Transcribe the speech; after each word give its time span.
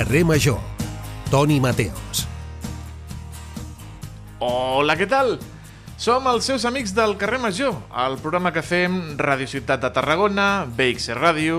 Carrer 0.00 0.24
Major. 0.24 0.56
Toni 1.30 1.60
Mateos. 1.60 2.22
Hola, 4.38 4.94
què 4.96 5.04
tal? 5.04 5.34
Som 6.00 6.24
els 6.30 6.46
seus 6.48 6.64
amics 6.64 6.94
del 6.96 7.18
carrer 7.20 7.36
Major, 7.42 7.74
el 8.06 8.16
programa 8.22 8.48
que 8.54 8.62
fem 8.64 8.94
Ràdio 9.20 9.44
Ciutat 9.52 9.82
de 9.84 9.90
Tarragona, 9.92 10.64
BXC 10.64 11.18
Ràdio, 11.18 11.58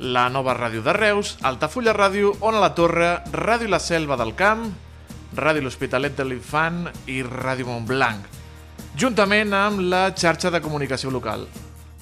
la 0.00 0.24
nova 0.34 0.56
ràdio 0.58 0.82
de 0.82 0.96
Reus, 0.98 1.36
Altafulla 1.46 1.94
Ràdio, 1.94 2.32
Ona 2.40 2.58
la 2.58 2.72
Torre, 2.74 3.12
Ràdio 3.30 3.70
La 3.70 3.78
Selva 3.78 4.18
del 4.18 4.34
Camp, 4.34 4.66
Ràdio 5.38 5.62
L'Hospitalet 5.62 6.18
de 6.18 6.26
l'Infant 6.26 6.88
i 7.06 7.22
Ràdio 7.22 7.70
Montblanc, 7.70 8.26
juntament 8.98 9.54
amb 9.54 9.86
la 9.94 10.08
xarxa 10.10 10.50
de 10.50 10.58
comunicació 10.58 11.14
local. 11.14 11.46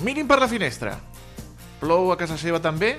Mirin 0.00 0.32
per 0.32 0.40
la 0.40 0.48
finestra. 0.48 0.96
Plou 1.84 2.08
a 2.08 2.16
casa 2.16 2.40
seva 2.40 2.56
també? 2.56 2.96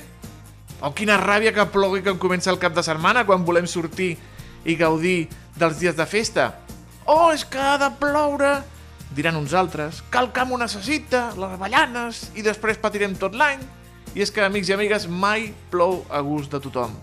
O 0.80 0.94
quina 0.96 1.18
ràbia 1.20 1.52
que 1.52 1.66
plogui 1.74 2.00
que 2.06 2.14
comença 2.16 2.52
el 2.54 2.60
cap 2.60 2.72
de 2.72 2.84
setmana 2.86 3.26
quan 3.28 3.44
volem 3.44 3.66
sortir 3.68 4.14
i 4.64 4.76
gaudir 4.80 5.28
dels 5.60 5.80
dies 5.82 5.98
de 5.98 6.06
festa? 6.08 6.54
Oh, 7.04 7.34
és 7.36 7.44
que 7.44 7.60
ha 7.60 7.76
de 7.82 7.90
ploure! 8.00 8.62
Diran 9.12 9.36
uns 9.36 9.56
altres, 9.58 10.00
que 10.08 10.22
el 10.22 10.30
camp 10.32 10.54
ho 10.54 10.60
necessita, 10.62 11.34
les 11.36 11.56
avellanes, 11.58 12.30
i 12.38 12.46
després 12.46 12.80
patirem 12.80 13.18
tot 13.20 13.36
l'any. 13.36 13.60
I 14.16 14.24
és 14.24 14.32
que, 14.32 14.44
amics 14.46 14.70
i 14.70 14.76
amigues, 14.78 15.08
mai 15.10 15.50
plou 15.74 16.04
a 16.08 16.22
gust 16.24 16.54
de 16.54 16.62
tothom. 16.64 16.94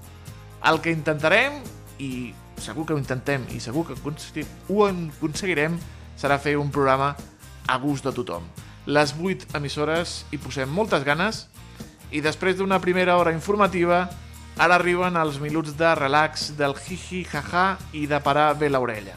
El 0.64 0.80
que 0.80 0.94
intentarem, 0.94 1.58
i 1.98 2.32
segur 2.62 2.86
que 2.86 2.94
ho 2.94 3.02
intentem, 3.02 3.44
i 3.52 3.60
segur 3.60 3.84
que 3.90 3.98
ho 3.98 4.86
aconseguirem, 4.86 5.76
serà 6.16 6.38
fer 6.40 6.56
un 6.56 6.72
programa 6.72 7.12
a 7.68 7.76
gust 7.82 8.08
de 8.08 8.14
tothom. 8.16 8.46
Les 8.86 9.12
8 9.12 9.52
emissores 9.58 10.22
hi 10.32 10.40
posem 10.40 10.70
moltes 10.70 11.04
ganes, 11.04 11.44
i 12.10 12.22
després 12.22 12.56
d'una 12.58 12.80
primera 12.80 13.16
hora 13.16 13.32
informativa, 13.34 14.06
ara 14.56 14.76
arriben 14.78 15.16
els 15.20 15.40
minuts 15.42 15.76
de 15.76 15.94
relax, 15.98 16.50
del 16.56 16.76
jiji, 16.78 17.24
jaja 17.28 17.76
i 17.92 18.06
de 18.06 18.20
parar 18.20 18.54
bé 18.58 18.70
l'orella. 18.70 19.16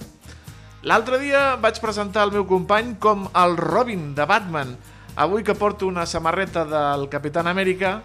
L'altre 0.83 1.19
dia 1.19 1.57
vaig 1.59 1.79
presentar 1.83 2.23
el 2.27 2.31
meu 2.31 2.45
company 2.47 2.95
com 2.99 3.27
el 3.35 3.57
Robin 3.59 4.13
de 4.15 4.25
Batman. 4.25 4.77
Avui 5.19 5.43
que 5.43 5.55
porto 5.55 5.87
una 5.87 6.05
samarreta 6.05 6.63
del 6.65 7.09
Capitán 7.11 7.47
Amèrica, 7.51 7.99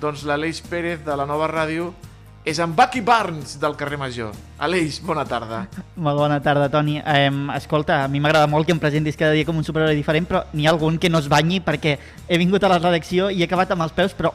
doncs 0.00 0.26
l'Aleix 0.28 0.60
Pérez 0.60 1.00
de 1.04 1.16
la 1.16 1.26
nova 1.26 1.48
ràdio 1.48 1.94
és 2.44 2.58
en 2.58 2.74
Bucky 2.74 3.02
Barnes 3.04 3.58
del 3.60 3.76
carrer 3.76 3.98
Major. 4.00 4.36
Aleix, 4.58 5.00
bona 5.04 5.26
tarda. 5.28 5.64
Molt 5.96 6.18
bona 6.18 6.40
tarda, 6.40 6.70
Toni. 6.72 6.96
Eh, 6.98 7.28
escolta, 7.56 8.04
a 8.04 8.08
mi 8.08 8.20
m'agrada 8.20 8.48
molt 8.48 8.66
que 8.66 8.72
em 8.72 8.80
presentis 8.80 9.18
cada 9.18 9.36
dia 9.36 9.44
com 9.44 9.58
un 9.60 9.66
superheroi 9.66 9.98
diferent, 9.98 10.28
però 10.28 10.46
n'hi 10.52 10.66
ha 10.66 10.72
algun 10.72 10.98
que 10.98 11.10
no 11.12 11.20
es 11.20 11.28
banyi 11.28 11.60
perquè 11.60 11.98
he 12.26 12.40
vingut 12.40 12.64
a 12.64 12.72
la 12.72 12.80
redacció 12.80 13.28
i 13.30 13.42
he 13.42 13.48
acabat 13.48 13.76
amb 13.76 13.84
els 13.84 13.92
peus, 13.92 14.16
però 14.16 14.32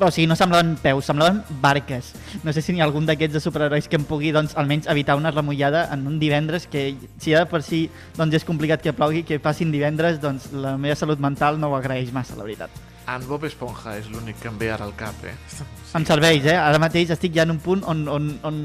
o 0.00 0.10
sigui, 0.10 0.26
no 0.26 0.36
semblaven 0.36 0.76
peus, 0.80 1.04
semblaven 1.04 1.42
barques. 1.60 2.14
No 2.42 2.52
sé 2.52 2.62
si 2.64 2.72
n'hi 2.72 2.80
ha 2.80 2.86
algun 2.88 3.06
d'aquests 3.06 3.36
de 3.36 3.42
superherois 3.44 3.86
que 3.86 4.00
em 4.00 4.06
pugui, 4.08 4.32
doncs, 4.32 4.56
almenys 4.56 4.88
evitar 4.88 5.18
una 5.20 5.30
remullada 5.30 5.86
en 5.92 6.06
un 6.08 6.18
divendres, 6.18 6.66
que 6.66 6.94
si 7.20 7.34
ja 7.34 7.44
per 7.46 7.62
si 7.62 7.84
doncs, 8.16 8.40
és 8.40 8.46
complicat 8.48 8.82
que 8.82 8.96
plogui, 8.96 9.26
que 9.28 9.38
passin 9.38 9.70
divendres, 9.70 10.20
doncs 10.22 10.50
la 10.56 10.78
meva 10.80 10.96
salut 10.96 11.20
mental 11.20 11.60
no 11.60 11.70
ho 11.70 11.76
agraeix 11.76 12.14
massa, 12.16 12.38
la 12.38 12.48
veritat. 12.48 12.89
En 13.10 13.24
Bob 13.26 13.44
Esponja 13.48 13.96
és 13.98 14.08
l'únic 14.12 14.38
que 14.42 14.50
em 14.50 14.58
ve 14.60 14.68
ara 14.70 14.84
al 14.86 14.92
cap, 14.98 15.16
eh? 15.26 15.34
Sí. 15.50 15.64
Em 15.98 16.04
serveix, 16.06 16.44
eh? 16.46 16.54
Ara 16.54 16.78
mateix 16.78 17.10
estic 17.10 17.32
ja 17.34 17.42
en 17.42 17.56
un 17.56 17.58
punt 17.62 17.80
on, 17.90 18.04
on, 18.06 18.28
on, 18.46 18.58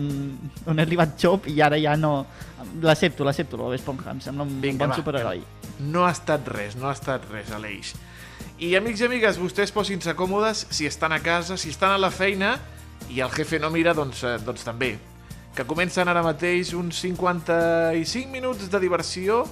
on 0.70 0.78
he 0.78 0.84
arribat 0.86 1.16
xop 1.22 1.48
i 1.50 1.58
ara 1.66 1.80
ja 1.82 1.96
no... 1.98 2.20
L'accepto, 2.84 3.26
l'accepto, 3.26 3.58
Bob 3.58 3.74
Esponja. 3.74 4.12
Em 4.12 4.20
sembla 4.22 4.46
un 4.46 4.60
Vinga, 4.62 4.84
bon 4.84 4.94
va, 4.94 5.00
superheroi. 5.00 5.42
No 5.90 6.06
ha 6.06 6.12
estat 6.14 6.46
res, 6.54 6.78
no 6.78 6.90
ha 6.90 6.94
estat 6.94 7.26
res, 7.32 7.50
Aleix. 7.56 7.96
I 8.62 8.76
amics 8.78 9.02
i 9.02 9.08
amigues, 9.10 9.40
vostès 9.42 9.74
posin-se 9.74 10.14
còmodes 10.16 10.68
si 10.72 10.86
estan 10.88 11.16
a 11.16 11.20
casa, 11.24 11.58
si 11.58 11.74
estan 11.74 11.96
a 11.96 12.00
la 12.00 12.12
feina 12.14 12.54
i 13.10 13.20
el 13.26 13.34
jefe 13.34 13.60
no 13.60 13.72
mira, 13.74 13.94
doncs, 13.98 14.22
eh, 14.24 14.38
doncs 14.46 14.64
també. 14.68 14.94
Que 15.56 15.66
comencen 15.68 16.08
ara 16.12 16.24
mateix 16.24 16.74
uns 16.78 17.02
55 17.02 18.32
minuts 18.32 18.70
de 18.72 18.80
diversió 18.84 19.44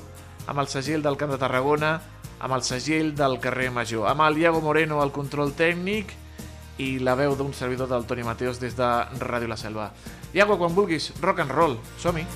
amb 0.48 0.60
el 0.60 0.70
segell 0.72 1.04
del 1.04 1.18
Camp 1.18 1.34
de 1.34 1.40
Tarragona, 1.40 1.98
amb 2.44 2.58
el 2.58 2.64
segell 2.68 3.14
del 3.16 3.40
carrer 3.44 3.70
Major, 3.72 4.10
amb 4.12 4.26
el 4.28 4.42
Iago 4.42 4.60
Moreno 4.62 5.00
al 5.02 5.14
control 5.16 5.56
tècnic 5.56 6.12
i 6.84 6.98
la 7.00 7.16
veu 7.16 7.38
d'un 7.40 7.54
servidor 7.56 7.88
del 7.88 8.04
Toni 8.10 8.26
Mateos 8.28 8.60
des 8.60 8.76
de 8.76 8.90
Ràdio 9.24 9.48
La 9.48 9.60
Selva. 9.60 9.92
Iago, 10.34 10.60
quan 10.60 10.76
vulguis, 10.76 11.14
rock 11.22 11.46
and 11.46 11.56
roll, 11.56 11.80
som-hi! 12.02 12.28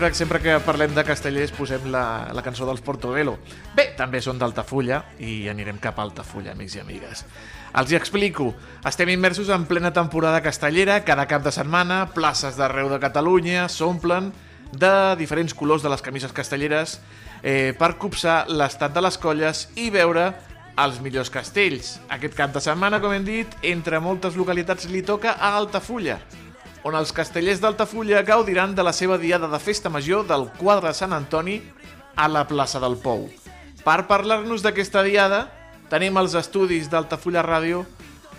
Sempre, 0.00 0.16
sempre 0.16 0.40
que 0.40 0.54
parlem 0.64 0.94
de 0.96 1.02
castellers 1.04 1.50
posem 1.52 1.90
la, 1.92 2.30
la 2.32 2.40
cançó 2.40 2.64
dels 2.64 2.80
Portobello. 2.80 3.34
Bé, 3.76 3.90
també 3.98 4.22
són 4.24 4.38
d'Altafulla 4.40 5.02
i 5.20 5.44
anirem 5.52 5.76
cap 5.76 6.00
a 6.00 6.06
Altafulla, 6.06 6.54
amics 6.54 6.78
i 6.78 6.80
amigues. 6.80 7.20
Els 7.76 7.92
hi 7.92 7.98
explico. 7.98 8.46
Estem 8.88 9.12
immersos 9.12 9.52
en 9.52 9.68
plena 9.68 9.92
temporada 9.92 10.40
castellera, 10.40 11.02
cada 11.04 11.28
cap 11.28 11.44
de 11.44 11.52
setmana, 11.52 12.06
places 12.16 12.56
d'arreu 12.56 12.88
de 12.88 12.96
Catalunya 13.04 13.68
s'omplen 13.68 14.32
de 14.72 14.94
diferents 15.20 15.52
colors 15.52 15.84
de 15.84 15.92
les 15.92 16.00
camises 16.00 16.32
castelleres 16.32 16.96
eh, 17.42 17.76
per 17.76 17.98
copsar 18.00 18.46
l'estat 18.48 18.96
de 18.96 19.04
les 19.04 19.20
colles 19.20 19.66
i 19.76 19.92
veure 19.92 20.30
els 20.80 21.04
millors 21.04 21.28
castells. 21.28 21.98
Aquest 22.08 22.40
cap 22.40 22.56
de 22.56 22.64
setmana, 22.64 23.04
com 23.04 23.12
hem 23.12 23.28
dit, 23.28 23.60
entre 23.68 24.00
moltes 24.00 24.40
localitats 24.40 24.88
li 24.88 25.04
toca 25.04 25.36
a 25.36 25.58
Altafulla 25.60 26.22
on 26.84 26.96
els 26.96 27.12
castellers 27.12 27.60
d'Altafulla 27.60 28.22
gaudiran 28.24 28.74
de 28.74 28.84
la 28.84 28.92
seva 28.96 29.18
diada 29.18 29.48
de 29.48 29.60
festa 29.60 29.90
major 29.92 30.26
del 30.26 30.48
quadre 30.56 30.92
Sant 30.96 31.12
Antoni 31.12 31.60
a 32.16 32.28
la 32.28 32.46
plaça 32.48 32.80
del 32.80 32.96
Pou. 33.00 33.28
Per 33.84 33.98
parlar-nos 34.08 34.64
d'aquesta 34.64 35.02
diada, 35.04 35.46
tenim 35.92 36.16
els 36.20 36.36
estudis 36.38 36.88
d'Altafulla 36.92 37.44
Ràdio 37.44 37.84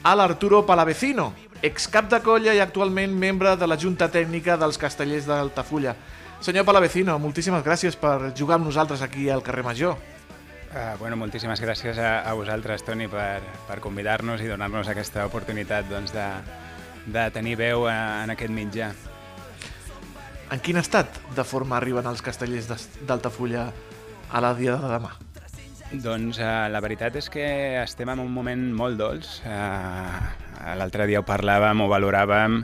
a 0.04 0.16
l'Arturo 0.16 0.64
Palavecino, 0.66 1.32
excap 1.62 2.10
de 2.10 2.22
colla 2.26 2.56
i 2.58 2.62
actualment 2.62 3.14
membre 3.14 3.54
de 3.58 3.68
la 3.70 3.78
Junta 3.78 4.10
Tècnica 4.10 4.58
dels 4.58 4.80
Castellers 4.82 5.28
d'Altafulla. 5.30 5.96
Senyor 6.42 6.66
Palavecino, 6.66 7.20
moltíssimes 7.22 7.62
gràcies 7.62 7.98
per 7.98 8.34
jugar 8.38 8.58
amb 8.58 8.66
nosaltres 8.66 9.04
aquí 9.06 9.30
al 9.30 9.44
carrer 9.46 9.66
Major. 9.68 10.00
Uh, 10.72 10.96
bueno, 10.98 11.18
moltíssimes 11.20 11.60
gràcies 11.62 12.00
a, 12.00 12.22
a 12.24 12.34
vosaltres, 12.34 12.82
Toni, 12.88 13.06
per, 13.12 13.44
per 13.68 13.82
convidar-nos 13.84 14.42
i 14.42 14.48
donar-nos 14.48 14.88
aquesta 14.90 15.26
oportunitat 15.28 15.90
doncs, 15.92 16.14
de, 16.16 16.26
de 17.06 17.26
tenir 17.34 17.56
veu 17.60 17.88
en 17.90 18.34
aquest 18.34 18.54
mitjà. 18.54 18.92
En 20.52 20.60
quin 20.60 20.78
estat 20.82 21.22
de 21.36 21.44
forma 21.48 21.78
arriben 21.78 22.08
els 22.10 22.22
castellers 22.22 22.68
d'Altafulla 23.08 23.70
a 24.32 24.42
la 24.44 24.54
dia 24.58 24.76
de 24.76 24.90
demà? 24.92 25.14
Doncs 25.92 26.40
eh, 26.40 26.68
la 26.72 26.80
veritat 26.84 27.18
és 27.20 27.28
que 27.32 27.44
estem 27.82 28.12
en 28.14 28.22
un 28.24 28.32
moment 28.32 28.62
molt 28.76 29.00
dolç. 29.00 29.42
Eh, 29.48 30.76
L'altre 30.78 31.08
dia 31.10 31.20
ho 31.20 31.26
parlàvem, 31.28 31.82
ho 31.82 31.88
valoràvem, 31.92 32.62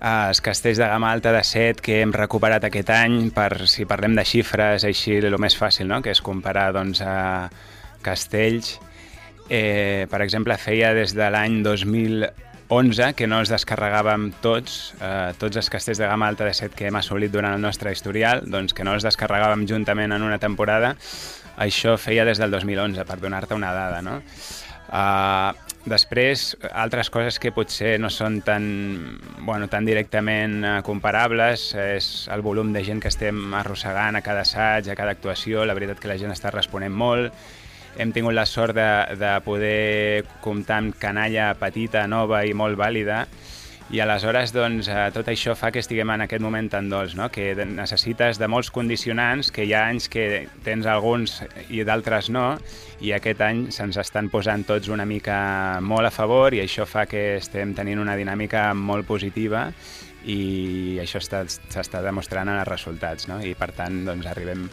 eh, 0.00 0.28
els 0.28 0.40
castells 0.42 0.78
de 0.78 0.88
gamma 0.90 1.12
alta 1.12 1.34
de 1.34 1.42
set 1.46 1.82
que 1.82 2.00
hem 2.02 2.14
recuperat 2.14 2.64
aquest 2.66 2.90
any, 2.94 3.30
per 3.34 3.66
si 3.70 3.86
parlem 3.86 4.16
de 4.18 4.24
xifres 4.26 4.86
així, 4.88 5.18
el 5.18 5.38
més 5.38 5.58
fàcil, 5.58 5.86
no? 5.90 6.00
que 6.02 6.14
és 6.14 6.22
comparar 6.22 6.72
doncs, 6.74 7.02
a 7.02 7.50
castells. 8.02 8.76
Eh, 9.48 10.06
per 10.10 10.22
exemple, 10.22 10.56
feia 10.58 10.92
des 10.94 11.14
de 11.14 11.30
l'any 11.30 11.60
2000 11.62 12.26
11 12.68 13.12
que 13.14 13.28
no 13.30 13.38
els 13.38 13.50
descarregàvem 13.52 14.30
tots, 14.42 14.94
eh, 14.98 15.32
tots 15.38 15.60
els 15.60 15.70
castells 15.70 16.00
de 16.02 16.08
gamma 16.10 16.26
alta 16.26 16.44
de 16.44 16.54
7 16.54 16.74
que 16.74 16.88
hem 16.88 16.98
assolit 16.98 17.30
durant 17.30 17.54
el 17.54 17.62
nostre 17.62 17.92
historial, 17.92 18.42
doncs 18.46 18.74
que 18.74 18.84
no 18.84 18.94
els 18.96 19.06
descarregàvem 19.06 19.66
juntament 19.70 20.12
en 20.12 20.22
una 20.26 20.38
temporada, 20.42 20.96
això 21.56 21.96
feia 21.96 22.24
des 22.24 22.38
del 22.42 22.50
2011, 22.50 23.04
per 23.06 23.20
donar-te 23.20 23.54
una 23.54 23.72
dada, 23.72 24.02
no? 24.02 24.20
Uh, 24.86 25.50
després, 25.86 26.52
altres 26.70 27.08
coses 27.10 27.40
que 27.42 27.50
potser 27.50 27.96
no 27.98 28.10
són 28.10 28.38
tan, 28.46 29.18
bueno, 29.40 29.66
tan 29.66 29.86
directament 29.86 30.60
uh, 30.62 30.74
comparables 30.86 31.72
és 31.74 32.10
el 32.30 32.42
volum 32.46 32.70
de 32.74 32.84
gent 32.86 33.02
que 33.02 33.10
estem 33.10 33.54
arrossegant 33.58 34.18
a 34.18 34.22
cada 34.22 34.44
assaig, 34.46 34.90
a 34.90 34.98
cada 34.98 35.16
actuació, 35.16 35.64
la 35.66 35.74
veritat 35.74 35.98
que 36.02 36.10
la 36.10 36.18
gent 36.18 36.34
està 36.34 36.54
responent 36.54 36.94
molt, 36.94 37.34
hem 37.98 38.12
tingut 38.12 38.34
la 38.36 38.46
sort 38.46 38.76
de, 38.76 38.88
de 39.18 39.32
poder 39.44 40.24
comptar 40.44 40.80
amb 40.82 40.96
canalla 41.00 41.52
petita, 41.58 42.06
nova 42.10 42.44
i 42.44 42.54
molt 42.54 42.78
vàlida 42.78 43.24
i 43.86 44.00
aleshores 44.02 44.50
doncs, 44.50 44.88
eh, 44.90 45.10
tot 45.14 45.28
això 45.30 45.54
fa 45.54 45.70
que 45.70 45.78
estiguem 45.78 46.10
en 46.10 46.24
aquest 46.24 46.42
moment 46.42 46.66
tan 46.72 46.88
dolç, 46.90 47.14
no? 47.14 47.28
que 47.30 47.52
necessites 47.54 48.40
de 48.40 48.48
molts 48.50 48.72
condicionants, 48.74 49.52
que 49.54 49.62
hi 49.62 49.74
ha 49.76 49.84
anys 49.92 50.08
que 50.10 50.48
tens 50.66 50.88
alguns 50.90 51.38
i 51.70 51.84
d'altres 51.86 52.30
no, 52.34 52.56
i 52.98 53.12
aquest 53.14 53.44
any 53.46 53.66
se'ns 53.74 54.00
estan 54.02 54.30
posant 54.32 54.66
tots 54.66 54.90
una 54.90 55.06
mica 55.06 55.78
molt 55.80 56.10
a 56.10 56.10
favor 56.10 56.54
i 56.54 56.64
això 56.64 56.86
fa 56.86 57.06
que 57.06 57.36
estem 57.36 57.76
tenint 57.78 58.02
una 58.02 58.18
dinàmica 58.18 58.72
molt 58.74 59.06
positiva 59.06 59.68
i 60.26 60.98
això 60.98 61.22
s'està 61.22 62.02
demostrant 62.02 62.50
en 62.50 62.58
els 62.58 62.68
resultats 62.68 63.30
no? 63.30 63.38
i 63.38 63.54
per 63.54 63.70
tant 63.76 64.02
doncs, 64.08 64.26
arribem 64.26 64.66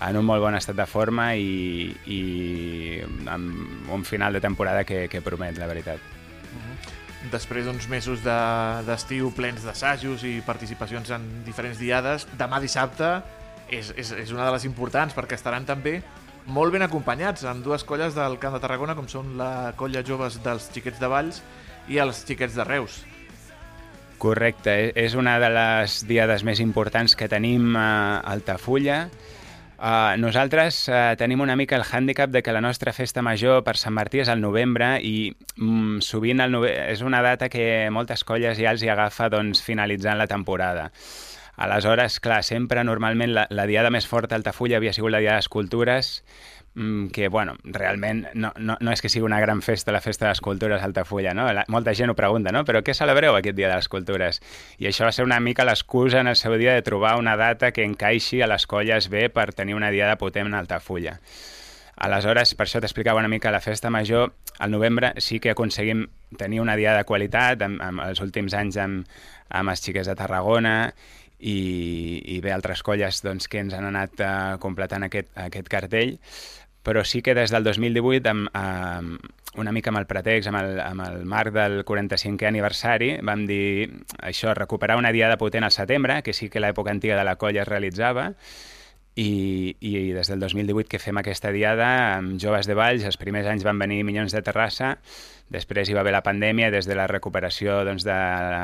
en 0.00 0.16
un 0.18 0.26
molt 0.26 0.42
bon 0.42 0.56
estat 0.56 0.76
de 0.78 0.86
forma 0.88 1.32
i, 1.36 1.92
i 2.06 2.20
amb 3.30 3.92
un 3.92 4.04
final 4.08 4.32
de 4.32 4.40
temporada 4.40 4.84
que, 4.84 5.06
que 5.12 5.22
promet, 5.24 5.58
la 5.60 5.68
veritat. 5.70 6.00
Després 7.30 7.68
d'uns 7.68 7.86
mesos 7.86 8.24
d'estiu 8.24 9.28
de, 9.30 9.36
plens 9.36 9.62
d'assajos 9.62 10.24
i 10.26 10.40
participacions 10.46 11.12
en 11.14 11.28
diferents 11.46 11.78
diades, 11.78 12.26
demà 12.38 12.58
dissabte 12.60 13.20
és, 13.70 13.92
és, 13.96 14.10
és 14.24 14.32
una 14.34 14.48
de 14.48 14.56
les 14.56 14.66
importants 14.66 15.14
perquè 15.14 15.38
estaran 15.38 15.64
també 15.68 16.00
molt 16.46 16.74
ben 16.74 16.82
acompanyats 16.82 17.46
amb 17.46 17.62
dues 17.64 17.84
colles 17.86 18.16
del 18.18 18.38
Camp 18.42 18.56
de 18.56 18.62
Tarragona 18.64 18.96
com 18.98 19.06
són 19.08 19.36
la 19.38 19.72
colla 19.78 20.02
joves 20.02 20.40
dels 20.42 20.68
xiquets 20.74 20.98
de 20.98 21.10
Valls 21.10 21.40
i 21.88 22.02
els 22.02 22.24
xiquets 22.26 22.58
de 22.58 22.66
Reus. 22.66 23.02
Correcte, 24.22 24.74
e, 24.88 24.90
és 25.06 25.14
una 25.18 25.38
de 25.42 25.50
les 25.50 26.00
diades 26.06 26.44
més 26.46 26.60
importants 26.62 27.16
que 27.18 27.30
tenim 27.30 27.76
a 27.78 28.20
Altafulla. 28.34 29.06
Uh, 29.82 30.14
nosaltres 30.14 30.84
uh, 30.86 31.16
tenim 31.18 31.40
una 31.42 31.56
mica 31.58 31.74
el 31.74 31.82
hàndicap 31.82 32.30
de 32.30 32.38
que 32.46 32.52
la 32.54 32.60
nostra 32.62 32.92
festa 32.94 33.18
major 33.18 33.64
per 33.66 33.74
Sant 33.74 33.96
Martí 33.96 34.20
és 34.22 34.28
al 34.30 34.38
novembre 34.38 34.92
i 35.02 35.32
mm, 35.56 35.98
sovint 36.06 36.38
el 36.44 36.54
nove... 36.54 36.70
és 36.70 37.02
una 37.02 37.18
data 37.24 37.48
que 37.50 37.90
moltes 37.90 38.22
colles 38.22 38.60
ja 38.62 38.70
els 38.70 38.84
hi 38.86 38.92
agafa 38.94 39.26
doncs, 39.32 39.58
finalitzant 39.66 40.22
la 40.22 40.28
temporada. 40.30 40.92
Aleshores, 41.66 42.20
clar, 42.22 42.44
sempre 42.46 42.86
normalment 42.86 43.34
la, 43.34 43.48
la 43.50 43.66
diada 43.66 43.90
més 43.90 44.06
forta 44.06 44.36
a 44.36 44.38
Altafulla 44.38 44.78
havia 44.78 44.94
sigut 44.94 45.10
la 45.10 45.20
Diada 45.20 45.42
Mm, 45.42 46.22
que, 46.74 47.28
bueno, 47.28 47.56
realment 47.64 48.26
no, 48.32 48.52
no, 48.56 48.78
no 48.80 48.92
és 48.92 49.02
que 49.04 49.10
sigui 49.12 49.26
una 49.26 49.40
gran 49.42 49.60
festa 49.60 49.92
la 49.92 50.00
festa 50.00 50.32
de 50.32 50.68
les 50.68 50.82
Altafulla, 50.82 51.34
no? 51.34 51.52
La, 51.52 51.64
molta 51.68 51.92
gent 51.94 52.10
ho 52.10 52.14
pregunta, 52.16 52.52
no? 52.52 52.64
Però 52.64 52.80
què 52.82 52.94
celebreu 52.94 53.36
aquest 53.36 53.56
dia 53.56 53.68
de 53.68 53.76
les 53.76 53.88
cultures? 53.88 54.40
I 54.78 54.88
això 54.88 55.04
va 55.04 55.12
ser 55.12 55.24
una 55.24 55.40
mica 55.40 55.64
l'excusa 55.64 56.20
en 56.20 56.28
el 56.28 56.36
seu 56.36 56.56
dia 56.56 56.72
de 56.72 56.82
trobar 56.82 57.18
una 57.18 57.36
data 57.36 57.72
que 57.72 57.84
encaixi 57.84 58.40
a 58.40 58.48
les 58.48 58.66
colles 58.66 59.10
bé 59.12 59.28
per 59.28 59.52
tenir 59.52 59.74
una 59.74 59.90
diada 59.90 60.16
potent 60.16 60.54
a 60.54 60.58
Altafulla. 60.64 61.18
Aleshores, 62.02 62.54
per 62.56 62.64
això 62.64 62.80
t'explicava 62.80 63.20
una 63.20 63.28
mica 63.28 63.52
la 63.52 63.60
festa 63.60 63.90
major, 63.90 64.32
al 64.58 64.70
novembre 64.72 65.12
sí 65.20 65.38
que 65.40 65.52
aconseguim 65.52 66.06
tenir 66.38 66.62
una 66.62 66.74
diada 66.74 67.02
de 67.02 67.04
qualitat, 67.04 67.60
amb, 67.62 67.82
amb 67.84 68.00
els 68.08 68.20
últims 68.24 68.56
anys 68.56 68.78
amb, 68.80 69.04
amb 69.50 69.70
els 69.70 69.84
xiques 69.84 70.08
de 70.08 70.16
Tarragona 70.16 70.94
i, 71.42 72.22
i 72.32 72.40
bé, 72.40 72.52
altres 72.54 72.82
colles 72.86 73.20
doncs, 73.24 73.48
que 73.50 73.60
ens 73.62 73.74
han 73.74 73.88
anat 73.88 74.20
uh, 74.22 74.32
completant 74.62 75.04
aquest, 75.08 75.32
aquest 75.44 75.68
cartell, 75.70 76.16
però 76.82 77.04
sí 77.04 77.22
que 77.22 77.34
des 77.34 77.50
del 77.54 77.64
2018, 77.64 78.28
amb, 78.28 78.48
amb, 78.58 79.30
una 79.54 79.72
mica 79.72 79.92
amb 79.92 80.00
el 80.00 80.08
pretext, 80.10 80.48
amb 80.50 80.58
el, 80.62 80.80
amb 80.82 81.04
el 81.06 81.24
marc 81.28 81.54
del 81.54 81.82
45è 81.86 82.48
aniversari, 82.48 83.14
vam 83.22 83.46
dir 83.46 84.02
això, 84.18 84.54
recuperar 84.58 84.98
una 84.98 85.12
diada 85.12 85.38
potent 85.38 85.64
al 85.64 85.74
setembre, 85.74 86.22
que 86.22 86.32
sí 86.32 86.50
que 86.50 86.62
l'època 86.62 86.90
antiga 86.90 87.18
de 87.18 87.26
la 87.28 87.36
colla 87.36 87.62
es 87.62 87.68
realitzava, 87.68 88.32
i, 89.14 89.76
i 89.84 90.12
des 90.16 90.30
del 90.30 90.40
2018 90.40 90.88
que 90.88 90.98
fem 90.98 91.18
aquesta 91.20 91.50
diada 91.52 92.16
amb 92.16 92.38
joves 92.40 92.66
de 92.66 92.74
Valls, 92.74 93.04
els 93.04 93.20
primers 93.20 93.46
anys 93.46 93.64
van 93.66 93.78
venir 93.78 94.00
Minyons 94.08 94.32
de 94.32 94.40
Terrassa, 94.40 94.94
després 95.52 95.90
hi 95.90 95.96
va 95.96 96.00
haver 96.00 96.14
la 96.16 96.22
pandèmia, 96.24 96.70
des 96.72 96.88
de 96.88 96.96
la 96.96 97.06
recuperació 97.10 97.82
doncs, 97.84 98.06
de 98.08 98.16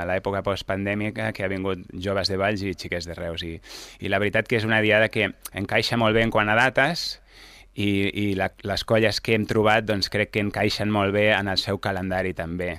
l'època 0.08 0.40
postpandèmica 0.46 1.34
que 1.36 1.44
ha 1.44 1.52
vingut 1.52 1.84
joves 1.92 2.32
de 2.32 2.40
Valls 2.40 2.64
i 2.64 2.72
xiques 2.72 3.04
de 3.04 3.16
Reus. 3.18 3.44
I, 3.44 3.58
I 4.00 4.08
la 4.08 4.20
veritat 4.22 4.48
que 4.48 4.56
és 4.56 4.64
una 4.64 4.80
diada 4.80 5.12
que 5.12 5.34
encaixa 5.52 6.00
molt 6.00 6.16
bé 6.16 6.24
en 6.24 6.32
quant 6.32 6.48
a 6.48 6.56
dates, 6.56 7.18
i, 7.78 7.90
i 8.10 8.24
la, 8.34 8.48
les 8.66 8.82
colles 8.88 9.20
que 9.22 9.36
hem 9.36 9.44
trobat 9.46 9.86
doncs, 9.86 10.08
crec 10.10 10.32
que 10.34 10.42
encaixen 10.42 10.90
molt 10.90 11.14
bé 11.14 11.28
en 11.36 11.50
el 11.50 11.60
seu 11.62 11.78
calendari 11.82 12.34
també. 12.34 12.72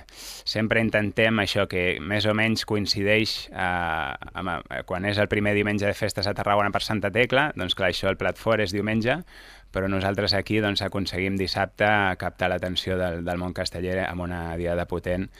Sempre 0.44 0.82
intentem 0.84 1.40
això 1.40 1.64
que 1.70 1.94
més 2.04 2.28
o 2.28 2.34
menys 2.36 2.66
coincideix 2.68 3.32
eh, 3.48 3.62
amb, 3.62 4.52
eh, 4.60 4.82
quan 4.88 5.08
és 5.08 5.20
el 5.22 5.30
primer 5.32 5.54
diumenge 5.56 5.88
de 5.88 5.96
festes 5.96 6.28
a 6.28 6.36
Tarragona 6.36 6.72
per 6.74 6.84
Santa 6.84 7.12
Tecla, 7.14 7.48
doncs 7.56 7.78
clar, 7.78 7.94
això 7.94 8.12
el 8.12 8.20
plat 8.20 8.36
fort 8.36 8.60
és 8.60 8.76
diumenge, 8.76 9.16
però 9.72 9.88
nosaltres 9.88 10.36
aquí 10.36 10.60
doncs, 10.60 10.84
aconseguim 10.84 11.40
dissabte 11.40 11.88
captar 12.20 12.52
l'atenció 12.52 13.00
del, 13.00 13.24
del 13.24 13.40
món 13.40 13.56
casteller 13.56 14.02
amb 14.04 14.28
una 14.28 14.44
diada 14.60 14.84
potent 14.90 15.30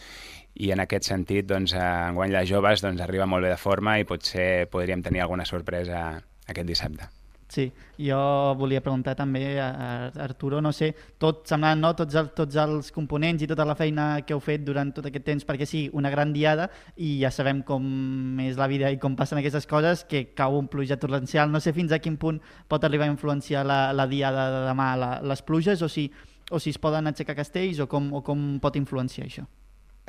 i 0.60 0.72
en 0.72 0.80
aquest 0.82 1.12
sentit, 1.12 1.44
doncs, 1.50 1.76
enguany 1.76 2.32
les 2.32 2.48
joves 2.48 2.80
doncs, 2.84 3.04
arriba 3.04 3.28
molt 3.28 3.44
bé 3.44 3.52
de 3.52 3.60
forma 3.60 3.98
i 4.00 4.08
potser 4.08 4.70
podríem 4.72 5.04
tenir 5.04 5.26
alguna 5.26 5.48
sorpresa 5.48 6.04
aquest 6.48 6.68
dissabte. 6.68 7.19
Sí, 7.50 7.64
jo 7.98 8.16
volia 8.54 8.78
preguntar 8.78 9.16
també 9.18 9.56
a, 9.58 10.12
Arturo, 10.22 10.60
no 10.62 10.70
sé, 10.70 10.92
tot 11.18 11.48
semblant, 11.50 11.80
no? 11.82 11.90
Tots, 11.98 12.14
el, 12.14 12.28
tots 12.36 12.58
els 12.62 12.92
components 12.94 13.42
i 13.42 13.48
tota 13.50 13.66
la 13.66 13.74
feina 13.74 14.20
que 14.22 14.36
heu 14.36 14.42
fet 14.44 14.62
durant 14.62 14.92
tot 14.94 15.08
aquest 15.10 15.26
temps, 15.26 15.46
perquè 15.48 15.66
sí, 15.66 15.82
una 15.98 16.12
gran 16.14 16.30
diada 16.30 16.68
i 16.94 17.16
ja 17.24 17.32
sabem 17.34 17.64
com 17.66 18.38
és 18.46 18.60
la 18.60 18.70
vida 18.70 18.92
i 18.94 19.00
com 19.02 19.18
passen 19.18 19.42
aquestes 19.42 19.66
coses, 19.66 20.04
que 20.06 20.28
cau 20.38 20.60
un 20.60 20.70
pluja 20.70 21.00
torrencial. 21.02 21.50
No 21.50 21.58
sé 21.58 21.74
fins 21.74 21.90
a 21.90 21.98
quin 21.98 22.20
punt 22.22 22.38
pot 22.70 22.86
arribar 22.86 23.08
a 23.08 23.14
influenciar 23.16 23.66
la, 23.66 23.80
la 23.98 24.06
diada 24.06 24.46
de 24.54 24.66
demà, 24.68 24.92
la, 25.00 25.10
les 25.26 25.42
pluges, 25.42 25.82
o 25.82 25.90
si, 25.90 26.06
o 26.54 26.62
si 26.62 26.70
es 26.70 26.78
poden 26.78 27.10
aixecar 27.10 27.34
castells, 27.34 27.82
o 27.82 27.90
com, 27.90 28.12
o 28.14 28.22
com 28.22 28.60
pot 28.62 28.78
influenciar 28.78 29.26
això. 29.26 29.50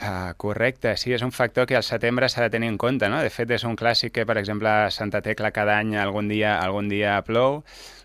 Uh, 0.02 0.34
correcte, 0.42 0.96
sí, 0.98 1.12
és 1.14 1.22
un 1.22 1.30
factor 1.30 1.68
que 1.70 1.76
al 1.78 1.86
setembre 1.86 2.26
s'ha 2.26 2.48
de 2.48 2.50
tenir 2.56 2.72
en 2.72 2.78
compte, 2.82 3.06
no? 3.14 3.20
De 3.22 3.30
fet, 3.30 3.52
és 3.54 3.62
un 3.70 3.76
clàssic 3.78 4.16
que, 4.16 4.26
per 4.26 4.40
exemple, 4.42 4.66
a 4.66 4.90
Santa 4.90 5.22
Tecla 5.22 5.52
cada 5.54 5.76
any 5.78 5.94
algun 5.94 6.32
dia 6.32 6.56
algun 6.58 6.90
dia 6.90 7.20
plou. 7.28 7.60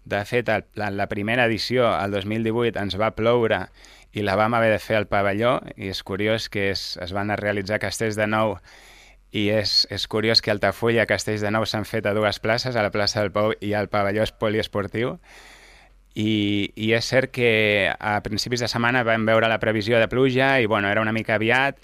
De 0.04 0.20
fet, 0.28 0.50
el, 0.52 0.66
la, 0.76 0.90
la 0.92 1.06
primera 1.08 1.46
edició, 1.48 1.88
el 1.96 2.12
2018, 2.12 2.76
ens 2.82 2.98
va 3.00 3.14
ploure 3.16 3.62
i 4.12 4.26
la 4.26 4.36
vam 4.36 4.52
haver 4.58 4.74
de 4.74 4.82
fer 4.82 4.98
al 5.00 5.08
pavelló, 5.08 5.56
i 5.76 5.88
és 5.94 6.02
curiós 6.04 6.50
que 6.52 6.68
es, 6.74 6.84
es 7.00 7.16
van 7.16 7.32
a 7.32 7.40
realitzar 7.40 7.80
castells 7.80 8.20
de 8.20 8.28
nou 8.28 8.58
i 9.32 9.48
és, 9.52 9.86
és 9.92 10.06
curiós 10.08 10.40
que 10.40 10.52
Altafulla 10.52 11.06
Castells 11.08 11.42
de 11.44 11.50
Nou 11.52 11.66
s'han 11.66 11.84
fet 11.88 12.06
a 12.06 12.14
dues 12.16 12.38
places, 12.40 12.76
a 12.76 12.84
la 12.84 12.92
plaça 12.94 13.20
del 13.20 13.32
Pou 13.34 13.52
i 13.60 13.72
al 13.74 13.90
pavelló 13.92 14.24
poliesportiu, 14.40 15.16
i, 16.16 16.72
i 16.80 16.92
és 16.96 17.04
cert 17.04 17.28
que 17.36 17.48
a 17.92 18.16
principis 18.24 18.62
de 18.64 18.68
setmana 18.72 19.02
vam 19.04 19.26
veure 19.28 19.50
la 19.52 19.60
previsió 19.60 20.00
de 20.00 20.08
pluja 20.08 20.54
i 20.64 20.66
bueno, 20.66 20.88
era 20.88 21.02
una 21.04 21.12
mica 21.12 21.36
aviat 21.36 21.76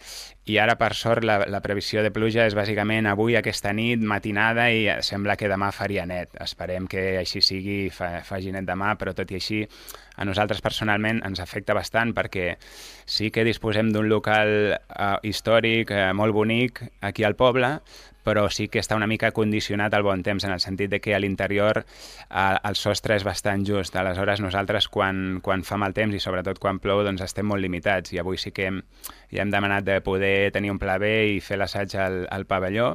i 0.48 0.56
ara 0.58 0.74
per 0.80 0.90
sort 0.98 1.22
la, 1.22 1.36
la 1.46 1.60
previsió 1.62 2.02
de 2.02 2.10
pluja 2.10 2.46
és 2.48 2.56
bàsicament 2.56 3.06
avui, 3.06 3.36
aquesta 3.38 3.70
nit, 3.76 4.00
matinada 4.00 4.70
i 4.72 4.88
sembla 5.04 5.36
que 5.38 5.50
demà 5.52 5.68
faria 5.70 6.06
net. 6.08 6.32
Esperem 6.42 6.88
que 6.90 7.04
així 7.20 7.42
sigui, 7.44 7.76
fa, 7.94 8.24
faci 8.26 8.50
net 8.54 8.66
demà, 8.66 8.96
però 8.98 9.12
tot 9.14 9.30
i 9.30 9.38
així 9.38 9.60
a 10.16 10.26
nosaltres 10.26 10.64
personalment 10.64 11.20
ens 11.28 11.40
afecta 11.44 11.76
bastant 11.76 12.10
perquè 12.16 12.56
sí 13.06 13.30
que 13.30 13.44
disposem 13.46 13.92
d'un 13.92 14.08
local 14.10 14.72
uh, 14.74 15.20
històric 15.22 15.92
uh, 15.92 16.08
molt 16.16 16.34
bonic 16.34 16.82
aquí 17.04 17.28
al 17.28 17.36
poble, 17.38 17.76
però 18.24 18.46
sí 18.50 18.68
que 18.68 18.80
està 18.82 18.96
una 18.98 19.08
mica 19.10 19.32
condicionat 19.34 19.94
al 19.94 20.04
bon 20.06 20.22
temps, 20.22 20.44
en 20.44 20.54
el 20.54 20.60
sentit 20.62 20.90
de 20.90 21.00
que 21.00 21.14
a 21.14 21.20
l'interior 21.22 21.82
el 22.30 22.78
sostre 22.78 23.16
és 23.18 23.26
bastant 23.26 23.66
just. 23.66 23.96
Aleshores, 23.96 24.40
nosaltres, 24.44 24.88
quan, 24.88 25.40
quan 25.42 25.66
fa 25.66 25.78
mal 25.80 25.94
temps 25.96 26.14
i 26.14 26.22
sobretot 26.22 26.60
quan 26.62 26.80
plou, 26.82 27.02
doncs 27.06 27.24
estem 27.26 27.46
molt 27.48 27.62
limitats. 27.62 28.12
I 28.14 28.22
avui 28.22 28.38
sí 28.38 28.54
que 28.54 28.68
hem, 28.70 28.82
ja 29.32 29.42
hem 29.42 29.52
demanat 29.52 29.86
de 29.88 30.00
poder 30.04 30.52
tenir 30.54 30.72
un 30.72 30.80
pla 30.82 30.98
B 31.02 31.12
i 31.36 31.40
fer 31.40 31.58
l'assaig 31.60 31.96
al, 31.98 32.22
al 32.30 32.46
pavelló, 32.46 32.94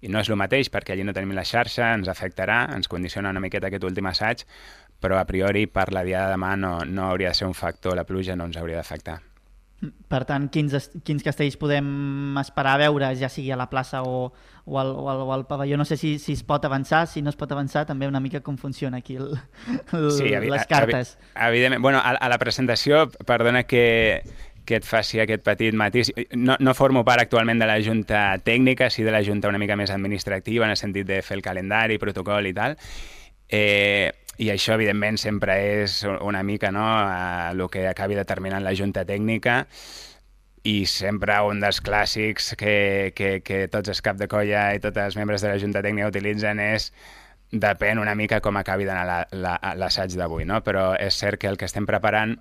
i 0.00 0.10
no 0.12 0.20
és 0.22 0.28
el 0.30 0.38
mateix 0.38 0.70
perquè 0.70 0.94
allí 0.94 1.06
no 1.06 1.14
tenim 1.16 1.34
la 1.34 1.46
xarxa, 1.48 1.92
ens 1.96 2.10
afectarà, 2.10 2.66
ens 2.74 2.90
condiciona 2.90 3.32
una 3.34 3.42
miqueta 3.42 3.66
aquest 3.70 3.86
últim 3.88 4.06
assaig, 4.06 4.44
però 5.02 5.18
a 5.18 5.26
priori 5.26 5.66
per 5.66 5.90
la 5.94 6.04
diada 6.06 6.30
de 6.30 6.38
demà 6.38 6.54
no, 6.58 6.78
no 6.84 7.08
hauria 7.10 7.34
de 7.34 7.40
ser 7.40 7.50
un 7.50 7.58
factor, 7.58 7.98
la 7.98 8.06
pluja 8.06 8.36
no 8.36 8.46
ens 8.50 8.58
hauria 8.58 8.78
d'afectar. 8.78 9.20
Per 9.78 10.18
tant, 10.26 10.48
quins, 10.50 10.72
quins 11.06 11.22
castells 11.22 11.54
podem 11.54 11.86
esperar 12.40 12.72
a 12.74 12.80
veure, 12.80 13.12
ja 13.14 13.28
sigui 13.30 13.52
a 13.54 13.58
la 13.60 13.68
plaça 13.70 14.00
o, 14.02 14.32
o, 14.64 14.78
al, 14.80 14.90
o, 14.90 15.04
al, 15.12 15.22
o 15.22 15.32
al 15.36 15.44
pavelló? 15.46 15.76
No 15.78 15.86
sé 15.86 15.94
si, 16.00 16.16
si 16.18 16.34
es 16.34 16.42
pot 16.42 16.64
avançar, 16.66 17.04
si 17.06 17.22
no 17.22 17.30
es 17.30 17.38
pot 17.38 17.52
avançar, 17.54 17.84
també 17.86 18.08
una 18.10 18.18
mica 18.18 18.40
com 18.42 18.58
funciona 18.58 18.98
aquí 18.98 19.14
el, 19.22 19.36
el, 19.94 20.10
sí, 20.16 20.32
les 20.34 20.66
cartes. 20.66 21.14
Evidentment, 21.36 21.84
bueno, 21.84 22.02
a, 22.02 22.16
a 22.18 22.28
la 22.32 22.40
presentació, 22.42 23.06
perdona 23.22 23.62
que, 23.70 24.24
que 24.66 24.82
et 24.82 24.84
faci 24.84 25.22
aquest 25.22 25.46
petit 25.46 25.76
matís. 25.78 26.10
No, 26.34 26.58
no 26.58 26.74
formo 26.74 27.04
part 27.06 27.22
actualment 27.22 27.62
de 27.62 27.70
la 27.70 27.78
Junta 27.78 28.24
Tècnica, 28.42 28.90
sí 28.90 29.06
de 29.06 29.14
la 29.14 29.22
Junta 29.22 29.48
una 29.48 29.62
mica 29.62 29.78
més 29.78 29.94
administrativa, 29.94 30.66
en 30.66 30.74
el 30.74 30.80
sentit 30.80 31.06
de 31.06 31.22
fer 31.22 31.38
el 31.38 31.46
calendari, 31.46 32.02
protocol 32.02 32.50
i 32.50 32.56
tal. 32.56 32.74
Eh, 33.48 34.10
i 34.38 34.50
això, 34.54 34.76
evidentment, 34.78 35.18
sempre 35.18 35.56
és 35.82 36.00
una 36.06 36.44
mica 36.46 36.70
no, 36.74 36.84
el 37.50 37.64
que 37.72 37.88
acabi 37.90 38.18
determinant 38.18 38.62
la 38.62 38.74
Junta 38.78 39.04
Tècnica 39.06 39.64
i 40.68 40.82
sempre 40.90 41.38
un 41.46 41.62
dels 41.62 41.80
clàssics 41.82 42.52
que, 42.58 43.12
que, 43.18 43.38
que 43.42 43.64
tots 43.72 43.90
els 43.90 44.02
cap 44.04 44.18
de 44.18 44.28
colla 44.30 44.68
i 44.74 44.82
tots 44.82 45.00
els 45.02 45.18
membres 45.18 45.42
de 45.42 45.50
la 45.50 45.58
Junta 45.58 45.82
Tècnica 45.82 46.10
utilitzen 46.10 46.62
és 46.62 46.92
depèn 47.50 47.98
una 47.98 48.14
mica 48.14 48.42
com 48.44 48.58
acabi 48.60 48.84
d'anar 48.84 49.26
l'assaig 49.80 50.14
d'avui, 50.18 50.44
no? 50.44 50.60
però 50.62 50.92
és 51.00 51.16
cert 51.16 51.40
que 51.40 51.48
el 51.50 51.58
que 51.58 51.68
estem 51.70 51.86
preparant 51.88 52.36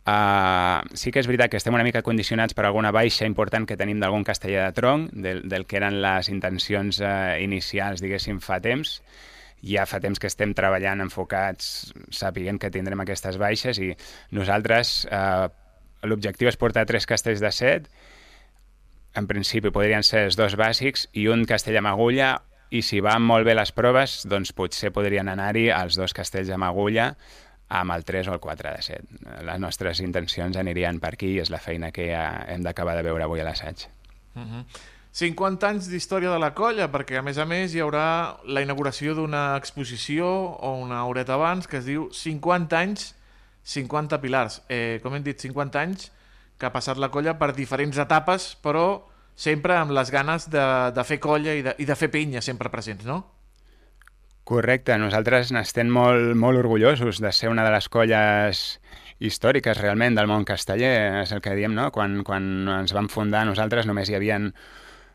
Uh, 0.00 0.80
sí 0.96 1.12
que 1.12 1.20
és 1.20 1.26
veritat 1.28 1.50
que 1.52 1.58
estem 1.60 1.74
una 1.76 1.84
mica 1.84 2.00
condicionats 2.02 2.56
per 2.56 2.64
alguna 2.64 2.88
baixa 2.90 3.26
important 3.28 3.66
que 3.68 3.76
tenim 3.76 3.98
d'algun 4.00 4.24
castellà 4.24 4.64
de 4.64 4.74
tronc, 4.74 5.10
del, 5.12 5.42
del 5.46 5.66
que 5.68 5.76
eren 5.76 5.98
les 6.00 6.30
intencions 6.32 7.02
uh, 7.04 7.36
inicials, 7.38 8.00
diguéssim, 8.00 8.40
fa 8.40 8.58
temps. 8.64 8.96
Ja 9.66 9.86
fa 9.86 10.00
temps 10.00 10.18
que 10.18 10.28
estem 10.30 10.54
treballant 10.56 11.02
enfocats, 11.04 11.92
sapiguent 12.10 12.60
que 12.60 12.70
tindrem 12.72 13.00
aquestes 13.02 13.36
baixes 13.40 13.78
i 13.78 13.90
nosaltres 14.32 15.04
uh, 15.12 15.48
l'objectiu 16.02 16.48
és 16.48 16.56
portar 16.56 16.86
tres 16.88 17.06
castells 17.06 17.42
de 17.44 17.50
set, 17.52 17.90
en 19.18 19.26
principi 19.26 19.72
podrien 19.74 20.06
ser 20.06 20.24
els 20.28 20.38
dos 20.38 20.54
bàsics 20.56 21.08
i 21.18 21.26
un 21.28 21.44
castell 21.48 21.80
amb 21.80 21.90
agulla 21.90 22.38
i 22.70 22.82
si 22.86 23.00
van 23.02 23.22
molt 23.26 23.44
bé 23.46 23.56
les 23.58 23.72
proves, 23.74 24.20
doncs 24.30 24.54
potser 24.54 24.92
podrien 24.94 25.28
anar-hi 25.28 25.68
els 25.74 25.98
dos 25.98 26.14
castells 26.14 26.52
amb 26.54 26.68
agulla 26.68 27.10
amb 27.70 27.94
el 27.94 28.04
3 28.04 28.28
o 28.30 28.34
el 28.34 28.40
4 28.42 28.70
de 28.74 28.82
7. 28.82 29.18
Les 29.46 29.58
nostres 29.62 30.00
intencions 30.02 30.56
anirien 30.58 30.98
per 31.02 31.14
aquí 31.14 31.34
i 31.36 31.42
és 31.42 31.50
la 31.54 31.60
feina 31.62 31.92
que 31.94 32.08
ja 32.10 32.24
hem 32.50 32.64
d'acabar 32.66 32.96
de 32.98 33.04
veure 33.06 33.26
avui 33.26 33.42
a 33.42 33.46
l'assaig. 33.46 33.86
Uh 34.34 34.42
-huh. 34.42 34.64
50 35.12 35.66
anys 35.66 35.88
d'història 35.90 36.30
de 36.30 36.38
la 36.38 36.52
colla, 36.54 36.86
perquè 36.92 37.18
a 37.18 37.22
més 37.26 37.38
a 37.38 37.46
més 37.48 37.74
hi 37.74 37.82
haurà 37.82 38.38
la 38.46 38.62
inauguració 38.62 39.16
d'una 39.18 39.56
exposició 39.58 40.28
o 40.54 40.76
una 40.78 41.02
horeta 41.10 41.34
abans 41.34 41.66
que 41.66 41.80
es 41.80 41.88
diu 41.88 42.06
50 42.14 42.78
anys, 42.78 43.10
50 43.66 44.20
pilars. 44.22 44.60
Eh, 44.70 45.00
com 45.02 45.16
hem 45.16 45.26
dit, 45.26 45.38
50 45.38 45.82
anys 45.82 46.10
que 46.60 46.68
ha 46.68 46.72
passat 46.74 47.00
la 47.00 47.10
colla 47.10 47.34
per 47.40 47.50
diferents 47.56 47.98
etapes, 47.98 48.54
però 48.62 49.02
sempre 49.34 49.74
amb 49.80 49.94
les 49.96 50.12
ganes 50.12 50.46
de, 50.52 50.62
de 50.94 51.04
fer 51.08 51.18
colla 51.18 51.56
i 51.56 51.64
de, 51.64 51.74
i 51.80 51.88
de 51.88 51.96
fer 51.96 52.10
penya 52.12 52.42
sempre 52.44 52.70
presents, 52.70 53.06
no? 53.08 53.22
Correcte, 54.46 54.96
nosaltres 54.98 55.50
n'estem 55.54 55.90
molt, 55.94 56.34
molt 56.38 56.58
orgullosos 56.58 57.20
de 57.22 57.32
ser 57.32 57.50
una 57.50 57.64
de 57.66 57.72
les 57.74 57.88
colles 57.88 58.62
històriques 59.20 59.78
realment 59.78 60.16
del 60.16 60.30
món 60.30 60.46
casteller, 60.48 61.22
és 61.22 61.32
el 61.34 61.42
que 61.44 61.54
diem, 61.56 61.74
no? 61.76 61.90
Quan, 61.94 62.22
quan 62.26 62.68
ens 62.80 62.94
vam 62.96 63.10
fundar 63.12 63.44
nosaltres 63.48 63.88
només 63.88 64.10
hi 64.10 64.16
havien 64.18 64.50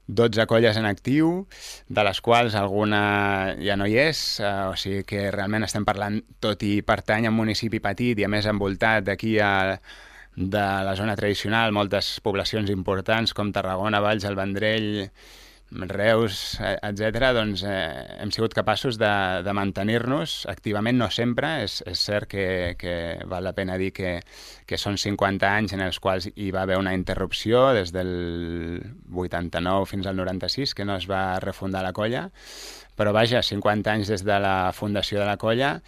12 0.07 0.45
colles 0.45 0.77
en 0.77 0.85
actiu, 0.85 1.47
de 1.89 2.03
les 2.05 2.21
quals 2.21 2.55
alguna 2.55 3.55
ja 3.57 3.77
no 3.77 3.87
hi 3.89 3.97
és, 4.05 4.39
eh, 4.39 4.51
o 4.69 4.75
sigui 4.77 5.03
que 5.07 5.29
realment 5.33 5.65
estem 5.65 5.85
parlant, 5.85 6.19
tot 6.39 6.61
i 6.63 6.81
pertany 6.85 7.25
a 7.25 7.33
un 7.33 7.39
municipi 7.39 7.81
petit 7.81 8.19
i 8.19 8.25
a 8.25 8.29
més 8.29 8.45
envoltat 8.45 9.05
d'aquí 9.07 9.39
a 9.39 9.79
de 10.35 10.65
la 10.83 10.95
zona 10.99 11.15
tradicional, 11.15 11.71
moltes 11.71 12.19
poblacions 12.19 12.69
importants 12.69 13.33
com 13.33 13.53
Tarragona, 13.55 14.01
Valls, 14.03 14.25
el 14.27 14.35
Vendrell, 14.35 15.09
Reus, 15.71 16.59
etc., 16.61 17.31
doncs 17.33 17.63
eh, 17.65 18.19
hem 18.21 18.29
sigut 18.31 18.53
capaços 18.53 18.99
de, 19.01 19.11
de 19.43 19.53
mantenir-nos 19.57 20.45
activament, 20.47 20.97
no 20.97 21.09
sempre, 21.11 21.49
és, 21.65 21.79
és 21.89 21.99
cert 21.99 22.29
que, 22.29 22.75
que 22.79 22.93
val 23.27 23.43
la 23.43 23.55
pena 23.57 23.77
dir 23.81 23.91
que, 23.91 24.19
que 24.69 24.77
són 24.77 24.99
50 25.01 25.49
anys 25.49 25.73
en 25.73 25.81
els 25.81 25.99
quals 25.99 26.29
hi 26.35 26.51
va 26.53 26.63
haver 26.63 26.77
una 26.77 26.93
interrupció 26.93 27.73
des 27.75 27.91
del 27.91 28.79
89 29.11 29.89
fins 29.89 30.07
al 30.07 30.15
96, 30.15 30.75
que 30.77 30.85
no 30.85 30.95
es 30.95 31.09
va 31.09 31.39
refundar 31.43 31.83
la 31.83 31.95
colla, 31.97 32.29
però 32.95 33.11
vaja, 33.11 33.41
50 33.43 33.91
anys 33.91 34.13
des 34.13 34.23
de 34.23 34.37
la 34.39 34.71
fundació 34.71 35.19
de 35.19 35.27
la 35.27 35.39
colla 35.41 35.79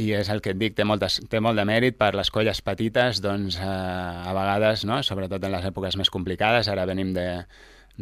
i 0.00 0.08
és 0.16 0.30
el 0.32 0.40
que 0.40 0.54
et 0.54 0.58
dic, 0.58 0.72
té, 0.74 0.86
moltes, 0.88 1.20
té 1.28 1.38
molt 1.44 1.60
de 1.60 1.66
mèrit 1.68 1.98
per 2.00 2.14
les 2.16 2.32
colles 2.32 2.62
petites, 2.64 3.20
doncs 3.20 3.60
eh, 3.60 3.68
a 3.68 4.32
vegades, 4.32 4.86
no? 4.88 5.02
sobretot 5.04 5.44
en 5.44 5.52
les 5.52 5.68
èpoques 5.68 6.00
més 6.00 6.10
complicades, 6.10 6.72
ara 6.72 6.88
venim 6.88 7.12
de, 7.12 7.26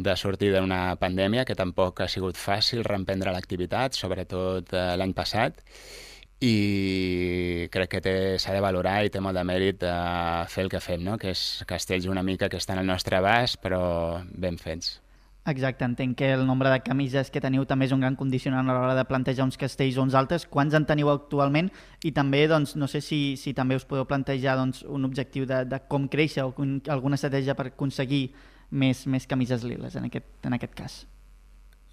de 0.02 0.14
sortir 0.16 0.52
d'una 0.54 0.96
pandèmia 1.00 1.44
que 1.48 1.56
tampoc 1.58 2.00
ha 2.00 2.08
sigut 2.08 2.38
fàcil 2.38 2.84
reemprendre 2.86 3.32
l'activitat, 3.34 3.96
sobretot 3.98 4.72
eh, 4.72 4.86
l'any 5.00 5.12
passat, 5.16 5.60
i 6.40 7.68
crec 7.72 7.98
que 8.00 8.14
s'ha 8.40 8.54
de 8.56 8.64
valorar 8.64 9.02
i 9.04 9.12
té 9.12 9.20
molt 9.20 9.36
de 9.36 9.44
mèrit 9.44 9.84
eh, 9.84 10.46
fer 10.48 10.64
el 10.64 10.72
que 10.72 10.80
fem, 10.80 11.04
no? 11.04 11.18
que 11.20 11.34
és 11.34 11.62
castells 11.68 12.08
una 12.08 12.24
mica 12.24 12.48
que 12.48 12.56
estan 12.56 12.80
al 12.80 12.88
nostre 12.88 13.20
abast, 13.20 13.60
però 13.60 14.24
ben 14.32 14.56
fets. 14.58 14.98
Exacte, 15.48 15.84
entenc 15.84 16.18
que 16.18 16.32
el 16.32 16.46
nombre 16.46 16.68
de 16.68 16.82
camises 16.84 17.30
que 17.32 17.40
teniu 17.40 17.64
també 17.64 17.86
és 17.88 17.92
un 17.96 18.02
gran 18.04 18.16
condicionant 18.16 18.68
a 18.68 18.74
l'hora 18.76 18.94
de 18.94 19.06
plantejar 19.08 19.46
uns 19.48 19.56
castells 19.60 19.96
o 19.96 20.04
uns 20.04 20.14
altres. 20.14 20.44
Quants 20.46 20.76
en 20.76 20.84
teniu 20.86 21.08
actualment? 21.08 21.70
I 22.04 22.12
també, 22.12 22.42
doncs, 22.48 22.74
no 22.76 22.88
sé 22.88 23.00
si, 23.00 23.36
si 23.40 23.54
també 23.56 23.76
us 23.76 23.86
podeu 23.88 24.04
plantejar 24.04 24.58
doncs, 24.60 24.82
un 24.84 25.08
objectiu 25.08 25.48
de, 25.48 25.64
de 25.64 25.80
com 25.88 26.06
créixer 26.12 26.44
o 26.44 26.52
un, 26.60 26.78
alguna 26.92 27.16
estratègia 27.16 27.56
per 27.56 27.70
aconseguir 27.72 28.28
més, 28.70 29.06
més 29.06 29.26
camises 29.26 29.64
liles 29.66 29.96
en 29.96 30.06
aquest, 30.08 30.30
en 30.46 30.56
aquest 30.56 30.76
cas. 30.78 31.00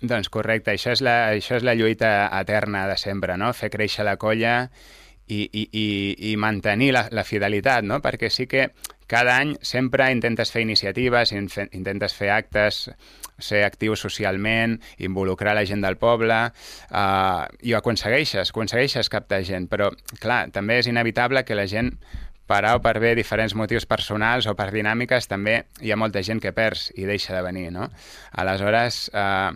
Doncs 0.02 0.30
correcte, 0.30 0.76
això 0.76 0.94
és, 0.94 1.02
la, 1.02 1.34
això 1.34 1.58
és 1.58 1.66
la 1.66 1.74
lluita 1.74 2.30
eterna 2.40 2.86
de 2.88 2.98
sempre, 3.02 3.38
no? 3.38 3.50
fer 3.58 3.72
créixer 3.74 4.06
la 4.06 4.18
colla 4.22 4.68
i, 5.28 5.42
i, 5.42 5.64
i, 5.72 5.88
i 6.32 6.36
mantenir 6.38 6.92
la, 6.94 7.08
la 7.12 7.26
fidelitat, 7.26 7.84
no? 7.84 7.98
perquè 8.04 8.30
sí 8.30 8.46
que 8.46 8.70
cada 9.10 9.40
any 9.42 9.56
sempre 9.66 10.12
intentes 10.14 10.52
fer 10.54 10.62
iniciatives, 10.68 11.34
intentes 11.34 12.14
fer 12.14 12.30
actes, 12.36 12.84
ser 13.40 13.64
actiu 13.66 13.96
socialment, 13.96 14.78
involucrar 15.02 15.56
la 15.56 15.66
gent 15.66 15.82
del 15.82 15.98
poble, 15.98 16.38
eh, 16.46 17.44
i 17.64 17.74
ho 17.74 17.80
aconsegueixes, 17.80 18.52
aconsegueixes 18.52 19.10
captar 19.10 19.42
gent, 19.48 19.70
però 19.72 19.90
clar, 20.22 20.48
també 20.54 20.82
és 20.82 20.92
inevitable 20.92 21.46
que 21.48 21.58
la 21.58 21.68
gent 21.72 21.96
per 22.48 22.64
A 22.66 22.76
o 22.78 22.82
per 22.84 22.98
B 23.04 23.14
diferents 23.18 23.56
motius 23.60 23.86
personals 23.86 24.48
o 24.48 24.56
per 24.56 24.70
dinàmiques, 24.74 25.28
també 25.28 25.60
hi 25.84 25.92
ha 25.92 26.00
molta 26.00 26.24
gent 26.24 26.42
que 26.44 26.56
perds 26.56 26.90
i 26.96 27.06
deixa 27.10 27.36
de 27.36 27.44
venir, 27.46 27.70
no? 27.76 27.90
Aleshores, 28.40 29.08
eh, 29.14 29.52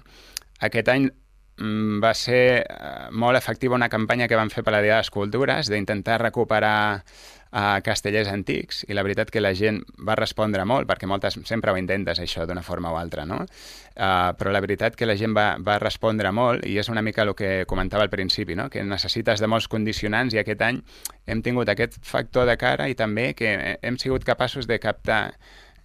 aquest 0.67 0.91
any 0.93 1.07
mm, 1.07 1.99
va 2.03 2.13
ser 2.17 2.43
eh, 2.61 3.09
molt 3.11 3.39
efectiva 3.39 3.79
una 3.79 3.89
campanya 3.89 4.27
que 4.27 4.39
vam 4.39 4.51
fer 4.53 4.65
per 4.67 4.75
la 4.75 4.83
Dia 4.83 4.99
de 4.99 5.05
les 5.05 5.13
Cultures 5.13 5.71
d'intentar 5.71 6.19
recuperar 6.21 7.03
a 7.51 7.81
castellers 7.83 8.29
antics 8.31 8.85
i 8.87 8.95
la 8.95 9.03
veritat 9.03 9.31
que 9.31 9.41
la 9.41 9.51
gent 9.57 9.81
va 10.07 10.15
respondre 10.15 10.63
molt 10.65 10.87
perquè 10.87 11.07
moltes 11.09 11.35
sempre 11.47 11.73
ho 11.73 11.79
intentes 11.79 12.21
això 12.23 12.45
d'una 12.47 12.63
forma 12.63 12.93
o 12.93 12.97
altra 12.97 13.25
no? 13.27 13.41
Uh, 13.91 14.31
però 14.39 14.53
la 14.55 14.61
veritat 14.63 14.95
que 14.95 15.05
la 15.05 15.17
gent 15.19 15.35
va, 15.35 15.57
va 15.59 15.75
respondre 15.83 16.31
molt 16.31 16.63
i 16.65 16.77
és 16.79 16.87
una 16.89 17.03
mica 17.03 17.25
el 17.27 17.33
que 17.35 17.65
comentava 17.67 18.07
al 18.07 18.13
principi 18.13 18.55
no? 18.55 18.69
que 18.71 18.83
necessites 18.87 19.43
de 19.43 19.51
molts 19.51 19.67
condicionants 19.67 20.33
i 20.33 20.39
aquest 20.39 20.63
any 20.63 20.79
hem 21.27 21.43
tingut 21.43 21.69
aquest 21.69 21.99
factor 22.07 22.47
de 22.47 22.55
cara 22.55 22.87
i 22.87 22.95
també 22.95 23.33
que 23.35 23.77
hem 23.81 23.99
sigut 23.99 24.23
capaços 24.23 24.67
de 24.67 24.79
captar 24.79 25.23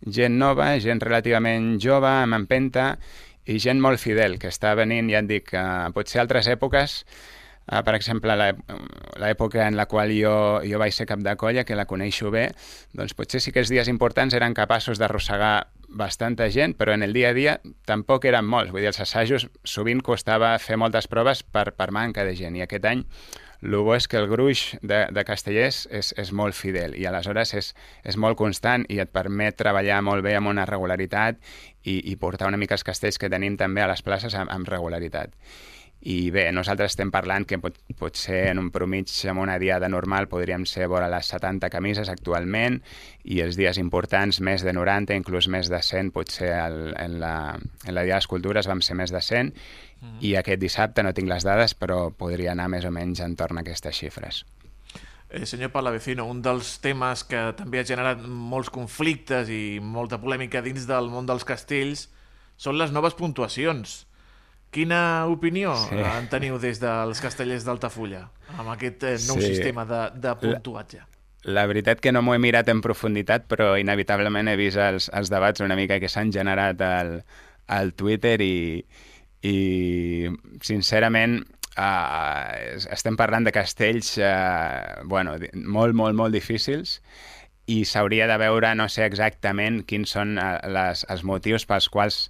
gent 0.07 0.37
nova, 0.39 0.77
gent 0.79 1.01
relativament 1.03 1.81
jove, 1.83 2.11
amb 2.11 2.37
empenta 2.37 2.93
i 3.47 3.59
gent 3.63 3.81
molt 3.83 3.99
fidel, 4.03 4.39
que 4.43 4.51
està 4.51 4.75
venint, 4.79 5.09
ja 5.11 5.23
et 5.23 5.31
dic, 5.31 5.51
uh, 5.55 5.89
potser 5.95 6.23
altres 6.23 6.47
èpoques 6.53 7.01
Uh, 7.67 7.81
per 7.83 7.97
exemple, 7.99 8.37
l'època 9.19 9.67
en 9.67 9.77
la 9.79 9.89
qual 9.91 10.13
jo, 10.15 10.35
jo 10.63 10.79
vaig 10.79 10.95
ser 10.95 11.09
cap 11.11 11.23
de 11.25 11.35
colla, 11.37 11.65
que 11.67 11.79
la 11.79 11.87
coneixo 11.91 12.31
bé, 12.31 12.49
doncs 12.95 13.17
potser 13.19 13.43
sí 13.43 13.55
que 13.55 13.65
els 13.65 13.73
dies 13.73 13.91
importants 13.91 14.37
eren 14.39 14.55
capaços 14.55 15.03
d'arrossegar 15.03 15.67
bastanta 15.89 16.47
gent, 16.51 16.77
però 16.79 16.95
en 16.95 17.03
el 17.03 17.13
dia 17.17 17.31
a 17.31 17.35
dia 17.35 17.57
tampoc 17.87 18.27
eren 18.29 18.47
molts. 18.47 18.71
Vull 18.71 18.85
dir, 18.85 18.93
els 18.93 19.03
assajos 19.03 19.49
sovint 19.65 20.03
costava 20.05 20.55
fer 20.63 20.79
moltes 20.79 21.09
proves 21.11 21.43
per, 21.43 21.73
per 21.75 21.91
manca 21.95 22.25
de 22.27 22.37
gent, 22.39 22.57
i 22.59 22.63
aquest 22.67 22.87
any 22.87 23.05
el 23.63 23.77
bo 23.83 23.95
és 23.97 24.07
que 24.07 24.19
el 24.21 24.29
gruix 24.29 24.77
de, 24.83 25.07
de 25.11 25.25
castellers 25.25 25.87
és, 25.91 26.13
és 26.21 26.33
molt 26.33 26.55
fidel 26.55 26.95
i 26.95 27.07
aleshores 27.09 27.55
és, 27.57 27.71
és 28.05 28.19
molt 28.21 28.37
constant 28.39 28.85
i 28.93 29.01
et 29.03 29.13
permet 29.13 29.57
treballar 29.57 30.03
molt 30.05 30.23
bé 30.23 30.37
amb 30.37 30.53
una 30.53 30.67
regularitat 30.69 31.41
i, 31.83 31.99
i 32.13 32.17
portar 32.21 32.51
una 32.51 32.61
mica 32.61 32.77
els 32.77 32.85
castells 32.85 33.19
que 33.19 33.33
tenim 33.33 33.57
també 33.57 33.83
a 33.83 33.89
les 33.91 34.05
places 34.07 34.37
amb, 34.37 34.53
amb 34.53 34.69
regularitat. 34.69 35.33
I 36.07 36.31
bé, 36.31 36.45
nosaltres 36.55 36.93
estem 36.93 37.11
parlant 37.11 37.43
que 37.51 37.57
pot, 37.59 37.81
potser 37.99 38.45
en 38.53 38.61
un 38.61 38.69
promig 38.71 39.11
amb 39.27 39.43
una 39.43 39.57
diada 39.59 39.89
normal 39.91 40.29
podríem 40.31 40.63
ser 40.71 40.87
vora 40.93 41.09
les 41.11 41.27
70 41.35 41.67
camises 41.73 42.11
actualment 42.13 42.79
i 43.25 43.41
els 43.43 43.59
dies 43.59 43.81
importants 43.83 44.39
més 44.39 44.63
de 44.63 44.71
90, 44.77 45.17
inclús 45.19 45.49
més 45.51 45.67
de 45.73 45.83
100, 45.83 46.13
potser 46.15 46.53
el, 46.55 46.79
en, 46.95 47.19
la, 47.19 47.35
en 47.59 47.99
la 47.99 48.07
Dia 48.07 48.15
de 48.15 48.23
les 48.23 48.31
Cultures 48.31 48.71
vam 48.71 48.85
ser 48.87 48.95
més 48.95 49.11
de 49.11 49.19
100 49.19 49.51
mm. 49.51 50.15
i 50.31 50.37
aquest 50.39 50.63
dissabte 50.63 51.03
no 51.03 51.15
tinc 51.17 51.33
les 51.33 51.49
dades 51.49 51.75
però 51.75 52.13
podria 52.15 52.55
anar 52.55 52.71
més 52.71 52.87
o 52.87 52.95
menys 52.95 53.25
entorn 53.27 53.59
a 53.59 53.67
aquestes 53.67 53.99
xifres. 53.99 54.45
Eh, 55.27 55.43
senyor 55.43 55.75
Palavecino, 55.75 56.31
un 56.31 56.39
dels 56.39 56.77
temes 56.87 57.27
que 57.27 57.49
també 57.59 57.83
ha 57.83 57.89
generat 57.89 58.23
molts 58.23 58.71
conflictes 58.71 59.51
i 59.51 59.81
molta 59.83 60.23
polèmica 60.23 60.63
dins 60.63 60.87
del 60.87 61.11
món 61.11 61.27
dels 61.27 61.43
castells 61.43 62.07
són 62.57 62.79
les 62.79 62.95
noves 62.95 63.19
puntuacions. 63.19 64.05
Quina 64.75 65.27
opinió 65.31 65.75
sí. 65.87 65.99
en 66.01 66.27
teniu 66.33 66.59
des 66.63 66.81
dels 66.83 67.21
castellers 67.23 67.65
d'Altafulla 67.65 68.27
amb 68.57 68.73
aquest 68.75 69.05
eh, 69.07 69.19
nou 69.29 69.41
sí. 69.41 69.53
sistema 69.55 69.87
de, 69.89 70.01
de 70.21 70.35
puntuatge? 70.43 71.03
La, 71.47 71.61
la 71.61 71.67
veritat 71.71 72.03
que 72.03 72.13
no 72.13 72.23
m'ho 72.25 72.35
he 72.37 72.43
mirat 72.43 72.69
en 72.73 72.83
profunditat, 72.85 73.47
però 73.51 73.75
inevitablement 73.81 74.51
he 74.51 74.57
vist 74.59 74.81
els, 74.83 75.11
els 75.15 75.33
debats 75.33 75.65
una 75.65 75.79
mica 75.79 76.01
que 76.03 76.11
s'han 76.13 76.33
generat 76.35 76.83
al, 76.83 77.21
al 77.73 77.93
Twitter 77.99 78.37
i, 78.43 78.83
i 79.47 79.57
sincerament 80.65 81.41
uh, 81.77 82.77
estem 82.93 83.17
parlant 83.19 83.47
de 83.47 83.55
castells 83.55 84.17
uh, 84.19 85.03
bueno, 85.05 85.37
molt, 85.65 85.97
molt, 85.97 86.17
molt 86.19 86.35
difícils 86.35 87.01
i 87.67 87.83
s'hauria 87.85 88.29
de 88.31 88.37
veure, 88.39 88.75
no 88.79 88.87
sé 88.93 89.07
exactament 89.07 89.83
quins 89.89 90.15
són 90.17 90.37
uh, 90.39 90.59
les, 90.71 91.03
els 91.11 91.25
motius 91.27 91.67
pels 91.67 91.91
quals 91.93 92.21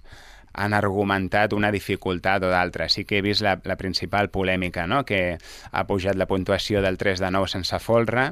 han 0.57 0.73
argumentat 0.73 1.53
una 1.53 1.71
dificultat 1.71 2.43
o 2.43 2.49
d'altra. 2.51 2.89
Sí 2.89 3.05
que 3.05 3.19
he 3.19 3.25
vist 3.25 3.45
la, 3.45 3.57
la 3.63 3.77
principal 3.77 4.31
polèmica, 4.33 4.87
no? 4.89 5.03
que 5.05 5.37
ha 5.37 5.85
pujat 5.87 6.17
la 6.17 6.27
puntuació 6.27 6.81
del 6.81 6.97
3 6.97 7.21
de 7.23 7.31
9 7.31 7.53
sense 7.53 7.79
folre, 7.79 8.31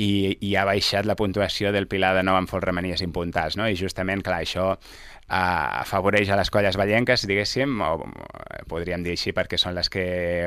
i, 0.00 0.38
i 0.40 0.54
ha 0.56 0.64
baixat 0.64 1.04
la 1.04 1.16
puntuació 1.16 1.74
del 1.74 1.88
Pilar 1.90 2.14
de 2.16 2.24
Nou 2.24 2.38
amb 2.38 2.48
Folramanies 2.50 3.02
impuntals, 3.04 3.58
no? 3.60 3.68
I 3.68 3.76
justament, 3.76 4.22
clar, 4.24 4.40
això 4.44 4.72
eh, 4.72 5.36
afavoreix 5.36 6.30
a 6.30 6.38
les 6.40 6.50
colles 6.52 6.78
ballenques, 6.80 7.26
diguéssim, 7.28 7.76
o 7.84 8.08
podríem 8.70 9.04
dir 9.04 9.16
així 9.16 9.34
perquè 9.36 9.60
són 9.60 9.76
les 9.76 9.92
que 9.92 10.04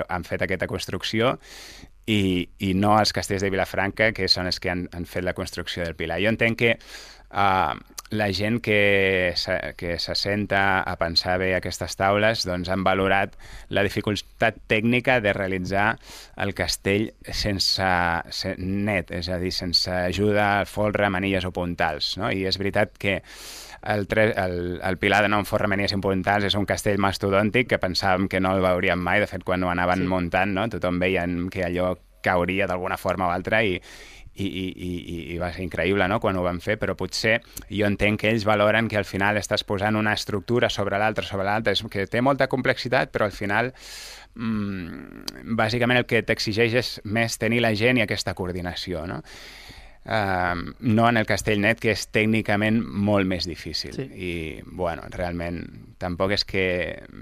han 0.08 0.26
fet 0.28 0.46
aquesta 0.46 0.70
construcció, 0.72 1.36
i, 2.06 2.50
i 2.60 2.74
no 2.76 2.98
als 2.98 3.14
castells 3.16 3.46
de 3.46 3.52
Vilafranca, 3.54 4.12
que 4.16 4.28
són 4.28 4.50
els 4.50 4.60
que 4.60 4.74
han, 4.74 4.88
han 4.92 5.06
fet 5.08 5.24
la 5.24 5.36
construcció 5.38 5.86
del 5.86 5.96
Pilar. 5.96 6.20
Jo 6.24 6.34
entenc 6.34 6.60
que 6.60 6.74
uh, 6.76 7.78
la 8.10 8.32
gent 8.32 8.60
que, 8.62 9.34
que 9.76 9.98
se 10.00 10.16
senta 10.16 10.82
a 10.82 10.96
pensar 11.02 11.40
bé 11.42 11.54
aquestes 11.56 11.96
taules 11.98 12.46
doncs 12.46 12.70
han 12.70 12.84
valorat 12.86 13.34
la 13.74 13.84
dificultat 13.86 14.60
tècnica 14.70 15.20
de 15.24 15.34
realitzar 15.34 15.88
el 16.38 16.54
castell 16.54 17.10
sense, 17.32 17.90
net, 18.60 19.12
és 19.12 19.30
a 19.34 19.40
dir, 19.42 19.52
sense 19.52 19.90
ajuda, 19.90 20.66
folre, 20.70 21.10
manilles 21.10 21.46
o 21.50 21.52
puntals. 21.56 22.14
No? 22.22 22.30
I 22.30 22.46
és 22.46 22.60
veritat 22.62 22.94
que 23.02 23.20
el, 23.84 24.08
tre, 24.08 24.30
el, 24.38 24.80
el 24.84 24.98
Pilar 25.02 25.24
de 25.26 25.34
Nou 25.34 25.44
Forra 25.48 25.68
Manies 25.68 25.92
i 25.92 26.00
Puntals 26.04 26.48
és 26.48 26.56
un 26.56 26.70
castell 26.70 27.02
mastodòntic 27.04 27.74
que 27.74 27.82
pensàvem 27.82 28.30
que 28.32 28.40
no 28.40 28.54
el 28.56 28.64
veuríem 28.64 29.02
mai, 29.02 29.20
de 29.24 29.28
fet 29.28 29.44
quan 29.44 29.64
ho 29.64 29.74
anaven 29.74 30.06
sí. 30.06 30.10
muntant 30.12 30.56
no? 30.56 30.70
tothom 30.72 31.02
veia 31.02 31.26
que 31.52 31.66
allò 31.68 31.94
cauria 32.24 32.70
d'alguna 32.70 32.96
forma 32.96 33.28
o 33.28 33.34
altra 33.34 33.60
i, 33.68 33.76
i, 34.36 34.46
i, 34.46 34.66
i, 34.74 35.18
i 35.36 35.38
va 35.42 35.52
ser 35.54 35.64
increïble 35.66 36.08
no? 36.10 36.20
quan 36.24 36.38
ho 36.38 36.46
van 36.46 36.60
fer, 36.64 36.78
però 36.82 36.96
potser 36.98 37.40
jo 37.70 37.86
entenc 37.86 38.24
que 38.24 38.32
ells 38.34 38.48
valoren 38.50 38.90
que 38.90 38.98
al 38.98 39.06
final 39.06 39.38
estàs 39.38 39.66
posant 39.68 40.00
una 40.00 40.16
estructura 40.18 40.72
sobre 40.74 40.98
l'altra, 41.02 41.26
sobre 41.28 41.46
l'altra, 41.50 41.76
que 41.92 42.08
té 42.10 42.22
molta 42.22 42.50
complexitat, 42.50 43.14
però 43.14 43.30
al 43.30 43.36
final 43.36 43.74
mmm, 44.36 45.54
bàsicament 45.60 46.02
el 46.02 46.10
que 46.10 46.24
t'exigeix 46.26 46.80
és 46.82 46.96
més 47.06 47.38
tenir 47.38 47.62
la 47.64 47.76
gent 47.78 48.02
i 48.02 48.06
aquesta 48.08 48.34
coordinació, 48.38 49.06
no? 49.10 49.22
Uh, 50.04 50.74
no 50.84 51.06
en 51.08 51.16
el 51.16 51.26
Castellnet, 51.26 51.80
que 51.80 51.94
és 51.94 52.02
tècnicament 52.12 52.82
molt 52.84 53.24
més 53.24 53.46
difícil. 53.48 53.94
Sí. 53.96 54.04
I, 54.12 54.32
bueno, 54.68 55.06
realment, 55.14 55.62
tampoc 56.02 56.34
és 56.36 56.44
que... 56.44 56.66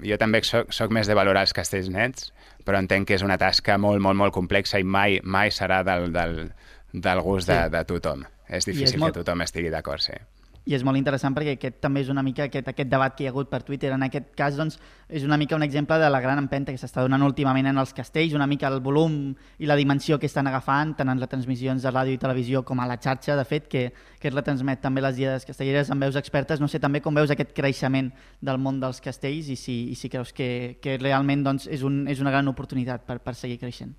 Jo 0.02 0.18
també 0.18 0.40
soc, 0.42 0.72
soc 0.74 0.90
més 0.90 1.06
de 1.06 1.14
valorar 1.14 1.44
els 1.46 1.54
castells 1.54 1.92
nets, 1.94 2.32
però 2.66 2.80
entenc 2.82 3.06
que 3.06 3.14
és 3.14 3.22
una 3.22 3.38
tasca 3.38 3.76
molt, 3.78 4.02
molt, 4.02 4.18
molt 4.18 4.34
complexa 4.34 4.82
i 4.82 4.86
mai, 4.86 5.20
mai 5.22 5.54
serà 5.54 5.84
del, 5.86 6.10
del, 6.10 6.48
del 6.92 7.20
gust 7.24 7.48
sí. 7.48 7.56
de, 7.56 7.72
de 7.72 7.84
tothom. 7.88 8.22
És 8.48 8.68
difícil 8.68 8.94
és 8.94 9.00
molt... 9.00 9.14
que 9.14 9.22
tothom 9.22 9.44
estigui 9.46 9.72
d'acord, 9.72 10.04
sí. 10.04 10.18
I 10.62 10.76
és 10.76 10.84
molt 10.86 10.94
interessant 10.94 11.34
perquè 11.34 11.56
aquest 11.56 11.80
també 11.82 12.04
és 12.04 12.10
una 12.12 12.22
mica 12.22 12.44
aquest, 12.44 12.68
aquest 12.70 12.86
debat 12.90 13.16
que 13.18 13.24
hi 13.24 13.26
ha 13.26 13.32
hagut 13.32 13.48
per 13.50 13.64
Twitter. 13.66 13.88
En 13.96 14.04
aquest 14.06 14.28
cas, 14.38 14.54
doncs, 14.54 14.76
és 15.10 15.24
una 15.26 15.34
mica 15.40 15.56
un 15.56 15.64
exemple 15.66 15.96
de 15.98 16.10
la 16.10 16.20
gran 16.22 16.38
empenta 16.38 16.70
que 16.70 16.78
s'està 16.78 17.02
donant 17.02 17.24
últimament 17.26 17.66
en 17.66 17.82
els 17.82 17.90
castells, 17.96 18.36
una 18.38 18.46
mica 18.46 18.68
el 18.70 18.78
volum 18.80 19.16
i 19.58 19.66
la 19.66 19.74
dimensió 19.74 20.20
que 20.22 20.30
estan 20.30 20.46
agafant, 20.46 20.94
tant 21.00 21.10
en 21.10 21.18
les 21.18 21.32
transmissions 21.32 21.82
de 21.82 21.90
ràdio 21.90 22.14
i 22.14 22.22
televisió 22.22 22.62
com 22.62 22.78
a 22.78 22.86
la 22.86 23.00
xarxa, 23.02 23.34
de 23.34 23.44
fet, 23.48 23.66
que, 23.66 23.88
que 24.20 24.30
es 24.30 24.36
retransmet 24.36 24.84
també 24.84 25.02
les 25.02 25.18
diades 25.18 25.48
castelleres 25.48 25.90
amb 25.90 26.06
veus 26.06 26.20
expertes. 26.20 26.62
No 26.62 26.70
sé 26.70 26.78
també 26.78 27.02
com 27.02 27.18
veus 27.18 27.34
aquest 27.34 27.56
creixement 27.58 28.12
del 28.40 28.62
món 28.62 28.78
dels 28.78 29.02
castells 29.02 29.50
i 29.50 29.58
si, 29.58 29.80
i 29.90 29.98
si 29.98 30.12
creus 30.14 30.30
que, 30.30 30.78
que 30.78 30.94
realment 31.02 31.42
doncs, 31.42 31.66
és, 31.66 31.82
un, 31.82 32.04
és 32.06 32.22
una 32.22 32.30
gran 32.30 32.46
oportunitat 32.54 33.02
per, 33.08 33.18
per 33.18 33.34
seguir 33.34 33.58
creixent. 33.58 33.96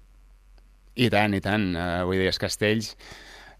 I 0.96 1.10
tant, 1.14 1.34
i 1.34 1.42
tant. 1.42 1.72
Uh, 1.76 2.02
vull 2.08 2.22
dir, 2.22 2.30
els 2.30 2.42
castells 2.42 2.94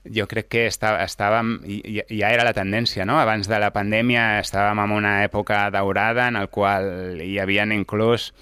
jo 0.04 0.26
crec 0.28 0.50
que 0.52 0.66
està, 0.68 0.98
estàvem, 1.04 1.56
ja 2.12 2.32
era 2.34 2.44
la 2.44 2.52
tendència, 2.56 3.06
no? 3.08 3.16
Abans 3.22 3.48
de 3.48 3.60
la 3.62 3.72
pandèmia 3.72 4.42
estàvem 4.42 4.82
en 4.84 4.92
una 4.92 5.14
època 5.24 5.70
daurada 5.72 6.28
en 6.28 6.42
el 6.42 6.50
qual 6.52 7.22
hi 7.24 7.38
havien 7.40 7.72
inclús 7.72 8.34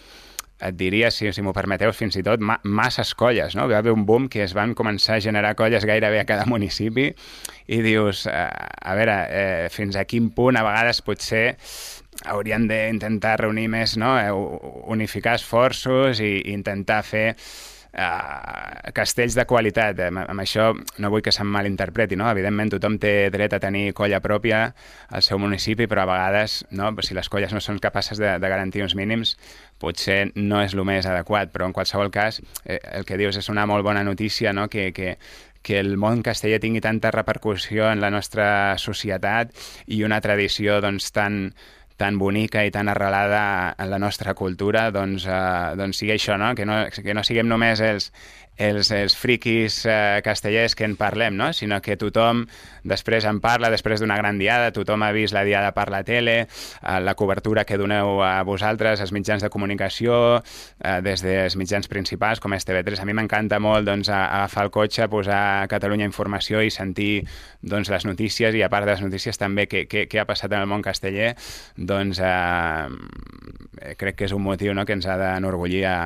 et 0.61 0.75
diria, 0.77 1.09
si, 1.09 1.25
si 1.33 1.41
m'ho 1.41 1.53
permeteu, 1.57 1.89
fins 1.93 2.15
i 2.19 2.23
tot 2.25 2.41
ma 2.45 2.59
masses 2.63 3.15
colles, 3.17 3.55
no? 3.57 3.65
Va 3.69 3.79
haver 3.79 3.93
un 3.95 4.05
boom 4.05 4.27
que 4.29 4.43
es 4.45 4.53
van 4.53 4.75
començar 4.77 5.17
a 5.17 5.23
generar 5.23 5.55
colles 5.57 5.85
gairebé 5.89 6.21
a 6.21 6.27
cada 6.29 6.45
municipi 6.49 7.07
i 7.65 7.81
dius, 7.81 8.27
eh, 8.29 8.45
a 8.45 8.93
veure, 8.97 9.17
eh, 9.29 9.71
fins 9.73 9.97
a 9.97 10.05
quin 10.05 10.29
punt 10.35 10.59
a 10.59 10.65
vegades 10.65 11.01
potser 11.01 11.57
haurien 12.29 12.67
d'intentar 12.69 13.39
reunir 13.41 13.67
més, 13.73 13.97
no? 13.97 14.13
Eh, 14.19 14.29
unificar 14.93 15.39
esforços 15.39 16.21
i, 16.21 16.35
i 16.45 16.53
intentar 16.53 17.01
fer 17.07 17.31
uh, 17.93 18.91
castells 18.93 19.35
de 19.35 19.45
qualitat. 19.47 19.99
Amb, 20.07 20.23
amb 20.23 20.43
això 20.43 20.71
no 20.73 21.11
vull 21.11 21.23
que 21.25 21.33
se'm 21.35 21.49
malinterpreti, 21.51 22.17
no? 22.19 22.29
Evidentment 22.31 22.73
tothom 22.75 22.97
té 23.01 23.29
dret 23.33 23.53
a 23.53 23.61
tenir 23.63 23.91
colla 23.97 24.21
pròpia 24.23 24.63
al 25.09 25.25
seu 25.25 25.39
municipi, 25.41 25.87
però 25.91 26.05
a 26.05 26.11
vegades, 26.11 26.61
no? 26.71 26.91
si 27.01 27.17
les 27.17 27.29
colles 27.29 27.53
no 27.53 27.61
són 27.63 27.79
capaces 27.79 28.19
de, 28.21 28.37
de 28.39 28.51
garantir 28.51 28.83
uns 28.85 28.95
mínims, 28.95 29.35
potser 29.81 30.31
no 30.35 30.61
és 30.61 30.75
el 30.77 30.83
més 30.85 31.07
adequat, 31.09 31.51
però 31.51 31.67
en 31.67 31.73
qualsevol 31.73 32.11
cas 32.13 32.41
eh, 32.65 32.79
el 32.93 33.05
que 33.05 33.17
dius 33.17 33.39
és 33.41 33.49
una 33.49 33.65
molt 33.65 33.83
bona 33.83 34.03
notícia, 34.03 34.53
no? 34.53 34.67
que, 34.69 34.91
que, 34.93 35.17
que 35.61 35.79
el 35.79 35.97
món 35.97 36.23
castellà 36.25 36.59
tingui 36.61 36.81
tanta 36.81 37.11
repercussió 37.13 37.89
en 37.91 38.01
la 38.01 38.11
nostra 38.13 38.77
societat 38.81 39.53
i 39.87 40.03
una 40.05 40.21
tradició 40.21 40.79
doncs, 40.81 41.11
tan, 41.15 41.53
tan 42.01 42.17
bonica 42.17 42.65
i 42.65 42.73
tan 42.73 42.89
arrelada 42.89 43.75
en 43.77 43.91
la 43.93 43.99
nostra 44.01 44.33
cultura, 44.33 44.89
doncs, 44.93 45.27
eh, 45.29 45.73
doncs 45.77 46.01
sigui 46.01 46.15
això, 46.15 46.37
no? 46.41 46.53
Que, 46.57 46.65
no, 46.65 46.83
que 46.91 47.17
no 47.17 47.23
siguem 47.27 47.49
només 47.49 47.83
els, 47.85 48.09
els, 48.61 48.91
els 48.93 49.15
friquis 49.17 49.81
eh, 49.89 50.21
castellers 50.23 50.75
que 50.77 50.85
en 50.85 50.95
parlem, 50.99 51.35
no? 51.37 51.49
sinó 51.53 51.79
que 51.81 51.97
tothom 51.99 52.43
després 52.87 53.25
en 53.29 53.41
parla, 53.41 53.71
després 53.73 54.01
d'una 54.01 54.17
gran 54.19 54.37
diada, 54.41 54.71
tothom 54.75 55.03
ha 55.05 55.11
vist 55.15 55.33
la 55.35 55.43
diada 55.47 55.71
per 55.75 55.87
la 55.93 56.03
tele, 56.07 56.35
eh, 56.45 56.99
la 57.01 57.15
cobertura 57.17 57.65
que 57.65 57.79
doneu 57.81 58.21
a 58.25 58.41
vosaltres, 58.47 59.01
als 59.01 59.13
mitjans 59.15 59.43
de 59.43 59.49
comunicació, 59.53 60.41
eh, 60.83 60.99
des 61.01 61.25
dels 61.25 61.57
mitjans 61.57 61.89
principals 61.91 62.41
com 62.43 62.53
és 62.53 62.67
TV3. 62.67 63.01
A 63.01 63.09
mi 63.09 63.17
m'encanta 63.17 63.59
molt 63.59 63.87
doncs, 63.89 64.11
agafar 64.13 64.67
el 64.67 64.73
cotxe, 64.73 65.09
posar 65.09 65.67
Catalunya 65.71 66.05
Informació 66.09 66.61
i 66.61 66.71
sentir 66.73 67.25
doncs, 67.61 67.89
les 67.89 68.05
notícies 68.05 68.55
i 68.55 68.61
a 68.61 68.69
part 68.69 68.85
de 68.85 68.93
les 68.93 69.05
notícies 69.05 69.41
també 69.41 69.67
què, 69.71 69.87
què, 69.89 70.07
què 70.11 70.21
ha 70.21 70.29
passat 70.29 70.53
en 70.53 70.61
el 70.61 70.69
món 70.69 70.85
casteller, 70.85 71.33
doncs 71.75 72.21
eh, 72.21 73.93
crec 73.97 74.21
que 74.21 74.29
és 74.29 74.37
un 74.37 74.45
motiu 74.45 74.75
no, 74.77 74.85
que 74.85 74.97
ens 74.97 75.09
ha 75.09 75.17
d'enorgullir 75.17 75.85
a, 75.89 75.99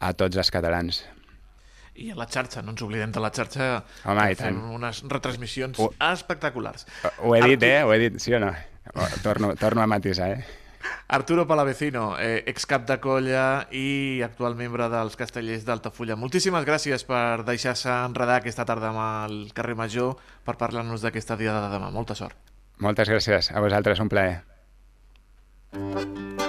a 0.00 0.16
tots 0.16 0.36
els 0.36 0.52
catalans 0.52 1.04
i 1.96 2.10
a 2.12 2.18
la 2.18 2.26
xarxa, 2.30 2.62
no 2.62 2.74
ens 2.74 2.84
oblidem 2.84 3.12
de 3.12 3.22
la 3.22 3.30
xarxa 3.34 3.70
Home, 4.04 4.28
que 4.30 4.38
fem 4.42 4.60
unes 4.76 5.02
retransmissions 5.08 5.80
ho, 5.80 5.90
espectaculars. 6.10 6.86
Ho 7.22 7.34
he 7.36 7.42
dit, 7.42 7.58
Artur... 7.62 7.68
eh? 7.68 7.82
Ho 7.84 7.92
he 7.94 7.98
dit, 8.06 8.20
sí 8.22 8.34
o 8.36 8.40
no? 8.42 8.52
Torno, 9.22 9.54
torno 9.56 9.82
a 9.82 9.86
matisar, 9.90 10.30
eh? 10.38 10.44
Arturo 11.08 11.46
Palavecino, 11.46 12.16
eh, 12.18 12.44
excap 12.46 12.86
de 12.86 12.98
colla 13.02 13.66
i 13.74 14.22
actual 14.22 14.54
membre 14.58 14.88
dels 14.90 15.18
castellers 15.18 15.66
d'Altafulla. 15.66 16.16
Moltíssimes 16.18 16.66
gràcies 16.66 17.06
per 17.06 17.42
deixar-se 17.46 17.90
enredar 17.90 18.40
aquesta 18.40 18.66
tarda 18.66 18.92
amb 18.92 19.02
el 19.02 19.38
carrer 19.54 19.74
Major 19.78 20.14
per 20.46 20.56
parlar-nos 20.58 21.02
d'aquesta 21.02 21.38
dia 21.38 21.54
de 21.54 21.72
demà. 21.74 21.90
Molta 21.94 22.14
sort. 22.18 22.38
Moltes 22.78 23.10
gràcies. 23.10 23.50
A 23.54 23.62
vosaltres, 23.64 24.02
un 24.02 24.12
plaer. 24.12 24.42
sense 25.76 26.45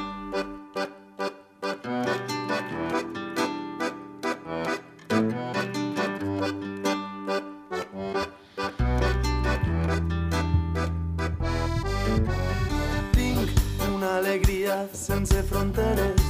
fronteres, 15.47 16.21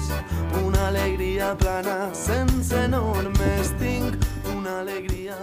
una 0.63 0.87
alegria 0.87 1.53
plana 1.57 2.13
sense 2.15 2.87
normes, 2.87 3.73
tinc 3.81 4.15
una 4.55 4.79
alegria... 4.81 5.35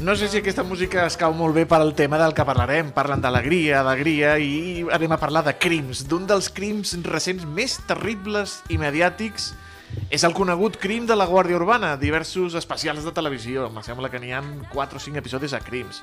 No 0.00 0.14
sé 0.16 0.28
si 0.30 0.38
aquesta 0.38 0.62
música 0.62 1.04
es 1.06 1.18
cau 1.18 1.34
molt 1.34 1.56
bé 1.56 1.66
per 1.66 1.80
al 1.82 1.94
tema 1.98 2.20
del 2.20 2.34
que 2.34 2.46
parlarem. 2.46 2.92
Parlen 2.94 3.22
d'alegria, 3.24 3.82
d'alegria 3.82 4.36
i 4.38 4.84
anem 4.94 5.14
a 5.14 5.20
parlar 5.20 5.42
de 5.46 5.56
crims, 5.58 6.04
d'un 6.08 6.28
dels 6.30 6.50
crims 6.54 6.94
recents 7.08 7.46
més 7.46 7.80
terribles 7.88 8.60
i 8.70 8.78
mediàtics 8.78 9.52
és 10.12 10.24
el 10.24 10.34
conegut 10.36 10.76
crim 10.80 11.06
de 11.08 11.16
la 11.16 11.26
Guàrdia 11.28 11.56
Urbana, 11.56 11.94
diversos 12.00 12.54
especials 12.58 13.04
de 13.04 13.12
televisió, 13.16 13.66
em 13.68 13.80
sembla 13.84 14.10
que 14.12 14.20
n'hi 14.20 14.34
ha 14.36 14.42
4 14.72 15.00
o 15.00 15.02
5 15.02 15.20
episodis 15.20 15.54
a 15.56 15.60
crims, 15.64 16.02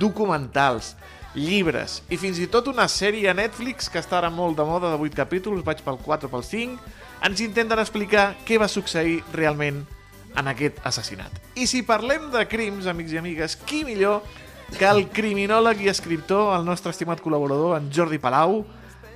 documentals, 0.00 0.94
llibres 1.34 2.00
i 2.12 2.18
fins 2.20 2.38
i 2.42 2.48
tot 2.50 2.68
una 2.68 2.84
sèrie 2.90 3.30
a 3.30 3.36
Netflix 3.36 3.88
que 3.88 4.00
està 4.02 4.18
ara 4.18 4.30
molt 4.30 4.58
de 4.58 4.66
moda 4.68 4.90
de 4.92 5.00
8 5.00 5.16
capítols, 5.16 5.64
vaig 5.64 5.80
pel 5.84 5.98
4 6.02 6.28
o 6.28 6.32
pel 6.32 6.44
5, 6.44 6.92
ens 7.24 7.42
intenten 7.44 7.80
explicar 7.80 8.32
què 8.46 8.58
va 8.60 8.68
succeir 8.68 9.20
realment 9.32 9.82
en 10.36 10.48
aquest 10.48 10.80
assassinat. 10.88 11.32
I 11.56 11.66
si 11.68 11.82
parlem 11.86 12.30
de 12.32 12.44
crims, 12.48 12.88
amics 12.88 13.12
i 13.14 13.20
amigues, 13.20 13.56
qui 13.68 13.82
millor 13.84 14.22
que 14.78 14.88
el 14.88 15.06
criminòleg 15.12 15.82
i 15.84 15.90
escriptor, 15.92 16.54
el 16.56 16.64
nostre 16.64 16.92
estimat 16.92 17.20
col·laborador, 17.20 17.76
en 17.76 17.90
Jordi 17.92 18.20
Palau, 18.20 18.62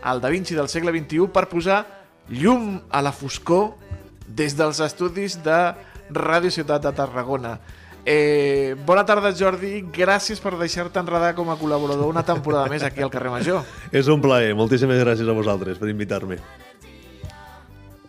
el 0.06 0.20
Da 0.20 0.30
Vinci 0.32 0.56
del 0.56 0.68
segle 0.68 0.92
XXI, 0.92 1.28
per 1.32 1.46
posar 1.50 1.80
llum 2.28 2.80
a 2.90 3.02
la 3.02 3.14
foscor 3.16 3.74
des 4.26 4.56
dels 4.58 4.80
estudis 4.84 5.38
de 5.44 5.58
Ràdio 6.10 6.52
Ciutat 6.52 6.84
de 6.84 6.92
Tarragona. 6.94 7.56
Eh, 8.08 8.76
bona 8.86 9.02
tarda, 9.02 9.32
Jordi. 9.34 9.80
Gràcies 9.90 10.38
per 10.38 10.52
deixar-te 10.54 11.00
enredar 11.02 11.32
com 11.34 11.48
a 11.50 11.56
col·laborador 11.58 12.06
una 12.06 12.22
temporada 12.22 12.70
més 12.70 12.84
aquí 12.86 13.02
al 13.02 13.10
carrer 13.10 13.32
Major. 13.34 13.64
És 13.90 14.06
un 14.06 14.22
plaer. 14.22 14.52
Moltíssimes 14.54 15.00
gràcies 15.02 15.26
a 15.26 15.34
vosaltres 15.34 15.80
per 15.82 15.90
invitar-me. 15.90 16.38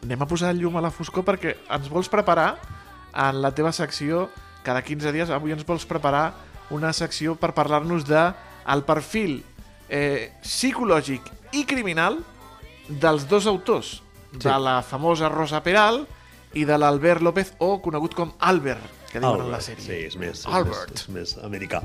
Anem 0.06 0.22
a 0.22 0.28
posar 0.30 0.52
el 0.54 0.62
llum 0.62 0.78
a 0.78 0.84
la 0.86 0.92
foscor 0.94 1.26
perquè 1.26 1.56
ens 1.74 1.90
vols 1.90 2.12
preparar 2.14 2.52
en 3.18 3.42
la 3.42 3.50
teva 3.58 3.74
secció 3.74 4.28
cada 4.62 4.84
15 4.86 5.16
dies. 5.16 5.34
Avui 5.34 5.56
ens 5.56 5.66
vols 5.66 5.88
preparar 5.90 6.30
una 6.70 6.94
secció 6.94 7.34
per 7.34 7.56
parlar-nos 7.58 8.06
de 8.06 8.22
el 8.70 8.84
perfil 8.86 9.40
eh, 9.90 10.30
psicològic 10.44 11.26
i 11.58 11.66
criminal 11.66 12.20
dels 12.88 13.26
dos 13.28 13.48
autors, 13.50 13.98
sí. 14.32 14.46
de 14.46 14.60
la 14.62 14.84
famosa 14.86 15.32
Rosa 15.34 15.64
Peral 15.66 16.04
i 16.54 16.70
de 16.70 16.78
l'Albert 16.78 17.26
López, 17.26 17.56
o 17.58 17.80
conegut 17.82 18.14
com 18.16 18.36
Albert, 18.40 18.97
que 19.20 19.26
diuen 19.26 19.46
en 19.48 19.52
la 19.52 19.60
sèrie. 19.64 19.84
Sí, 19.84 20.00
és 20.08 20.18
més, 20.18 20.40
és 20.40 20.48
Albert. 20.48 20.92
més, 20.94 21.04
és 21.04 21.10
més 21.10 21.38
americà. 21.46 21.84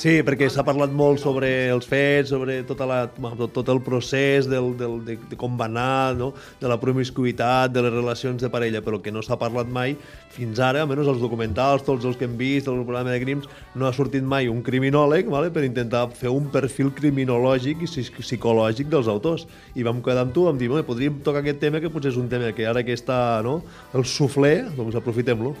Sí, 0.00 0.22
perquè 0.24 0.46
s'ha 0.48 0.62
parlat 0.64 0.92
molt 0.96 1.18
sobre 1.20 1.48
els 1.68 1.84
fets, 1.84 2.30
sobre 2.30 2.62
tota 2.64 2.86
la, 2.88 3.00
tot, 3.10 3.50
tot 3.52 3.68
el 3.68 3.80
procés 3.84 4.46
del, 4.48 4.70
del, 4.78 4.94
de, 5.04 5.16
de 5.28 5.36
com 5.36 5.58
va 5.58 5.66
anar, 5.66 6.14
no? 6.16 6.30
de 6.60 6.68
la 6.70 6.78
promiscuitat, 6.80 7.72
de 7.74 7.82
les 7.82 7.92
relacions 7.92 8.40
de 8.40 8.48
parella, 8.48 8.80
però 8.86 9.00
que 9.02 9.12
no 9.12 9.20
s'ha 9.20 9.36
parlat 9.36 9.68
mai 9.68 9.96
fins 10.30 10.60
ara, 10.62 10.84
almenys 10.86 11.10
els 11.10 11.20
documentals, 11.20 11.82
tots 11.84 12.06
els 12.06 12.16
que 12.16 12.24
hem 12.24 12.36
vist, 12.38 12.70
el 12.70 12.78
programa 12.86 13.10
de 13.10 13.18
crims, 13.20 13.48
no 13.74 13.88
ha 13.88 13.92
sortit 13.92 14.22
mai 14.22 14.48
un 14.48 14.62
criminòleg 14.62 15.28
vale? 15.28 15.50
per 15.50 15.66
intentar 15.66 16.06
fer 16.16 16.30
un 16.32 16.46
perfil 16.54 16.94
criminològic 16.96 17.82
i 17.82 17.90
psic- 17.90 18.22
psicològic 18.22 18.88
dels 18.88 19.10
autors. 19.10 19.48
I 19.74 19.82
vam 19.82 20.00
quedar 20.06 20.22
amb 20.22 20.32
tu, 20.32 20.46
vam 20.46 20.56
dir, 20.56 20.70
"Bé, 20.70 20.84
podríem 20.86 21.20
tocar 21.20 21.40
aquest 21.42 21.58
tema, 21.60 21.80
que 21.80 21.90
potser 21.90 22.12
és 22.12 22.16
un 22.16 22.28
tema 22.28 22.52
que 22.52 22.64
ara 22.66 22.84
que 22.84 22.94
està 22.94 23.42
no? 23.42 23.62
el 23.92 24.04
suflé, 24.04 24.70
doncs 24.76 24.94
aprofitem-lo. 24.94 25.56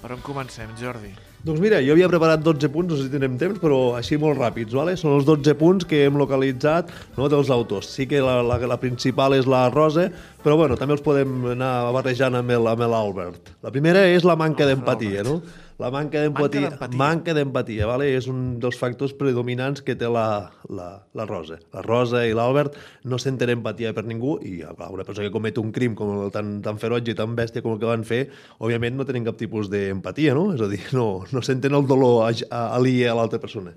Per 0.00 0.14
on 0.14 0.22
comencem, 0.24 0.70
Jordi? 0.80 1.10
Doncs 1.44 1.60
mira, 1.60 1.78
jo 1.84 1.92
havia 1.92 2.08
preparat 2.08 2.40
12 2.44 2.68
punts, 2.72 2.88
no 2.92 2.96
sé 2.96 3.06
si 3.06 3.12
tindrem 3.12 3.34
temps, 3.40 3.60
però 3.60 3.78
així 3.98 4.16
molt 4.20 4.38
ràpids, 4.40 4.72
vale? 4.76 4.94
són 4.96 5.14
els 5.18 5.26
12 5.28 5.54
punts 5.60 5.86
que 5.88 6.02
hem 6.06 6.16
localitzat 6.20 6.88
no, 7.18 7.28
dels 7.32 7.52
autors. 7.52 7.88
Sí 7.96 8.06
que 8.08 8.20
la, 8.24 8.38
la, 8.44 8.56
la 8.68 8.78
principal 8.80 9.36
és 9.36 9.48
la 9.48 9.66
Rosa, 9.72 10.06
però 10.44 10.56
bueno, 10.60 10.76
també 10.80 10.96
els 10.96 11.04
podem 11.04 11.50
anar 11.52 11.72
barrejant 11.96 12.36
amb 12.40 12.52
l'Albert. 12.56 13.52
La 13.64 13.72
primera 13.72 14.06
és 14.08 14.24
la 14.24 14.36
manca 14.40 14.68
d'empatia, 14.68 15.24
no? 15.24 15.40
La 15.80 15.88
manca 15.90 16.20
d'empatia, 16.20 16.68
manca 17.00 17.32
d'empatia, 17.32 17.86
vale? 17.88 18.10
és 18.18 18.26
un 18.28 18.58
dels 18.60 18.76
factors 18.76 19.14
predominants 19.16 19.80
que 19.80 19.94
té 19.96 20.08
la, 20.12 20.50
la, 20.68 20.88
la 21.16 21.24
Rosa. 21.24 21.56
La 21.72 21.80
Rosa 21.86 22.20
i 22.28 22.34
l'Albert 22.36 22.76
no 23.08 23.16
senten 23.22 23.48
empatia 23.54 23.94
per 23.96 24.04
ningú 24.04 24.34
i 24.44 24.58
clar, 24.60 24.90
una 24.92 25.06
persona 25.08 25.28
que 25.28 25.32
comet 25.32 25.56
un 25.62 25.72
crim 25.72 25.94
com 25.96 26.12
el 26.26 26.30
tan, 26.34 26.58
tan 26.66 26.76
ferotge 26.82 27.14
i 27.14 27.16
tan 27.16 27.32
bèstia 27.38 27.64
com 27.64 27.72
el 27.78 27.80
que 27.80 27.88
van 27.88 28.04
fer, 28.04 28.26
òbviament 28.60 28.98
no 29.00 29.06
tenen 29.08 29.24
cap 29.24 29.40
tipus 29.40 29.70
d'empatia, 29.72 30.36
no? 30.36 30.50
És 30.52 30.60
a 30.60 30.68
dir, 30.68 30.82
no, 30.92 31.24
no 31.32 31.40
senten 31.42 31.72
el 31.80 31.88
dolor 31.88 32.26
a- 32.28 32.34
a- 32.50 32.66
aliè 32.76 33.08
a 33.08 33.16
l'altra 33.16 33.40
persona. 33.40 33.72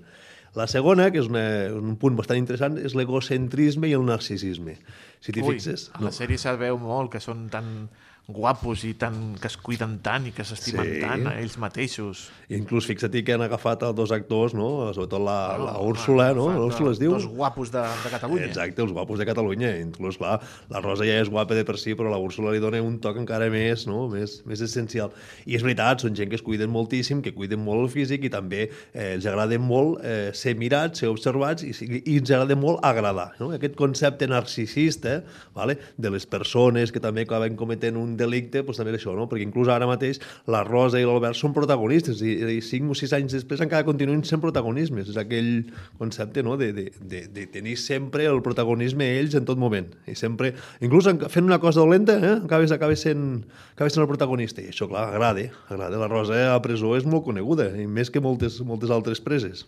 La 0.54 0.68
segona, 0.70 1.08
que 1.10 1.18
és 1.18 1.26
una, 1.26 1.40
un 1.74 1.96
punt 1.98 2.14
bastant 2.14 2.38
interessant, 2.38 2.76
és 2.78 2.92
l'egocentrisme 2.94 3.88
i 3.90 3.94
el 3.96 4.04
narcisisme. 4.06 4.76
Si 5.24 5.32
t'hi 5.34 5.42
fixes... 5.42 5.88
a 5.96 6.04
la 6.04 6.12
sèrie 6.14 6.38
se'l 6.38 6.60
veu 6.60 6.76
molt, 6.78 7.10
que 7.10 7.18
són 7.18 7.48
tan 7.50 7.88
guapos 8.26 8.84
i 8.88 8.94
tan, 8.96 9.34
que 9.36 9.48
es 9.50 9.56
cuiden 9.60 9.98
tant 10.00 10.24
i 10.26 10.32
que 10.32 10.44
s'estimen 10.48 10.86
Sí. 10.86 11.00
tant 11.02 11.26
a 11.28 11.34
ells 11.42 11.58
mateixos. 11.60 12.30
I 12.48 12.54
inclús 12.56 12.86
fixa't 12.88 13.12
que 13.24 13.32
han 13.34 13.42
agafat 13.44 13.82
a 13.82 13.92
dos 13.92 14.12
actors, 14.12 14.54
no? 14.56 14.92
sobretot 14.94 15.20
la, 15.20 15.58
la 15.60 15.72
Ah, 15.74 15.80
Úrsula, 15.84 16.32
no? 16.32 16.46
L'Úrsula 16.52 16.92
es 16.92 16.98
diu? 16.98 17.12
Dos 17.12 17.26
guapos 17.26 17.70
de, 17.70 17.82
de 17.82 18.10
Catalunya. 18.10 18.46
Exacte, 18.46 18.80
els 18.80 18.92
guapos 18.92 19.18
de 19.18 19.26
Catalunya. 19.26 19.74
Inclús, 19.80 20.16
clar, 20.16 20.40
la 20.70 20.80
Rosa 20.80 21.04
ja 21.04 21.18
és 21.20 21.28
guapa 21.28 21.54
de 21.54 21.64
per 21.68 21.76
si, 21.76 21.92
però 21.94 22.08
la 22.10 22.16
Úrsula 22.16 22.52
li 22.54 22.60
dona 22.64 22.80
un 22.82 22.98
toc 22.98 23.18
encara 23.20 23.50
més, 23.52 23.86
no? 23.86 24.08
més, 24.08 24.38
més 24.48 24.60
essencial. 24.64 25.12
I 25.44 25.56
és 25.56 25.62
veritat, 25.62 26.00
són 26.00 26.16
gent 26.16 26.30
que 26.32 26.36
es 26.40 26.42
cuiden 26.42 26.70
moltíssim, 26.72 27.20
que 27.20 27.34
cuiden 27.34 27.60
molt 27.60 27.82
el 27.84 27.92
físic 27.92 28.24
i 28.24 28.30
també 28.32 28.70
eh, 28.94 29.14
els 29.18 29.26
agrada 29.28 29.58
molt 29.60 30.00
eh, 30.04 30.30
ser 30.32 30.54
mirats, 30.56 31.00
ser 31.04 31.08
observats 31.12 31.62
i, 31.62 31.74
i 32.06 32.16
ens 32.22 32.30
agrada 32.32 32.56
molt 32.56 32.80
agradar. 32.82 33.32
No? 33.40 33.50
Aquest 33.52 33.76
concepte 33.76 34.26
narcisista 34.26 35.22
vale? 35.54 35.76
de 35.98 36.10
les 36.10 36.24
persones 36.26 36.92
que 36.92 37.00
també 37.00 37.26
acaben 37.28 37.56
cometent 37.56 37.96
un 38.00 38.13
delicte, 38.16 38.62
doncs 38.62 38.78
també 38.80 38.92
és 38.94 39.00
això, 39.00 39.14
no? 39.16 39.26
perquè 39.30 39.44
inclús 39.46 39.68
ara 39.72 39.86
mateix 39.88 40.20
la 40.50 40.62
Rosa 40.66 41.00
i 41.00 41.04
l'Albert 41.06 41.38
són 41.38 41.52
protagonistes 41.56 42.22
i, 42.22 42.34
i 42.56 42.60
5 42.64 42.90
o 42.92 42.98
6 42.98 43.14
anys 43.18 43.36
després 43.36 43.62
encara 43.64 43.84
continuen 43.86 44.22
sent 44.24 44.42
protagonismes. 44.42 45.10
És 45.12 45.18
aquell 45.20 45.70
concepte 45.98 46.42
no? 46.46 46.56
de, 46.60 46.72
de, 46.76 46.86
de, 47.00 47.24
de 47.28 47.46
tenir 47.52 47.76
sempre 47.80 48.26
el 48.30 48.42
protagonisme 48.42 49.06
ells 49.18 49.34
en 49.38 49.44
tot 49.48 49.58
moment. 49.60 49.90
I 50.10 50.14
sempre, 50.18 50.54
inclús 50.84 51.06
en- 51.10 51.22
fent 51.28 51.44
una 51.48 51.60
cosa 51.62 51.80
dolenta, 51.80 52.18
eh? 52.18 52.34
acabes, 52.44 52.72
acabes, 52.74 53.00
sent, 53.06 53.44
acabes 53.74 53.94
sent 53.96 54.04
el 54.04 54.10
protagonista. 54.10 54.62
I 54.64 54.70
això, 54.72 54.88
clar, 54.90 55.08
agrada. 55.14 55.48
agrada. 55.68 55.98
La 56.00 56.08
Rosa 56.10 56.40
a 56.54 56.58
presó 56.62 56.94
és 56.98 57.04
molt 57.06 57.24
coneguda, 57.26 57.70
i 57.80 57.86
més 57.86 58.10
que 58.10 58.20
moltes, 58.24 58.60
moltes 58.66 58.90
altres 58.94 59.20
preses. 59.24 59.66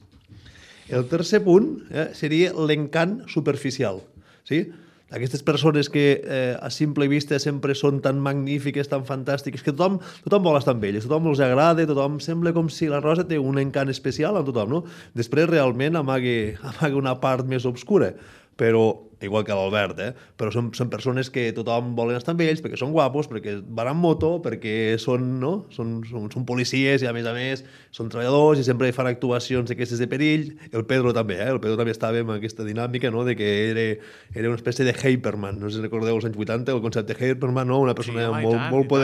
El 0.86 1.08
tercer 1.10 1.40
punt 1.42 1.80
eh, 1.90 2.10
seria 2.14 2.52
l'encant 2.54 3.24
superficial. 3.32 4.04
Sí? 4.46 4.60
Aquestes 5.16 5.42
persones 5.42 5.88
que 5.88 6.20
eh, 6.20 6.56
a 6.60 6.68
simple 6.70 7.08
vista 7.08 7.38
sempre 7.40 7.74
són 7.78 8.02
tan 8.04 8.20
magnífiques, 8.20 8.90
tan 8.92 9.06
fantàstiques, 9.08 9.64
que 9.64 9.72
tothom, 9.72 9.96
tothom 10.26 10.44
vol 10.44 10.58
estar 10.60 10.74
amb 10.76 10.84
elles, 10.84 11.06
tothom 11.08 11.30
els 11.32 11.40
agrada, 11.40 11.86
tothom 11.88 12.18
sembla 12.20 12.52
com 12.56 12.68
si 12.72 12.90
la 12.92 13.00
Rosa 13.00 13.24
té 13.24 13.40
un 13.40 13.56
encant 13.62 13.92
especial 13.92 14.36
amb 14.36 14.50
tothom, 14.50 14.74
no? 14.76 14.82
Després 15.16 15.48
realment 15.48 15.96
amague, 15.96 16.56
amague 16.74 17.00
una 17.00 17.16
part 17.22 17.48
més 17.48 17.64
obscura, 17.64 18.12
però 18.56 18.86
igual 19.22 19.44
que 19.44 19.54
l'Albert, 19.56 19.98
eh? 20.00 20.10
però 20.36 20.50
són, 20.52 20.68
són 20.76 20.90
persones 20.92 21.30
que 21.32 21.48
tothom 21.56 21.94
volen 21.96 22.18
estar 22.18 22.34
amb 22.34 22.42
ells 22.44 22.60
perquè 22.64 22.76
són 22.76 22.92
guapos, 22.92 23.30
perquè 23.30 23.56
van 23.64 23.88
amb 23.92 24.04
moto, 24.04 24.34
perquè 24.44 24.96
són, 25.00 25.24
no? 25.40 25.52
són, 25.72 25.98
són, 26.08 26.28
són 26.32 26.44
policies 26.48 27.04
i 27.04 27.08
a 27.08 27.14
més 27.16 27.28
a 27.28 27.32
més 27.36 27.64
són 27.96 28.12
treballadors 28.12 28.60
i 28.60 28.66
sempre 28.66 28.92
fan 28.96 29.08
actuacions 29.08 29.72
d'aquestes 29.72 30.02
de 30.02 30.08
perill. 30.10 30.50
El 30.68 30.84
Pedro 30.88 31.14
també, 31.16 31.40
eh? 31.40 31.50
el 31.54 31.60
Pedro 31.64 31.80
també 31.80 31.96
estava 31.96 32.20
amb 32.20 32.36
aquesta 32.36 32.66
dinàmica 32.66 33.12
no? 33.14 33.24
de 33.24 33.36
que 33.38 33.52
era, 33.70 33.86
era 34.34 34.52
una 34.52 34.60
espècie 34.60 34.84
de 34.84 34.96
Hyperman, 34.96 35.60
no 35.60 35.70
sé 35.70 35.80
si 35.80 35.86
recordeu 35.88 36.20
els 36.20 36.28
anys 36.28 36.36
80, 36.36 36.76
el 36.76 36.84
concepte 36.84 37.16
Hyperman, 37.16 37.72
no? 37.72 37.80
una 37.88 37.96
persona 37.96 38.28
home, 38.28 38.42
i 38.44 38.50
molt, 38.50 38.60
tant, 38.60 38.72
molt 38.74 38.84
tant. 38.92 38.98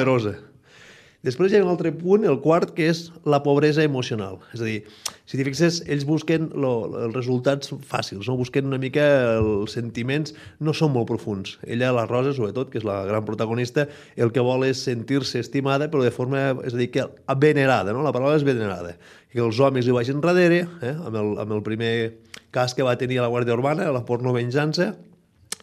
Després 1.22 1.52
hi 1.52 1.58
ha 1.60 1.62
un 1.62 1.70
altre 1.70 1.92
punt, 1.94 2.24
el 2.26 2.40
quart, 2.42 2.72
que 2.74 2.88
és 2.90 3.04
la 3.30 3.38
pobresa 3.44 3.84
emocional. 3.86 4.40
És 4.56 4.62
a 4.62 4.66
dir, 4.66 4.80
si 5.22 5.38
t'hi 5.38 5.44
fixes, 5.46 5.78
ells 5.86 6.02
busquen 6.08 6.48
lo, 6.58 6.72
els 7.04 7.14
resultats 7.14 7.70
fàcils, 7.86 8.26
no? 8.26 8.34
busquen 8.40 8.66
una 8.66 8.80
mica 8.82 9.04
els 9.36 9.76
sentiments, 9.78 10.34
no 10.58 10.74
són 10.74 10.90
molt 10.96 11.06
profuns. 11.12 11.60
Ella, 11.62 11.92
la 11.94 12.08
Rosa, 12.10 12.34
sobretot, 12.34 12.72
que 12.72 12.80
és 12.82 12.88
la 12.88 13.04
gran 13.06 13.22
protagonista, 13.28 13.86
el 14.18 14.34
que 14.34 14.42
vol 14.42 14.66
és 14.66 14.82
sentir-se 14.82 15.38
estimada, 15.46 15.86
però 15.92 16.02
de 16.02 16.10
forma, 16.10 16.42
és 16.66 16.74
a 16.74 16.82
dir, 16.82 16.90
que 16.90 17.06
venerada, 17.38 17.94
no? 17.94 18.02
la 18.02 18.14
paraula 18.14 18.34
és 18.40 18.48
venerada. 18.48 18.96
Que 19.30 19.44
els 19.46 19.62
homes 19.62 19.86
li 19.86 19.94
vagin 19.94 20.18
darrere, 20.26 20.64
eh? 20.82 20.96
amb, 20.96 21.14
el, 21.22 21.32
amb 21.46 21.54
el 21.54 21.62
primer 21.62 21.94
cas 22.50 22.74
que 22.74 22.82
va 22.82 22.98
tenir 22.98 23.22
a 23.22 23.28
la 23.28 23.30
Guàrdia 23.30 23.54
Urbana, 23.54 23.92
la 23.94 24.02
porno 24.10 24.34
venjança, 24.34 24.90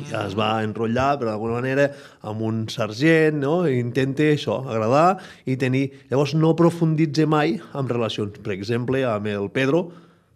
ja 0.07 0.23
es 0.27 0.35
va 0.37 0.61
enrotllar, 0.63 1.17
però 1.19 1.33
d'alguna 1.33 1.57
manera, 1.59 1.89
amb 2.23 2.43
un 2.47 2.61
sergent, 2.71 3.41
no? 3.43 3.63
Intenta 3.67 4.29
això, 4.31 4.61
agradar 4.69 5.19
i 5.45 5.57
tenir... 5.59 5.89
Llavors 6.11 6.35
no 6.39 6.55
profunditza 6.59 7.27
mai 7.27 7.57
en 7.59 7.89
relacions. 7.91 8.39
Per 8.43 8.55
exemple, 8.55 9.03
amb 9.07 9.27
el 9.31 9.49
Pedro, 9.51 9.89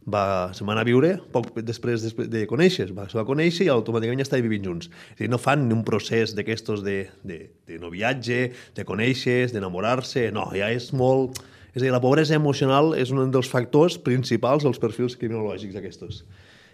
va, 0.03 0.51
se 0.53 0.65
va 0.65 0.73
anar 0.73 0.83
a 0.83 0.87
viure 0.87 1.13
poc 1.31 1.53
després, 1.63 2.03
després 2.03 2.27
de 2.31 2.43
conèixer, 2.49 2.89
va, 2.95 3.07
se 3.09 3.17
va 3.17 3.25
conèixer 3.27 3.67
i 3.67 3.71
automàticament 3.71 4.19
ja 4.19 4.27
estava 4.27 4.43
vivint 4.43 4.67
junts. 4.67 4.91
És 5.15 5.23
dir, 5.23 5.31
no 5.31 5.39
fan 5.39 5.65
un 5.71 5.83
procés 5.87 6.35
d'aquestos 6.35 6.83
de, 6.83 6.97
de, 7.23 7.39
de 7.69 7.79
noviatge, 7.79 8.39
de 8.75 8.87
conèixer, 8.87 9.45
d'enamorar-se, 9.53 10.29
no, 10.35 10.49
ja 10.57 10.71
és 10.73 10.91
molt... 10.95 11.41
És 11.73 11.81
a 11.81 11.87
dir, 11.87 11.93
la 11.95 12.03
pobresa 12.03 12.35
emocional 12.37 12.91
és 13.01 13.09
un 13.09 13.31
dels 13.33 13.47
factors 13.49 13.95
principals 13.97 14.61
dels 14.61 14.77
perfils 14.77 15.15
criminològics 15.17 15.79
aquests. 15.79 16.19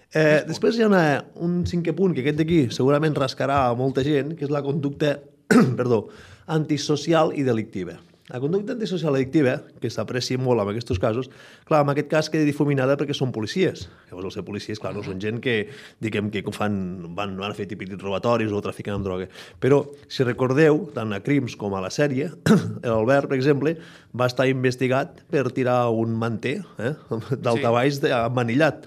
Eh, 0.10 0.42
després 0.48 0.78
hi 0.78 0.82
ha 0.82 0.90
una, 0.90 1.04
un 1.46 1.64
cinquè 1.70 1.94
punt, 1.94 2.16
que 2.18 2.24
aquest 2.24 2.40
d'aquí 2.40 2.64
segurament 2.74 3.14
rascarà 3.18 3.68
a 3.68 3.76
molta 3.78 4.02
gent, 4.06 4.34
que 4.38 4.48
és 4.48 4.54
la 4.54 4.64
conducta 4.66 5.20
perdó, 5.80 6.08
antisocial 6.50 7.36
i 7.38 7.46
delictiva. 7.46 8.00
La 8.30 8.40
conducta 8.40 8.76
antisocial 8.76 9.16
delictiva, 9.18 9.56
que 9.82 9.90
s'aprecia 9.90 10.38
molt 10.38 10.62
en 10.62 10.70
aquests 10.70 11.00
casos, 11.02 11.32
clar, 11.66 11.80
en 11.82 11.90
aquest 11.96 12.10
cas 12.12 12.28
queda 12.30 12.46
difuminada 12.46 12.94
perquè 12.98 13.16
són 13.18 13.32
policies. 13.34 13.88
Llavors, 14.10 14.28
els 14.30 14.38
ser 14.38 14.44
policies, 14.46 14.82
clar, 14.82 14.92
no 14.94 15.02
són 15.06 15.18
gent 15.22 15.40
que, 15.42 15.56
diguem, 15.98 16.30
que 16.30 16.44
fan, 16.54 16.78
van, 17.18 17.34
van 17.42 17.50
a 17.50 17.58
fer 17.58 17.66
típics 17.70 17.98
robatoris 17.98 18.54
o 18.54 18.62
trafiquen 18.62 19.00
amb 19.00 19.08
droga. 19.10 19.26
Però, 19.62 19.82
si 20.06 20.26
recordeu, 20.26 20.84
tant 20.94 21.18
a 21.18 21.24
crims 21.26 21.58
com 21.58 21.74
a 21.74 21.82
la 21.82 21.90
sèrie, 21.94 22.30
l'Albert, 22.86 23.32
per 23.32 23.38
exemple, 23.40 23.74
va 24.14 24.30
estar 24.30 24.46
investigat 24.50 25.24
per 25.34 25.48
tirar 25.50 25.88
un 25.90 26.14
manter 26.22 26.60
eh, 26.78 26.94
d'altabaix 27.46 28.04
sí. 28.04 28.14
manillat. 28.38 28.86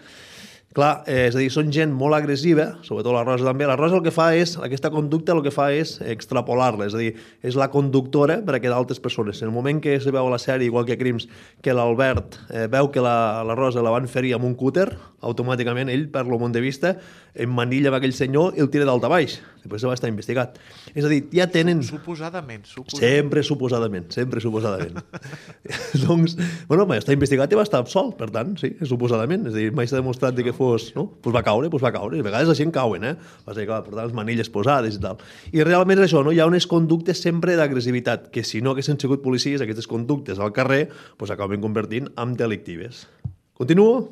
Clar, 0.73 1.03
eh, 1.05 1.27
és 1.29 1.35
a 1.37 1.41
dir, 1.41 1.51
són 1.53 1.69
gent 1.75 1.91
molt 1.93 2.17
agressiva, 2.17 2.79
sobretot 2.87 3.13
la 3.13 3.27
Rosa 3.27 3.45
també. 3.45 3.67
La 3.69 3.77
Rosa 3.77 3.99
el 3.99 4.05
que 4.07 4.13
fa 4.15 4.31
és, 4.33 4.55
aquesta 4.57 4.89
conducta 4.95 5.35
el 5.35 5.43
que 5.45 5.53
fa 5.53 5.67
és 5.77 5.99
extrapolar-la, 6.01 6.87
és 6.89 6.97
a 6.97 7.01
dir, 7.03 7.11
és 7.45 7.59
la 7.61 7.69
conductora 7.69 8.39
per 8.47 8.57
a 8.57 8.61
que 8.63 8.73
d'altres 8.73 9.03
persones. 9.05 9.43
En 9.43 9.51
el 9.51 9.55
moment 9.55 9.83
que 9.85 9.99
se 10.01 10.15
veu 10.15 10.25
a 10.25 10.33
la 10.33 10.41
sèrie, 10.41 10.71
igual 10.71 10.87
que 10.89 10.97
Crims, 10.97 11.29
que 11.61 11.77
l'Albert 11.77 12.39
eh, 12.49 12.69
veu 12.73 12.89
que 12.89 13.05
la, 13.05 13.45
la 13.45 13.57
Rosa 13.59 13.85
la 13.85 13.93
van 13.93 14.09
ferir 14.09 14.33
amb 14.39 14.49
un 14.49 14.57
cúter, 14.57 14.89
automàticament 15.21 15.93
ell 15.93 16.09
perd 16.09 16.33
el 16.33 16.41
món 16.41 16.57
de 16.57 16.65
vista, 16.65 16.97
emmanilla 17.35 17.89
amb 17.91 17.99
aquell 17.99 18.13
senyor 18.17 18.59
i 18.59 18.63
el 18.63 18.71
tira 18.73 18.85
d'alta 18.89 19.09
baix. 19.09 19.39
Després 19.63 19.85
va 19.87 19.95
estar 19.95 20.09
investigat. 20.11 20.57
És 20.91 21.05
a 21.07 21.11
dir, 21.11 21.21
ja 21.33 21.47
tenen... 21.51 21.85
Suposadament, 21.87 22.65
suposadament. 22.67 22.99
Sempre 22.99 23.45
suposadament, 23.47 24.09
sempre 24.15 24.43
suposadament. 24.43 24.99
doncs, 26.05 26.35
bueno, 26.69 26.87
va 26.91 26.99
estar 26.99 27.15
investigat 27.15 27.55
i 27.55 27.59
va 27.61 27.65
estar 27.67 27.79
absolt, 27.83 28.17
per 28.19 28.29
tant, 28.35 28.57
sí, 28.59 28.73
suposadament. 28.91 29.47
És 29.49 29.55
a 29.55 29.61
dir, 29.61 29.71
mai 29.79 29.87
s'ha 29.87 30.01
demostrat 30.01 30.35
de 30.35 30.45
que 30.49 30.57
fos 30.57 30.91
no? 30.97 31.07
Pues 31.23 31.37
va 31.37 31.45
caure, 31.47 31.71
pues 31.71 31.85
va 31.85 31.95
caure. 31.95 32.19
A 32.19 32.27
vegades 32.27 32.51
la 32.51 32.59
gent 32.59 32.75
cauen, 32.75 33.07
eh? 33.07 33.15
Va 33.47 33.55
ser, 33.55 33.69
clar, 33.71 33.83
portar 33.87 34.09
les 34.09 34.17
manilles 34.19 34.51
posades 34.53 34.99
i 34.99 35.03
tal. 35.03 35.23
I 35.55 35.63
realment 35.63 36.03
és 36.03 36.11
això, 36.11 36.25
no? 36.27 36.35
Hi 36.35 36.43
ha 36.43 36.51
unes 36.51 36.67
conductes 36.71 37.23
sempre 37.23 37.55
d'agressivitat, 37.59 38.33
que 38.35 38.43
si 38.47 38.65
no 38.67 38.75
haguessin 38.75 38.99
sigut 38.99 39.23
policies, 39.23 39.63
aquestes 39.63 39.87
conductes 39.91 40.43
al 40.43 40.51
carrer, 40.57 40.89
pues 41.23 41.31
acaben 41.31 41.63
convertint 41.63 42.11
en 42.19 42.35
delictives. 42.35 43.07
Continuo? 43.55 44.11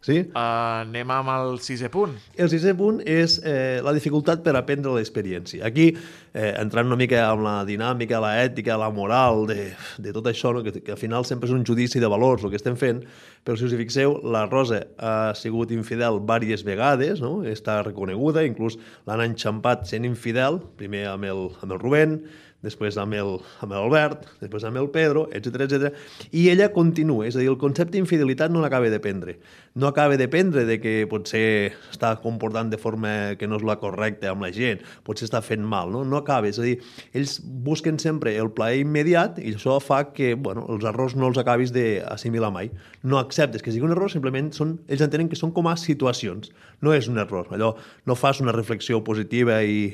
Sí? 0.00 0.16
Uh, 0.32 0.40
anem 0.80 1.10
amb 1.12 1.28
el 1.34 1.58
sisè 1.60 1.90
punt. 1.92 2.14
El 2.40 2.48
sisè 2.48 2.72
punt 2.76 3.02
és 3.04 3.36
eh, 3.44 3.80
la 3.84 3.92
dificultat 3.92 4.40
per 4.40 4.54
aprendre 4.56 4.94
l'experiència. 4.96 5.60
Aquí, 5.68 5.90
eh, 6.32 6.54
entrant 6.54 6.88
una 6.88 6.96
mica 6.96 7.26
amb 7.26 7.44
la 7.44 7.54
dinàmica, 7.68 8.20
la 8.24 8.32
ètica, 8.40 8.78
la 8.80 8.88
moral, 8.96 9.44
de, 9.50 9.68
de 10.00 10.14
tot 10.16 10.30
això, 10.32 10.54
no? 10.56 10.64
que, 10.64 10.72
que 10.80 10.96
al 10.96 11.00
final 11.00 11.28
sempre 11.28 11.50
és 11.50 11.54
un 11.56 11.66
judici 11.68 12.00
de 12.00 12.08
valors 12.08 12.46
el 12.46 12.54
que 12.54 12.56
estem 12.56 12.80
fent, 12.80 13.04
però 13.44 13.60
si 13.60 13.68
us 13.68 13.76
hi 13.76 13.80
fixeu, 13.82 14.16
la 14.24 14.46
Rosa 14.48 14.86
ha 14.96 15.34
sigut 15.36 15.72
infidel 15.76 16.22
diverses 16.24 16.64
vegades, 16.64 17.20
no? 17.20 17.42
està 17.44 17.82
reconeguda, 17.84 18.46
inclús 18.48 18.80
l'han 19.08 19.26
enxampat 19.28 19.84
sent 19.90 20.08
infidel, 20.08 20.62
primer 20.80 21.10
amb 21.12 21.28
el, 21.28 21.50
amb 21.60 21.76
el 21.76 21.82
Rubén, 21.82 22.22
després 22.64 22.96
amb 23.00 23.16
el, 23.16 23.38
amb 23.64 23.72
l'Albert, 23.72 24.26
després 24.42 24.64
amb 24.68 24.80
el 24.80 24.90
Pedro, 24.92 25.26
etc 25.32 25.64
etc. 25.64 25.94
I 26.36 26.48
ella 26.52 26.70
continua, 26.74 27.26
és 27.28 27.36
a 27.36 27.40
dir, 27.40 27.48
el 27.48 27.58
concepte 27.60 27.96
d'infidelitat 27.96 28.52
no 28.52 28.60
l'acaba 28.60 28.90
de 28.92 29.00
prendre. 29.00 29.38
No 29.74 29.88
acaba 29.88 30.18
de 30.20 30.26
prendre 30.28 30.66
de 30.68 30.76
que 30.82 31.06
potser 31.08 31.72
està 31.92 32.12
comportant 32.20 32.70
de 32.72 32.78
forma 32.80 33.36
que 33.40 33.48
no 33.48 33.56
és 33.60 33.64
la 33.66 33.78
correcta 33.80 34.32
amb 34.32 34.44
la 34.44 34.50
gent, 34.52 34.82
potser 35.06 35.28
està 35.28 35.40
fent 35.46 35.64
mal, 35.64 35.92
no? 35.94 36.02
No 36.04 36.20
acaba, 36.20 36.50
és 36.50 36.58
a 36.60 36.66
dir, 36.66 36.76
ells 37.16 37.38
busquen 37.40 38.00
sempre 38.02 38.34
el 38.36 38.52
plaer 38.56 38.82
immediat 38.82 39.40
i 39.40 39.54
això 39.54 39.78
fa 39.80 40.02
que, 40.12 40.34
bueno, 40.34 40.66
els 40.74 40.84
errors 40.84 41.16
no 41.16 41.30
els 41.30 41.40
acabis 41.40 41.72
d'assimilar 41.72 42.52
mai. 42.52 42.72
No 43.02 43.20
acceptes 43.22 43.64
que 43.64 43.72
sigui 43.72 43.88
un 43.88 43.96
error, 43.96 44.12
simplement 44.12 44.52
són, 44.56 44.76
ells 44.90 45.06
entenen 45.06 45.30
que 45.30 45.38
són 45.38 45.54
com 45.56 45.70
a 45.70 45.78
situacions, 45.80 46.52
no 46.84 46.92
és 46.92 47.08
un 47.08 47.18
error. 47.22 47.48
Allò, 47.54 47.74
no 48.04 48.18
fas 48.18 48.44
una 48.44 48.52
reflexió 48.56 49.00
positiva 49.06 49.62
i, 49.64 49.88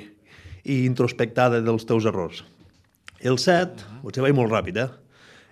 i 0.65 0.85
introspectada 0.85 1.63
dels 1.63 1.87
teus 1.87 2.09
errors. 2.09 2.45
El 3.21 3.39
7, 3.39 4.01
potser 4.03 4.25
vaig 4.25 4.35
molt 4.37 4.53
ràpid, 4.53 4.77
eh? 4.83 4.89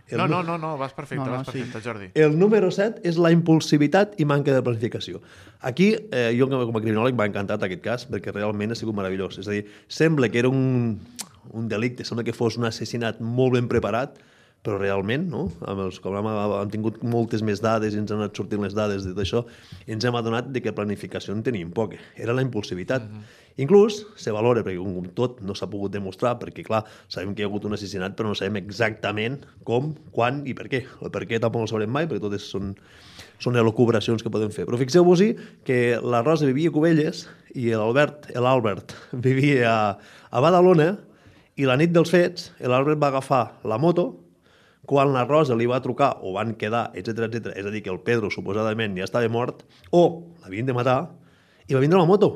El 0.08 0.18
No, 0.18 0.26
no, 0.28 0.42
no, 0.42 0.58
no, 0.58 0.76
vas 0.76 0.92
perfecte, 0.92 1.24
No, 1.24 1.30
no, 1.30 1.36
vas 1.38 1.46
sí. 1.46 1.62
perfecte, 1.62 1.80
Jordi. 1.80 2.10
El 2.14 2.38
número 2.38 2.70
7 2.70 3.00
és 3.08 3.16
la 3.16 3.30
impulsivitat 3.32 4.18
i 4.20 4.26
manca 4.28 4.52
de 4.52 4.60
planificació. 4.62 5.22
Aquí, 5.60 5.94
eh, 6.12 6.34
jo 6.38 6.48
com 6.50 6.76
a 6.76 6.82
criminòleg 6.82 7.16
m'ha 7.16 7.26
encantat 7.30 7.62
aquest 7.64 7.80
cas 7.82 8.04
perquè 8.10 8.34
realment 8.34 8.72
ha 8.72 8.76
sigut 8.76 8.94
meravellós. 8.94 9.38
És 9.38 9.48
a 9.48 9.54
dir, 9.56 9.64
sembla 9.88 10.28
que 10.28 10.38
era 10.38 10.50
un, 10.52 11.00
un 11.52 11.68
delicte, 11.68 12.04
sembla 12.04 12.24
que 12.24 12.36
fos 12.36 12.58
un 12.58 12.66
assassinat 12.68 13.20
molt 13.20 13.54
ben 13.56 13.66
preparat, 13.66 14.20
però 14.64 14.78
realment, 14.80 15.26
no? 15.28 15.44
amb 15.68 15.84
els, 15.84 15.98
com 16.00 16.14
hem, 16.16 16.26
hem 16.56 16.70
tingut 16.72 17.02
moltes 17.04 17.42
més 17.44 17.60
dades 17.60 17.92
i 17.92 18.00
ens 18.00 18.12
han 18.14 18.22
anat 18.22 18.38
sortint 18.38 18.62
les 18.64 18.72
dades 18.76 19.04
de 19.04 19.12
tot 19.12 19.20
això, 19.20 19.42
ens 19.84 20.06
hem 20.08 20.16
adonat 20.16 20.48
de 20.54 20.62
que 20.64 20.72
planificació 20.72 21.34
en 21.36 21.42
teníem 21.44 21.72
poca. 21.76 22.00
Era 22.16 22.32
la 22.32 22.42
impulsivitat. 22.42 23.04
Mm 23.04 23.18
-hmm. 23.18 23.42
Inclús 23.56 24.06
se 24.16 24.32
valora, 24.32 24.64
perquè 24.64 24.78
com 24.78 25.04
tot 25.14 25.42
no 25.42 25.54
s'ha 25.54 25.68
pogut 25.70 25.92
demostrar, 25.92 26.38
perquè 26.40 26.64
clar, 26.64 26.84
sabem 27.08 27.34
que 27.34 27.42
hi 27.42 27.44
ha 27.44 27.48
hagut 27.48 27.64
un 27.64 27.74
assassinat, 27.74 28.16
però 28.16 28.26
no 28.26 28.34
sabem 28.34 28.56
exactament 28.56 29.44
com, 29.64 29.94
quan 30.10 30.42
i 30.46 30.54
per 30.54 30.66
què. 30.66 30.84
El 31.02 31.10
per 31.10 31.22
què 31.26 31.38
tampoc 31.38 31.60
no 31.60 31.64
ho 31.64 31.68
sabrem 31.68 31.90
mai, 31.90 32.06
perquè 32.06 32.20
totes 32.20 32.42
són, 32.42 32.74
són 33.38 33.56
elocubracions 33.56 34.22
que 34.22 34.30
podem 34.30 34.50
fer. 34.50 34.64
Però 34.64 34.78
fixeu-vos-hi 34.78 35.36
que 35.62 36.00
la 36.02 36.22
Rosa 36.22 36.46
vivia 36.46 36.70
a 36.70 36.72
Cubelles 36.72 37.28
i 37.54 37.68
l'Albert 37.70 38.32
l'Albert 38.34 38.94
vivia 39.12 39.70
a, 39.70 39.98
a 40.30 40.40
Badalona 40.40 40.96
i 41.56 41.64
la 41.64 41.76
nit 41.76 41.92
dels 41.92 42.10
fets 42.10 42.50
l'Albert 42.60 42.98
va 42.98 43.08
agafar 43.08 43.60
la 43.62 43.78
moto 43.78 44.23
quan 44.86 45.12
la 45.14 45.24
Rosa 45.26 45.56
li 45.56 45.68
va 45.70 45.82
trucar 45.84 46.14
o 46.22 46.34
van 46.36 46.54
quedar, 46.60 46.90
etc 46.94 47.28
etc. 47.28 47.52
és 47.56 47.66
a 47.66 47.72
dir, 47.72 47.82
que 47.84 47.92
el 47.92 48.00
Pedro 48.04 48.30
suposadament 48.30 48.96
ja 48.98 49.06
estava 49.08 49.28
mort, 49.32 49.64
o 49.90 50.34
l'havien 50.42 50.66
de 50.66 50.76
matar, 50.76 50.98
i 51.68 51.74
va 51.76 51.82
vindre 51.84 52.00
la 52.00 52.08
moto. 52.08 52.34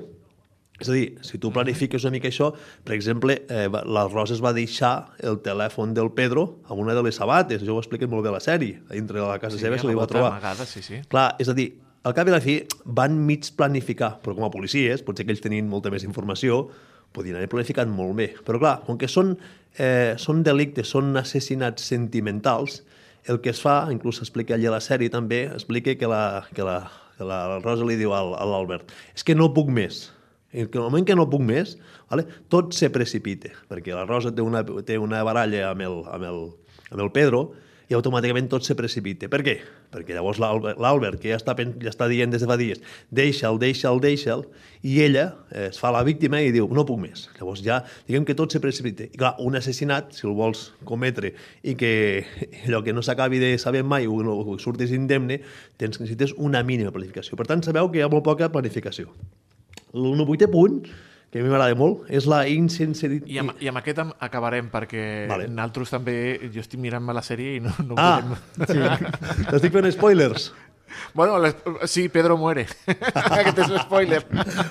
És 0.78 0.86
a 0.86 0.94
dir, 0.94 1.06
si 1.26 1.40
tu 1.42 1.50
planifiques 1.50 2.04
una 2.06 2.14
mica 2.14 2.30
això, 2.30 2.52
per 2.86 2.94
exemple, 2.94 3.34
eh, 3.50 3.66
la 3.66 4.04
Rosa 4.06 4.36
es 4.36 4.42
va 4.42 4.52
deixar 4.54 5.10
el 5.26 5.40
telèfon 5.42 5.90
del 5.94 6.12
Pedro 6.14 6.60
a 6.70 6.76
una 6.78 6.94
de 6.94 7.02
les 7.02 7.18
sabates, 7.18 7.64
això 7.64 7.74
ho 7.74 7.82
expliquen 7.82 8.10
molt 8.12 8.22
bé 8.22 8.30
a 8.30 8.36
la 8.36 8.42
sèrie, 8.44 8.78
dintre 8.92 9.18
de 9.18 9.26
la 9.26 9.40
casa 9.42 9.58
sí, 9.58 9.64
seva 9.66 9.80
se 9.80 9.90
li 9.90 9.98
va 9.98 10.06
trobar. 10.06 10.36
amagada, 10.36 10.66
sí, 10.70 10.82
sí. 10.86 11.02
Clar, 11.10 11.32
és 11.42 11.50
a 11.50 11.56
dir, 11.58 11.72
al 12.06 12.14
cap 12.14 12.30
i 12.30 12.32
a 12.32 12.36
la 12.36 12.40
fi 12.44 12.60
van 12.86 13.18
mig 13.26 13.50
planificar, 13.58 14.14
però 14.22 14.36
com 14.38 14.46
a 14.46 14.52
policies, 14.54 15.02
potser 15.02 15.26
que 15.26 15.34
ells 15.34 15.42
tenien 15.42 15.66
molta 15.68 15.90
més 15.90 16.06
informació, 16.06 16.68
podien 17.12 17.38
haver 17.38 17.50
planificat 17.52 17.88
molt 17.90 18.16
bé. 18.18 18.28
Però 18.46 18.60
clar, 18.60 18.76
com 18.86 18.98
que 19.00 19.08
són, 19.10 19.36
eh, 19.78 20.14
són 20.20 20.42
delictes, 20.46 20.90
són 20.94 21.16
assassinats 21.16 21.84
sentimentals, 21.88 22.82
el 23.28 23.42
que 23.44 23.50
es 23.52 23.60
fa, 23.60 23.82
inclús 23.92 24.20
s'explica 24.20 24.56
allà 24.56 24.70
a 24.70 24.76
la 24.78 24.84
sèrie 24.84 25.12
també, 25.12 25.44
explica 25.52 25.94
que 26.00 26.08
la, 26.08 26.46
que 26.54 26.64
la, 26.64 26.78
que 27.18 27.26
la 27.28 27.58
Rosa 27.60 27.84
li 27.84 27.98
diu 28.00 28.14
a 28.16 28.22
l'Albert 28.24 28.94
és 29.14 29.26
que 29.26 29.36
no 29.36 29.50
puc 29.54 29.68
més. 29.74 30.08
En 30.52 30.64
el 30.64 30.80
moment 30.80 31.04
que 31.04 31.16
no 31.18 31.26
puc 31.28 31.42
més, 31.44 31.74
vale, 32.08 32.24
tot 32.48 32.72
se 32.72 32.88
precipita, 32.94 33.50
perquè 33.68 33.92
la 33.92 34.06
Rosa 34.08 34.32
té 34.32 34.40
una, 34.40 34.62
té 34.64 34.96
una 34.96 35.20
baralla 35.26 35.66
amb 35.74 35.84
el, 35.84 35.98
amb 36.08 36.28
el, 36.30 36.38
amb 36.88 37.02
el 37.04 37.10
Pedro 37.12 37.42
i 37.88 37.96
automàticament 37.96 38.50
tot 38.52 38.66
se 38.66 38.76
precipita. 38.76 39.30
Per 39.32 39.40
què? 39.44 39.54
Perquè 39.92 40.16
llavors 40.16 40.40
l'Albert, 40.40 41.18
que 41.22 41.32
ja 41.32 41.38
està, 41.40 41.54
ja 41.56 41.92
està 41.92 42.08
dient 42.10 42.32
des 42.32 42.44
de 42.44 42.48
fa 42.48 42.58
dies, 42.60 42.82
deixa'l, 43.14 43.56
deixa'l, 43.60 44.00
deixa'l, 44.04 44.44
i 44.84 44.98
ella 45.06 45.24
eh, 45.50 45.68
es 45.70 45.80
fa 45.80 45.90
la 45.94 46.04
víctima 46.06 46.42
i 46.44 46.52
diu, 46.54 46.68
no 46.74 46.84
puc 46.88 47.00
més. 47.00 47.26
Llavors 47.38 47.64
ja, 47.64 47.80
diguem 48.06 48.28
que 48.28 48.36
tot 48.38 48.52
se 48.52 48.60
precipita. 48.60 49.08
I 49.08 49.20
clar, 49.20 49.34
un 49.44 49.56
assassinat, 49.58 50.12
si 50.18 50.28
el 50.28 50.36
vols 50.36 50.68
cometre 50.88 51.32
i 51.64 51.74
que 51.80 51.92
allò 52.66 52.84
que 52.84 52.94
no 52.96 53.04
s'acabi 53.04 53.40
de 53.42 53.54
saber 53.58 53.82
mai 53.88 54.06
o, 54.06 54.20
no, 54.24 54.36
surtis 54.60 54.92
indemne, 54.92 55.40
tens, 55.80 55.96
necessites 55.96 56.36
una 56.36 56.62
mínima 56.62 56.92
planificació. 56.92 57.40
Per 57.40 57.48
tant, 57.48 57.64
sabeu 57.64 57.88
que 57.90 58.02
hi 58.02 58.06
ha 58.06 58.12
molt 58.12 58.26
poca 58.28 58.52
planificació. 58.52 59.08
El 59.96 60.26
vuitè 60.28 60.50
punt, 60.52 60.82
que 61.30 61.40
a 61.40 61.42
mi 61.44 61.50
m'agrada 61.52 61.74
molt, 61.76 62.06
és 62.08 62.24
la 62.30 62.46
insinceritat. 62.48 63.28
I 63.28 63.38
amb, 63.42 63.52
I 63.60 63.68
amb 63.68 63.80
aquest 63.82 63.98
acabarem, 64.18 64.70
perquè 64.72 65.26
Vale. 65.28 65.44
vale. 65.44 65.48
nosaltres 65.52 65.90
també, 65.92 66.14
jo 66.54 66.60
estic 66.64 66.80
mirant-me 66.80 67.12
la 67.12 67.20
sèrie 67.26 67.56
i 67.58 67.60
no, 67.60 67.74
no 67.84 67.94
Ah, 68.00 68.22
podem... 68.22 68.64
sí. 68.72 69.44
T'estic 69.50 69.72
fent 69.76 69.90
spoilers. 69.92 70.48
Bueno, 71.14 71.38
les, 71.42 71.56
sí, 71.90 72.08
Pedro 72.08 72.36
muere. 72.36 72.66
aquest 73.40 73.62
és 73.64 73.72
spoiler. 73.82 74.22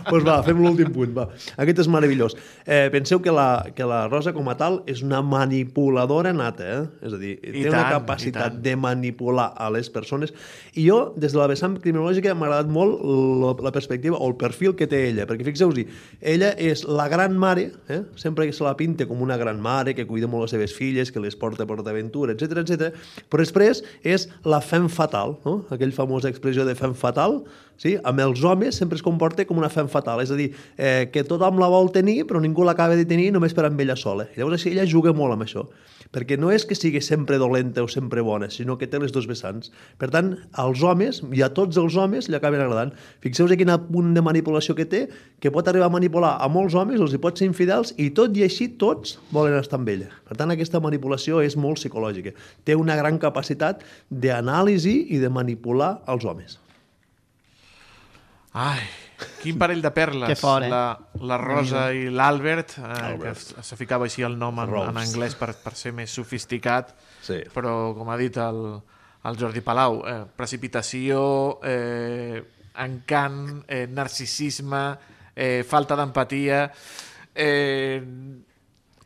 pues 0.10 0.26
va, 0.26 0.40
fem 0.46 0.62
l'últim 0.64 0.92
punt, 0.94 1.14
va. 1.16 1.28
Aquest 1.58 1.84
és 1.84 1.92
meravellós. 1.92 2.38
Eh, 2.66 2.88
penseu 2.94 3.22
que 3.24 3.34
la, 3.34 3.68
que 3.76 3.88
la 3.88 4.06
Rosa 4.08 4.34
com 4.36 4.50
a 4.52 4.58
tal 4.60 4.82
és 4.90 5.04
una 5.06 5.22
manipuladora 5.26 6.34
nata, 6.36 6.68
eh? 6.68 6.82
És 7.08 7.16
a 7.16 7.22
dir, 7.22 7.38
I 7.42 7.64
té 7.64 7.70
una 7.72 7.84
tant, 7.84 7.90
i 7.90 7.96
capacitat 7.98 8.60
de 8.64 8.76
manipular 8.80 9.52
a 9.56 9.70
les 9.74 9.90
persones. 9.94 10.34
I 10.76 10.88
jo, 10.88 11.00
des 11.18 11.36
de 11.36 11.42
la 11.42 11.50
vessant 11.52 11.78
criminològica, 11.82 12.36
m'ha 12.36 12.50
agradat 12.50 12.72
molt 12.74 13.02
la, 13.44 13.54
la 13.70 13.74
perspectiva 13.76 14.18
o 14.18 14.30
el 14.32 14.38
perfil 14.40 14.76
que 14.78 14.88
té 14.90 15.04
ella, 15.10 15.28
perquè 15.30 15.46
fixeu-vos-hi, 15.48 15.88
ella 16.34 16.54
és 16.58 16.84
la 16.88 17.08
gran 17.12 17.38
mare, 17.38 17.70
eh? 17.90 18.02
sempre 18.20 18.48
que 18.48 18.56
se 18.56 18.66
la 18.66 18.76
pinta 18.80 19.08
com 19.10 19.22
una 19.24 19.38
gran 19.38 19.62
mare, 19.62 19.96
que 19.98 20.08
cuida 20.08 20.30
molt 20.30 20.48
les 20.48 20.56
seves 20.56 20.74
filles, 20.76 21.12
que 21.12 21.24
les 21.24 21.36
porta 21.36 21.64
a 21.64 21.70
PortAventura, 21.70 22.36
etc 22.36 22.64
etc. 22.64 22.94
però 23.30 23.44
després 23.44 23.84
és 24.08 24.28
la 24.48 24.62
femme 24.64 24.90
fatal, 24.90 25.38
no? 25.46 25.60
aquell 25.74 25.94
famosa 26.08 26.30
expressió 26.32 26.64
de 26.66 26.74
femme 26.74 26.96
fatal, 26.96 27.44
sí? 27.78 27.96
amb 28.04 28.22
els 28.24 28.44
homes 28.44 28.78
sempre 28.78 28.98
es 28.98 29.06
comporta 29.06 29.46
com 29.48 29.60
una 29.62 29.72
femme 29.74 29.92
fatal, 29.92 30.22
és 30.24 30.32
a 30.34 30.38
dir, 30.40 30.52
eh, 30.78 31.10
que 31.14 31.24
tothom 31.28 31.62
la 31.62 31.70
vol 31.72 31.92
tenir 31.94 32.24
però 32.28 32.42
ningú 32.44 32.66
l'acaba 32.66 32.98
de 32.98 33.06
tenir 33.08 33.32
només 33.32 33.54
per 33.54 33.68
amb 33.68 33.80
ella 33.82 33.96
sola. 33.96 34.28
I 34.34 34.42
llavors 34.42 34.60
així 34.60 34.74
ella 34.74 34.88
juga 34.90 35.14
molt 35.14 35.38
amb 35.38 35.46
això, 35.46 35.68
perquè 36.14 36.38
no 36.40 36.52
és 36.52 36.66
que 36.66 36.76
sigui 36.76 37.02
sempre 37.02 37.38
dolenta 37.38 37.84
o 37.84 37.88
sempre 37.92 38.22
bona, 38.22 38.50
sinó 38.50 38.78
que 38.78 38.88
té 38.88 39.00
les 39.00 39.14
dos 39.14 39.28
vessants. 39.30 39.72
Per 40.00 40.10
tant, 40.14 40.34
als 40.54 40.84
homes, 40.84 41.22
i 41.32 41.44
a 41.46 41.52
tots 41.54 41.78
els 41.78 41.96
homes, 41.96 42.30
li 42.30 42.38
acaben 42.38 42.62
agradant. 42.64 42.94
Fixeu-vos 43.24 43.56
quin 43.58 43.74
punt 43.88 44.14
de 44.16 44.24
manipulació 44.24 44.76
que 44.76 44.88
té, 44.90 45.06
que 45.40 45.52
pot 45.54 45.68
arribar 45.68 45.90
a 45.92 45.94
manipular 45.94 46.36
a 46.42 46.48
molts 46.52 46.76
homes, 46.76 47.00
els 47.02 47.14
hi 47.14 47.22
pot 47.22 47.38
ser 47.38 47.48
infidels, 47.50 47.94
i 47.98 48.10
tot 48.16 48.36
i 48.38 48.46
així 48.48 48.70
tots 48.80 49.18
volen 49.32 49.58
estar 49.60 49.80
amb 49.80 49.90
ella. 49.94 50.12
Per 50.28 50.38
tant, 50.40 50.52
aquesta 50.54 50.82
manipulació 50.84 51.42
és 51.46 51.58
molt 51.60 51.82
psicològica. 51.82 52.34
Té 52.66 52.76
una 52.76 52.98
gran 53.00 53.20
capacitat 53.22 53.84
d'anàlisi 54.10 55.04
i 55.14 55.22
de 55.22 55.30
manipular 55.30 55.98
els 56.08 56.26
homes. 56.26 56.58
Ai, 58.58 58.82
quin 59.44 59.58
parell 59.62 59.82
de 59.86 59.92
perles. 59.94 60.30
Que 60.32 60.38
fort, 60.40 60.66
eh? 60.66 60.72
La, 60.72 60.98
la 61.30 61.38
Rosa 61.42 61.88
i 61.94 62.08
l'Albert, 62.10 62.78
eh, 62.82 63.14
que 63.22 63.34
se 63.38 63.78
ficava 63.80 64.08
així 64.10 64.26
el 64.26 64.38
nom 64.40 64.58
en, 64.64 64.74
en 64.90 64.98
anglès 65.02 65.36
per, 65.38 65.52
per 65.62 65.76
ser 65.78 65.94
més 65.98 66.14
sofisticat, 66.18 66.96
Sí. 67.28 67.42
però 67.54 67.94
com 67.98 68.10
ha 68.10 68.18
dit 68.20 68.38
el, 68.40 68.62
el 69.28 69.38
Jordi 69.40 69.62
Palau, 69.66 70.02
eh, 70.08 70.22
precipitació, 70.40 71.20
eh, 71.68 72.42
encant, 72.80 73.64
eh, 73.68 73.86
narcisisme, 73.90 74.84
eh, 75.36 75.62
falta 75.68 75.98
d'empatia... 76.00 76.66
Eh, 77.38 78.02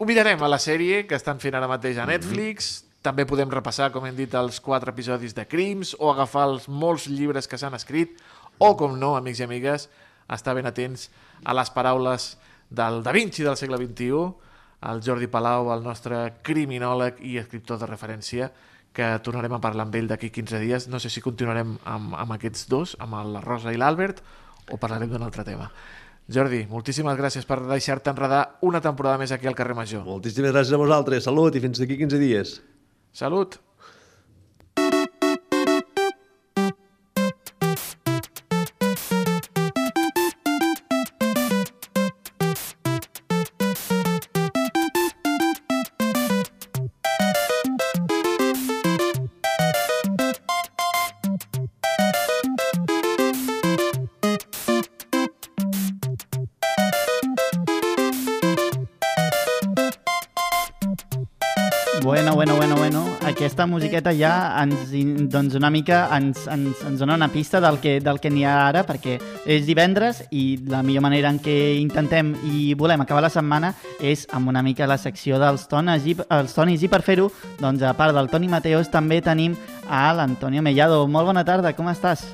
ho 0.01 0.05
mirarem 0.07 0.39
a 0.41 0.47
la 0.49 0.57
sèrie 0.57 1.03
que 1.05 1.13
estan 1.19 1.37
fent 1.43 1.53
ara 1.59 1.67
mateix 1.69 1.99
a 2.01 2.07
Netflix. 2.09 2.71
També 3.05 3.25
podem 3.29 3.51
repassar, 3.53 3.91
com 3.93 4.05
hem 4.07 4.15
dit, 4.17 4.31
els 4.33 4.57
quatre 4.63 4.89
episodis 4.95 5.35
de 5.37 5.43
Crims 5.49 5.91
o 5.99 6.09
agafar 6.09 6.47
els 6.49 6.65
molts 6.69 7.05
llibres 7.11 7.45
que 7.49 7.59
s'han 7.61 7.75
escrit 7.77 8.15
o, 8.57 8.75
com 8.77 8.97
no, 8.99 9.15
amics 9.17 9.41
i 9.41 9.45
amigues, 9.47 9.87
estar 10.31 10.55
ben 10.57 10.67
atents 10.69 11.09
a 11.43 11.55
les 11.57 11.71
paraules 11.73 12.35
del 12.69 13.01
Da 13.03 13.13
Vinci 13.15 13.43
del 13.43 13.57
segle 13.59 13.79
XXI, 13.81 14.25
el 14.91 15.01
Jordi 15.05 15.27
Palau, 15.29 15.69
el 15.73 15.83
nostre 15.85 16.21
criminòleg 16.41 17.19
i 17.27 17.37
escriptor 17.41 17.79
de 17.81 17.89
referència, 17.89 18.51
que 18.91 19.07
tornarem 19.23 19.53
a 19.55 19.61
parlar 19.63 19.85
amb 19.87 19.95
ell 19.95 20.09
d'aquí 20.09 20.31
15 20.33 20.59
dies. 20.59 20.87
No 20.91 20.99
sé 20.99 21.09
si 21.09 21.23
continuarem 21.23 21.77
amb, 21.87 22.15
amb 22.17 22.35
aquests 22.35 22.67
dos, 22.71 22.95
amb 22.99 23.19
la 23.31 23.43
Rosa 23.43 23.71
i 23.71 23.79
l'Àlbert, 23.79 24.23
o 24.71 24.79
parlarem 24.81 25.11
d'un 25.11 25.23
altre 25.23 25.45
tema. 25.47 25.69
Jordi, 26.31 26.65
moltíssimes 26.69 27.17
gràcies 27.19 27.47
per 27.47 27.59
deixar-te 27.65 28.11
enredar 28.13 28.43
una 28.67 28.81
temporada 28.83 29.19
més 29.19 29.33
aquí 29.35 29.49
al 29.49 29.57
carrer 29.57 29.75
Major. 29.75 30.05
Moltíssimes 30.07 30.53
gràcies 30.53 30.75
a 30.75 30.79
vosaltres. 30.79 31.27
Salut 31.27 31.55
i 31.55 31.63
fins 31.63 31.81
d'aquí 31.81 31.99
15 31.99 32.21
dies. 32.21 32.59
Salut! 33.11 33.59
Musiqueta 63.71 64.11
ja 64.15 64.33
ens, 64.61 64.91
doncs 65.31 65.55
una 65.57 65.71
mica 65.73 66.03
ens, 66.17 66.43
ens, 66.51 66.83
ens 66.87 66.99
dona 66.99 67.15
una 67.17 67.29
pista 67.31 67.61
del 67.63 67.79
que, 67.81 67.99
del 68.03 68.19
que 68.21 68.29
n'hi 68.29 68.45
ha 68.45 68.57
ara, 68.67 68.83
perquè 68.87 69.17
és 69.45 69.65
divendres 69.65 70.23
i 70.31 70.59
la 70.69 70.83
millor 70.85 71.05
manera 71.07 71.31
en 71.31 71.39
què 71.41 71.57
intentem 71.79 72.35
i 72.51 72.75
volem 72.77 73.01
acabar 73.01 73.23
la 73.25 73.33
setmana 73.33 73.73
és 73.99 74.27
amb 74.35 74.51
una 74.51 74.61
mica 74.65 74.89
la 74.89 74.99
secció 75.01 75.39
dels 75.41 75.65
tones 75.71 76.05
i, 76.05 76.17
els 76.29 76.55
tonis 76.57 76.83
i 76.83 76.91
per 76.91 77.01
fer-ho, 77.05 77.31
doncs 77.61 77.81
a 77.87 77.95
part 77.97 78.15
del 78.17 78.29
Toni 78.31 78.51
Mateos 78.51 78.91
també 78.91 79.21
tenim 79.23 79.57
a 79.89 80.09
l'Antonio 80.15 80.61
Mellado. 80.61 81.05
Molt 81.07 81.31
bona 81.31 81.47
tarda, 81.47 81.75
com 81.77 81.91
estàs? 81.91 82.27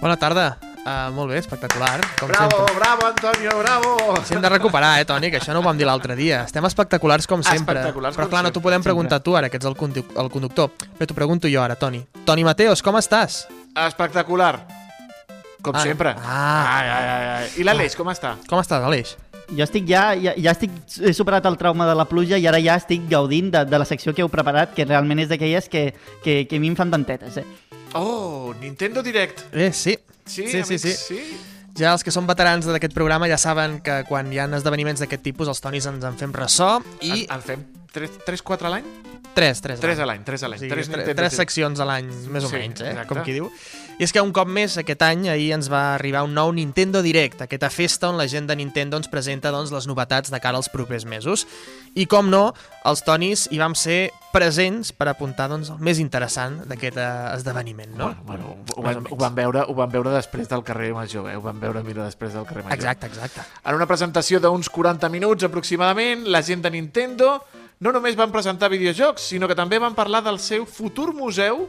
Bona 0.00 0.16
tarda. 0.20 0.75
Uh, 0.86 1.10
molt 1.10 1.32
bé, 1.32 1.38
espectacular, 1.42 1.98
com 2.20 2.28
Bravo, 2.30 2.58
sempre. 2.60 2.74
bravo, 2.76 3.06
Antonio, 3.08 3.50
bravo! 3.58 3.96
Si 4.24 4.34
hem 4.36 4.40
de 4.40 4.48
recuperar, 4.48 5.00
eh, 5.00 5.04
Toni, 5.04 5.32
que 5.32 5.40
això 5.40 5.50
no 5.52 5.58
ho 5.58 5.64
vam 5.66 5.74
dir 5.76 5.84
l'altre 5.88 6.14
dia. 6.14 6.44
Estem 6.46 6.62
espectaculars 6.68 7.26
com 7.26 7.42
sempre. 7.42 7.80
Espectaculars 7.80 8.14
Però 8.14 8.28
clar, 8.30 8.44
no 8.44 8.50
t'ho 8.52 8.60
sempre, 8.60 8.68
podem 8.68 8.84
preguntar 8.84 9.18
tu 9.18 9.34
ara, 9.34 9.48
que 9.50 9.58
ets 9.58 9.66
el, 9.66 9.74
condu 9.74 10.04
el 10.14 10.30
conductor. 10.30 10.70
Però 10.94 11.08
t'ho 11.10 11.16
pregunto 11.18 11.50
jo 11.50 11.58
ara, 11.60 11.74
Toni. 11.74 12.04
Toni 12.24 12.44
Mateos, 12.46 12.84
com 12.86 12.94
estàs? 13.02 13.48
Espectacular! 13.74 14.60
Com 15.60 15.74
Ah, 15.74 15.82
sempre. 15.82 16.14
ah. 16.22 16.78
ai, 16.78 16.88
ai, 16.88 17.04
ai, 17.10 17.26
ai. 17.40 17.50
I 17.58 17.64
l'Aleix, 17.66 17.96
com 17.98 18.06
està? 18.14 18.36
Com 18.46 18.60
estàs, 18.62 18.84
Aleix? 18.86 19.16
Jo 19.50 19.62
estic 19.66 19.88
ja, 19.90 20.12
ja, 20.14 20.34
ja 20.38 20.52
estic, 20.54 20.70
he 21.02 21.12
superat 21.14 21.44
el 21.50 21.56
trauma 21.58 21.86
de 21.86 21.94
la 21.98 22.04
pluja 22.06 22.38
i 22.38 22.46
ara 22.46 22.58
ja 22.62 22.76
estic 22.78 23.08
gaudint 23.10 23.50
de, 23.50 23.64
de 23.66 23.78
la 23.78 23.84
secció 23.86 24.14
que 24.14 24.22
heu 24.22 24.28
preparat, 24.30 24.72
que 24.74 24.84
realment 24.86 25.18
és 25.22 25.28
d'aquelles 25.30 25.68
que, 25.68 25.88
que, 26.22 26.44
que 26.46 26.56
a 26.56 26.60
mi 26.62 26.70
em 26.70 26.76
fan 26.78 26.90
dentetes, 26.94 27.38
eh? 27.42 27.44
Oh, 27.98 28.54
Nintendo 28.60 29.02
Direct. 29.02 29.44
Eh, 29.54 29.72
sí. 29.72 29.98
Sí, 30.26 30.46
sí, 30.48 30.50
sí, 30.50 30.58
amics, 30.62 30.82
sí. 30.82 30.92
sí. 30.92 31.36
Ja 31.76 31.92
els 31.92 32.02
que 32.02 32.10
són 32.10 32.24
veterans 32.26 32.64
d'aquest 32.66 32.94
programa 32.96 33.28
ja 33.28 33.36
saben 33.38 33.80
que 33.84 33.98
quan 34.08 34.30
hi 34.32 34.38
ha 34.40 34.46
esdeveniments 34.56 35.02
d'aquest 35.04 35.22
tipus 35.22 35.48
els 35.52 35.60
Tonis 35.60 35.84
ens 35.86 36.04
en 36.08 36.16
fem 36.16 36.32
ressò 36.32 36.78
i... 37.04 37.26
En, 37.28 37.36
en 37.36 37.42
fem 37.44 37.66
3-4 37.92 38.64
a 38.64 38.72
l'any? 38.72 38.86
Tres, 39.36 39.60
tres. 39.60 39.80
3 39.84 40.00
a 40.00 40.06
l'any, 40.08 40.22
3 40.24 40.42
a 40.42 40.48
O 40.48 40.50
l'any. 40.50 40.60
sigui, 40.62 40.70
tres 40.72 40.86
tres, 40.86 40.88
Nintendo 40.88 41.20
tres 41.20 41.34
Direct. 41.34 41.36
seccions 41.42 41.80
a 41.80 41.84
l'any, 41.84 42.08
més 42.32 42.44
o 42.44 42.48
Sí, 42.48 42.56
menys, 42.56 42.80
eh? 42.80 42.94
exacte. 42.94 43.08
com 43.12 43.20
qui 43.26 43.34
diu. 43.36 43.50
I 43.96 44.04
és 44.04 44.12
que 44.12 44.20
un 44.20 44.28
cop 44.36 44.44
més, 44.52 44.74
aquest 44.76 45.00
any, 45.06 45.22
ahir 45.32 45.54
ens 45.56 45.70
va 45.72 45.94
arribar 45.94 46.20
un 46.26 46.34
nou 46.36 46.50
Nintendo 46.52 47.00
Direct, 47.00 47.40
aquesta 47.40 47.70
festa 47.72 48.10
on 48.10 48.18
la 48.20 48.26
gent 48.28 48.44
de 48.44 48.52
Nintendo 48.52 48.98
ens 49.00 49.08
presenta 49.08 49.48
doncs, 49.54 49.70
les 49.72 49.86
novetats 49.88 50.28
de 50.28 50.40
cara 50.44 50.60
als 50.60 50.68
propers 50.68 51.06
mesos. 51.08 51.46
I 51.96 52.04
com 52.04 52.28
no, 52.28 52.50
els 52.84 53.00
Tonis 53.06 53.46
hi 53.48 53.62
vam 53.62 53.72
ser 53.72 54.10
presents 54.34 54.90
per 54.92 55.06
apuntar 55.08 55.46
doncs, 55.48 55.70
el 55.72 55.80
més 55.80 55.96
interessant 56.02 56.58
d'aquest 56.68 57.00
eh, 57.00 57.06
esdeveniment, 57.38 57.94
no? 57.96 58.10
Bueno, 58.28 58.52
bueno, 58.52 58.74
ho, 58.76 58.84
van, 58.84 59.08
ho, 59.08 59.18
van 59.24 59.40
veure, 59.40 59.64
ho 59.64 59.78
van 59.80 59.96
veure 59.96 60.12
després 60.12 60.52
del 60.52 60.66
carrer 60.68 60.92
Major, 60.92 61.32
eh? 61.32 61.38
Ho 61.40 61.46
van 61.48 61.64
veure 61.64 61.80
mira 61.86 62.04
després 62.04 62.36
del 62.36 62.44
carrer 62.44 62.66
Major. 62.66 62.76
Exacte, 62.76 63.08
exacte. 63.08 63.48
En 63.64 63.80
una 63.80 63.88
presentació 63.88 64.44
d'uns 64.44 64.68
40 64.76 65.08
minuts 65.08 65.48
aproximadament, 65.48 66.28
la 66.28 66.44
gent 66.44 66.68
de 66.68 66.76
Nintendo 66.76 67.38
no 67.80 67.96
només 67.96 68.20
van 68.20 68.28
presentar 68.28 68.68
videojocs, 68.68 69.32
sinó 69.32 69.48
que 69.48 69.56
també 69.56 69.80
van 69.80 69.96
parlar 69.96 70.20
del 70.28 70.36
seu 70.36 70.68
futur 70.68 71.14
museu 71.16 71.64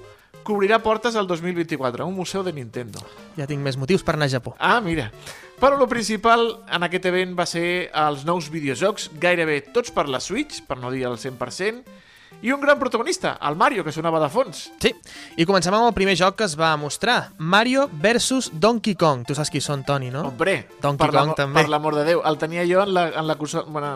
que 0.48 0.56
obrirà 0.56 0.80
portes 0.80 1.18
al 1.20 1.28
2024, 1.28 2.06
un 2.08 2.16
museu 2.16 2.44
de 2.44 2.54
Nintendo. 2.56 3.04
Ja 3.36 3.48
tinc 3.50 3.60
més 3.64 3.76
motius 3.76 4.06
per 4.08 4.16
anar 4.16 4.30
a 4.30 4.36
Japó. 4.38 4.56
Ah, 4.60 4.80
mira. 4.82 5.12
Però 5.60 5.76
el 5.76 5.90
principal 5.90 6.52
en 6.72 6.86
aquest 6.86 7.08
event 7.10 7.34
va 7.38 7.48
ser 7.50 7.90
els 7.92 8.24
nous 8.26 8.48
videojocs, 8.54 9.10
gairebé 9.20 9.62
tots 9.74 9.92
per 9.92 10.08
la 10.08 10.22
Switch, 10.22 10.62
per 10.68 10.78
no 10.80 10.92
dir 10.94 11.08
el 11.10 11.18
100%, 11.18 11.82
i 12.42 12.52
un 12.54 12.62
gran 12.62 12.78
protagonista, 12.78 13.38
el 13.42 13.56
Mario, 13.58 13.84
que 13.84 13.92
sonava 13.92 14.20
de 14.22 14.28
fons. 14.30 14.68
Sí, 14.84 14.92
i 15.42 15.46
comencem 15.50 15.74
amb 15.74 15.88
el 15.88 15.96
primer 15.98 16.14
joc 16.20 16.38
que 16.38 16.46
es 16.46 16.54
va 16.60 16.76
mostrar, 16.78 17.32
Mario 17.40 17.88
vs 17.90 18.52
Donkey 18.54 18.94
Kong. 19.00 19.24
Tu 19.26 19.36
saps 19.38 19.50
qui 19.50 19.62
són, 19.64 19.82
Toni, 19.88 20.12
no? 20.14 20.28
Hombre, 20.30 20.60
Donkey 20.84 21.02
per 21.02 21.10
Kong 21.16 21.34
també. 21.40 21.64
Per 21.64 21.72
l'amor 21.74 21.98
de 21.98 22.06
Déu, 22.12 22.22
el 22.30 22.38
tenia 22.38 22.68
jo 22.70 22.84
en 22.86 22.94
la, 22.94 23.08
en 23.10 23.26
la, 23.28 23.38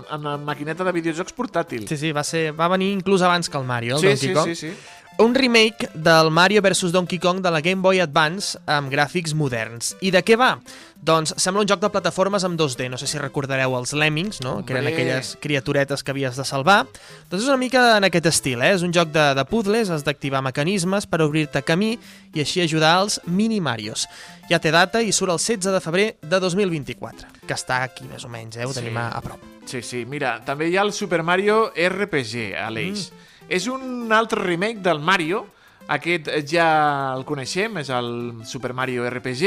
en 0.02 0.26
la 0.26 0.36
maquineta 0.42 0.88
de 0.88 0.96
videojocs 0.96 1.38
portàtil. 1.38 1.86
Sí, 1.92 2.00
sí, 2.02 2.12
va, 2.16 2.26
ser, 2.26 2.50
va 2.58 2.72
venir 2.74 2.90
inclús 2.96 3.22
abans 3.22 3.48
que 3.52 3.62
el 3.62 3.70
Mario, 3.70 4.00
el 4.00 4.02
sí, 4.02 4.10
Donkey 4.10 4.28
sí, 4.28 4.34
Kong. 4.34 4.50
sí, 4.50 4.56
sí. 4.56 5.01
Un 5.18 5.36
remake 5.36 5.90
del 5.94 6.32
Mario 6.32 6.62
vs 6.64 6.92
Donkey 6.92 7.20
Kong 7.20 7.42
de 7.44 7.52
la 7.52 7.62
Game 7.62 7.82
Boy 7.84 8.00
Advance 8.00 8.58
amb 8.66 8.90
gràfics 8.90 9.36
moderns. 9.38 9.92
I 10.02 10.10
de 10.10 10.24
què 10.26 10.34
va? 10.40 10.56
Doncs 10.98 11.36
sembla 11.42 11.62
un 11.62 11.70
joc 11.70 11.82
de 11.84 11.92
plataformes 11.94 12.42
amb 12.48 12.58
2D. 12.58 12.88
No 12.90 12.98
sé 12.98 13.06
si 13.06 13.20
recordareu 13.22 13.76
els 13.78 13.94
Lemmings, 13.94 14.40
no? 14.42 14.66
que 14.66 14.74
eren 14.74 14.88
Hombre. 14.88 14.94
aquelles 14.96 15.36
criaturetes 15.42 16.02
que 16.02 16.10
havies 16.16 16.40
de 16.40 16.46
salvar. 16.46 16.88
Doncs 17.30 17.44
és 17.44 17.50
una 17.52 17.60
mica 17.62 17.84
en 18.00 18.08
aquest 18.10 18.26
estil, 18.32 18.64
eh? 18.66 18.72
És 18.74 18.82
un 18.88 18.94
joc 18.96 19.12
de, 19.14 19.28
de 19.38 19.46
puzzles, 19.46 19.92
has 19.94 20.02
d'activar 20.08 20.42
mecanismes 20.42 21.06
per 21.06 21.22
obrir-te 21.22 21.62
camí 21.62 21.92
i 22.34 22.42
així 22.42 22.64
ajudar 22.66 22.96
als 23.04 23.20
mini-Marios. 23.28 24.08
Ja 24.50 24.58
té 24.64 24.72
data 24.74 25.04
i 25.06 25.14
surt 25.14 25.36
el 25.36 25.42
16 25.44 25.70
de 25.76 25.82
febrer 25.86 26.08
de 26.24 26.40
2024, 26.42 27.30
que 27.46 27.54
està 27.60 27.84
aquí 27.86 28.08
més 28.10 28.26
o 28.26 28.30
menys, 28.32 28.58
eh? 28.58 28.66
Ho 28.66 28.74
tenim 28.74 28.98
Sí. 28.98 29.04
a, 29.04 29.10
a 29.20 29.22
prop. 29.22 29.44
Sí, 29.70 29.84
sí, 29.86 30.02
mira, 30.10 30.40
també 30.46 30.72
hi 30.72 30.78
ha 30.78 30.88
el 30.88 30.94
Super 30.98 31.22
Mario 31.22 31.68
RPG, 31.78 32.56
Aleix. 32.58 33.12
Mm. 33.12 33.28
És 33.50 33.68
un 33.68 34.12
altre 34.12 34.44
remake 34.44 34.80
del 34.84 35.00
Mario, 35.00 35.48
aquest 35.92 36.30
ja 36.48 37.14
el 37.16 37.26
coneixem, 37.28 37.78
és 37.82 37.90
el 37.90 38.46
Super 38.46 38.74
Mario 38.78 39.10
RPG, 39.10 39.44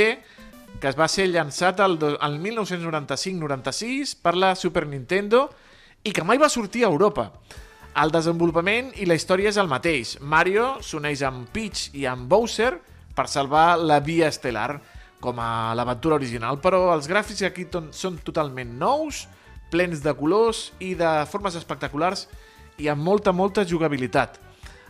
que 0.81 0.89
es 0.91 0.97
va 0.99 1.09
ser 1.09 1.29
llançat 1.31 1.81
el 1.81 1.99
1995-96 2.01 4.17
per 4.21 4.35
la 4.37 4.55
Super 4.59 4.87
Nintendo 4.91 5.49
i 6.05 6.13
que 6.13 6.25
mai 6.27 6.39
va 6.39 6.49
sortir 6.53 6.85
a 6.85 6.91
Europa. 6.91 7.33
El 8.03 8.11
desenvolupament 8.11 8.91
i 8.99 9.07
la 9.07 9.15
història 9.15 9.49
és 9.53 9.59
el 9.61 9.69
mateix. 9.71 10.19
Mario 10.21 10.83
s'uneix 10.83 11.23
amb 11.23 11.49
Peach 11.55 11.95
i 11.95 12.07
amb 12.11 12.29
Bowser 12.29 12.81
per 13.15 13.29
salvar 13.31 13.79
la 13.79 14.01
via 14.03 14.29
estel·lar, 14.29 14.81
com 15.23 15.39
a 15.41 15.73
l'aventura 15.79 16.19
original, 16.19 16.59
però 16.61 16.93
els 16.93 17.09
gràfics 17.09 17.43
aquí 17.47 17.65
són 17.97 18.19
totalment 18.27 18.75
nous, 18.77 19.29
plens 19.71 20.03
de 20.05 20.13
colors 20.19 20.73
i 20.85 20.95
de 20.99 21.25
formes 21.31 21.55
espectaculars 21.57 22.29
i 22.79 22.89
amb 22.89 23.03
molta, 23.03 23.33
molta 23.33 23.65
jugabilitat. 23.65 24.41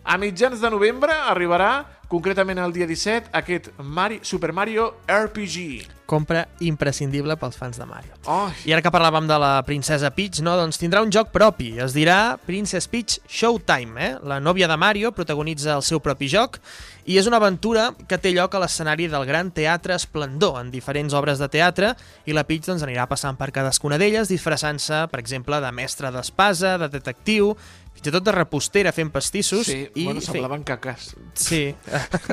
A 0.05 0.19
mitjans 0.21 0.61
de 0.61 0.71
novembre 0.71 1.17
arribarà, 1.33 1.85
concretament 2.13 2.61
el 2.61 2.73
dia 2.77 2.87
17, 2.87 3.33
aquest 3.33 3.71
Mari 3.81 4.21
Super 4.23 4.53
Mario 4.53 4.91
RPG. 5.09 5.94
Compra 6.07 6.45
imprescindible 6.61 7.37
pels 7.41 7.57
fans 7.57 7.79
de 7.81 7.87
Mario. 7.89 8.13
Oh, 8.29 8.51
I 8.69 8.75
ara 8.77 8.83
que 8.85 8.93
parlàvem 8.93 9.29
de 9.29 9.39
la 9.41 9.53
princesa 9.65 10.11
Peach, 10.13 10.43
no? 10.45 10.57
doncs 10.61 10.81
tindrà 10.81 11.01
un 11.05 11.13
joc 11.13 11.31
propi. 11.33 11.73
Es 11.81 11.97
dirà 11.97 12.37
Princess 12.45 12.91
Peach 12.93 13.19
Showtime. 13.25 13.95
Eh? 13.97 14.11
La 14.29 14.41
nòvia 14.41 14.69
de 14.69 14.77
Mario 14.77 15.15
protagonitza 15.17 15.79
el 15.79 15.87
seu 15.87 16.03
propi 16.05 16.29
joc 16.29 16.61
i 17.05 17.19
és 17.21 17.27
una 17.29 17.37
aventura 17.37 17.91
que 18.09 18.17
té 18.21 18.33
lloc 18.33 18.55
a 18.57 18.61
l'escenari 18.63 19.11
del 19.13 19.27
Gran 19.29 19.51
Teatre 19.53 19.97
Esplendor, 19.97 20.57
en 20.63 20.71
diferents 20.73 21.13
obres 21.17 21.41
de 21.41 21.51
teatre, 21.53 21.93
i 22.25 22.37
la 22.37 22.47
Peach 22.49 22.71
doncs, 22.71 22.85
anirà 22.87 23.05
passant 23.11 23.37
per 23.37 23.51
cadascuna 23.53 23.99
d'elles, 24.01 24.31
disfressant-se, 24.33 25.05
per 25.13 25.21
exemple, 25.21 25.61
de 25.61 25.73
mestre 25.77 26.13
d'espasa, 26.15 26.79
de 26.81 26.89
detectiu, 26.89 27.53
fins 27.95 28.09
i 28.11 28.13
tot 28.13 28.25
de 28.27 28.33
repostera 28.35 28.93
fent 28.93 29.11
pastissos. 29.15 29.65
sí, 29.67 29.85
i, 29.95 30.05
bueno, 30.05 30.21
semblaven 30.21 30.63
caques. 30.67 31.15
Sí. 31.35 31.75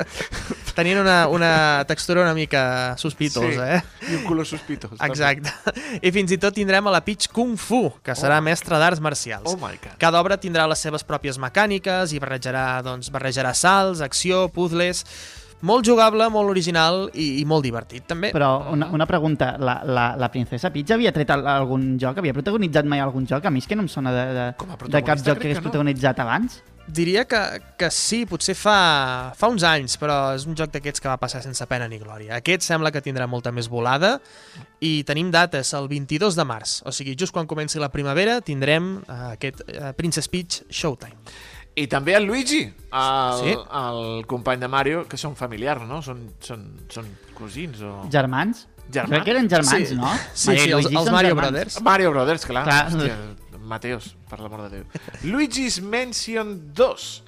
Tenien 0.74 0.98
una, 0.98 1.28
una 1.28 1.84
textura 1.86 2.22
una 2.22 2.32
mica 2.34 2.96
sospitosa, 2.98 3.76
eh? 3.76 3.82
I 4.10 4.14
un 4.16 4.24
color 4.24 4.46
sospitós. 4.48 4.94
també. 4.96 5.10
Exacte. 5.12 5.52
I 6.02 6.12
fins 6.14 6.32
i 6.32 6.38
tot 6.40 6.54
tindrem 6.56 6.86
a 6.88 6.94
la 6.94 7.02
Peach 7.04 7.28
Kung 7.32 7.58
Fu, 7.60 7.84
que 8.02 8.14
serà 8.16 8.38
Oh. 8.40 8.44
mestre 8.44 8.78
d'arts 8.80 9.00
marcials. 9.04 9.46
Oh 9.52 9.56
my 9.60 9.76
God. 9.76 9.98
Cada 10.00 10.20
obra 10.20 10.38
tindrà 10.40 10.64
les 10.70 10.80
seves 10.80 11.04
pròpies 11.04 11.36
mecàniques 11.38 12.12
i 12.16 12.20
barrejarà, 12.22 12.80
doncs, 12.82 13.10
barrejarà 13.12 13.54
salts, 13.54 14.00
acció, 14.00 14.48
puzzles... 14.48 15.04
Molt 15.62 15.86
jugable, 15.86 16.26
molt 16.34 16.50
original 16.50 17.04
i, 17.14 17.38
i 17.38 17.44
molt 17.46 17.62
divertit, 17.62 18.02
també. 18.10 18.32
Però 18.34 18.50
una, 18.72 18.88
una 18.90 19.06
pregunta, 19.06 19.52
la, 19.62 19.76
la, 19.86 20.08
la 20.18 20.28
princesa 20.32 20.72
Peach 20.74 20.90
havia 20.96 21.12
tret 21.14 21.30
al- 21.30 21.46
algun 21.46 21.92
joc? 22.02 22.18
Havia 22.18 22.34
protagonitzat 22.34 22.88
mai 22.90 23.02
algun 23.02 23.28
joc? 23.30 23.46
A 23.46 23.52
mi 23.54 23.62
és 23.62 23.70
que 23.70 23.78
no 23.78 23.86
em 23.86 23.90
sona 23.92 24.10
de, 24.14 24.26
de, 24.34 24.46
de 24.90 25.02
cap 25.06 25.22
joc 25.22 25.38
que 25.38 25.46
hagués 25.46 25.60
que 25.60 25.62
no. 25.62 25.68
protagonitzat 25.70 26.18
abans. 26.24 26.58
Diria 26.82 27.22
que, 27.30 27.38
que 27.78 27.92
sí, 27.94 28.24
potser 28.26 28.56
fa, 28.58 28.74
fa 29.38 29.46
uns 29.52 29.62
anys, 29.62 29.94
però 30.02 30.32
és 30.34 30.48
un 30.50 30.58
joc 30.58 30.72
d'aquests 30.74 30.98
que 31.00 31.06
va 31.06 31.14
passar 31.22 31.38
sense 31.44 31.62
pena 31.70 31.86
ni 31.86 32.00
glòria. 32.02 32.34
Aquest 32.40 32.66
sembla 32.66 32.90
que 32.90 33.04
tindrà 33.04 33.28
molta 33.30 33.52
més 33.54 33.70
volada 33.70 34.16
i 34.82 35.04
tenim 35.06 35.30
dates 35.30 35.70
el 35.78 35.86
22 35.86 36.34
de 36.34 36.46
març, 36.48 36.80
o 36.82 36.90
sigui, 36.90 37.14
just 37.14 37.30
quan 37.32 37.46
comenci 37.46 37.78
la 37.78 37.92
primavera 37.94 38.40
tindrem 38.42 38.96
uh, 39.06 39.30
aquest 39.36 39.62
uh, 39.70 39.92
Princess 39.94 40.26
Peach 40.26 40.64
Showtime. 40.74 41.14
I 41.74 41.86
també 41.88 42.12
el 42.18 42.24
Luigi, 42.28 42.62
el, 42.66 43.38
Sí. 43.40 43.52
el 43.56 44.26
company 44.26 44.60
de 44.60 44.68
Mario, 44.68 45.06
que 45.08 45.16
són 45.16 45.34
familiars, 45.36 45.86
no? 45.88 46.02
Són, 46.04 46.26
són, 46.40 46.66
són 46.92 47.06
cosins 47.34 47.80
o... 47.80 47.92
Germans? 48.12 48.66
Germans? 48.92 49.12
Crec 49.14 49.24
que 49.24 49.30
eren 49.30 49.48
germans, 49.48 49.88
Sí. 49.88 49.96
no? 49.96 50.10
Sí, 50.34 50.48
Mario 50.50 50.64
sí, 50.64 50.72
els, 50.72 50.86
els 50.86 51.10
Mario 51.10 51.30
germans. 51.30 51.50
Brothers. 51.50 51.80
Mario 51.82 52.10
Brothers, 52.12 52.44
clar. 52.46 52.64
Clar. 52.64 52.86
Hòstia, 52.90 53.16
Mateos, 53.60 54.14
per 54.28 54.40
l'amor 54.40 54.66
de 54.68 54.80
Déu. 54.82 54.84
Luigi's 55.30 55.80
Mansion 55.80 56.72
2, 56.74 57.22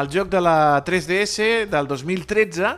el 0.00 0.08
joc 0.12 0.28
de 0.28 0.40
la 0.42 0.84
3DS 0.84 1.66
del 1.70 1.86
2013, 1.88 2.74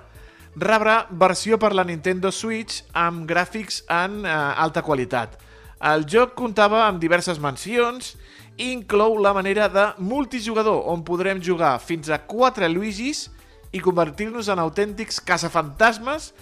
rebrà 0.60 1.06
versió 1.10 1.58
per 1.58 1.72
la 1.74 1.82
Nintendo 1.86 2.30
Switch 2.34 2.84
amb 2.92 3.26
gràfics 3.26 3.82
en 3.88 4.24
eh, 4.26 4.30
alta 4.30 4.82
qualitat. 4.82 5.38
El 5.80 6.04
joc 6.06 6.34
comptava 6.36 6.84
amb 6.86 7.00
diverses 7.00 7.38
mansions 7.40 8.16
i 8.49 8.49
inclou 8.60 9.16
la 9.16 9.32
manera 9.32 9.68
de 9.72 9.86
multijugador, 9.98 10.84
on 10.92 11.00
podrem 11.06 11.40
jugar 11.40 11.78
fins 11.80 12.10
a 12.12 12.18
4 12.20 12.68
Luigis 12.68 13.28
i 13.72 13.80
convertir-nos 13.80 14.50
en 14.52 14.60
autèntics 14.60 15.20
caçafantasmes 15.24 16.32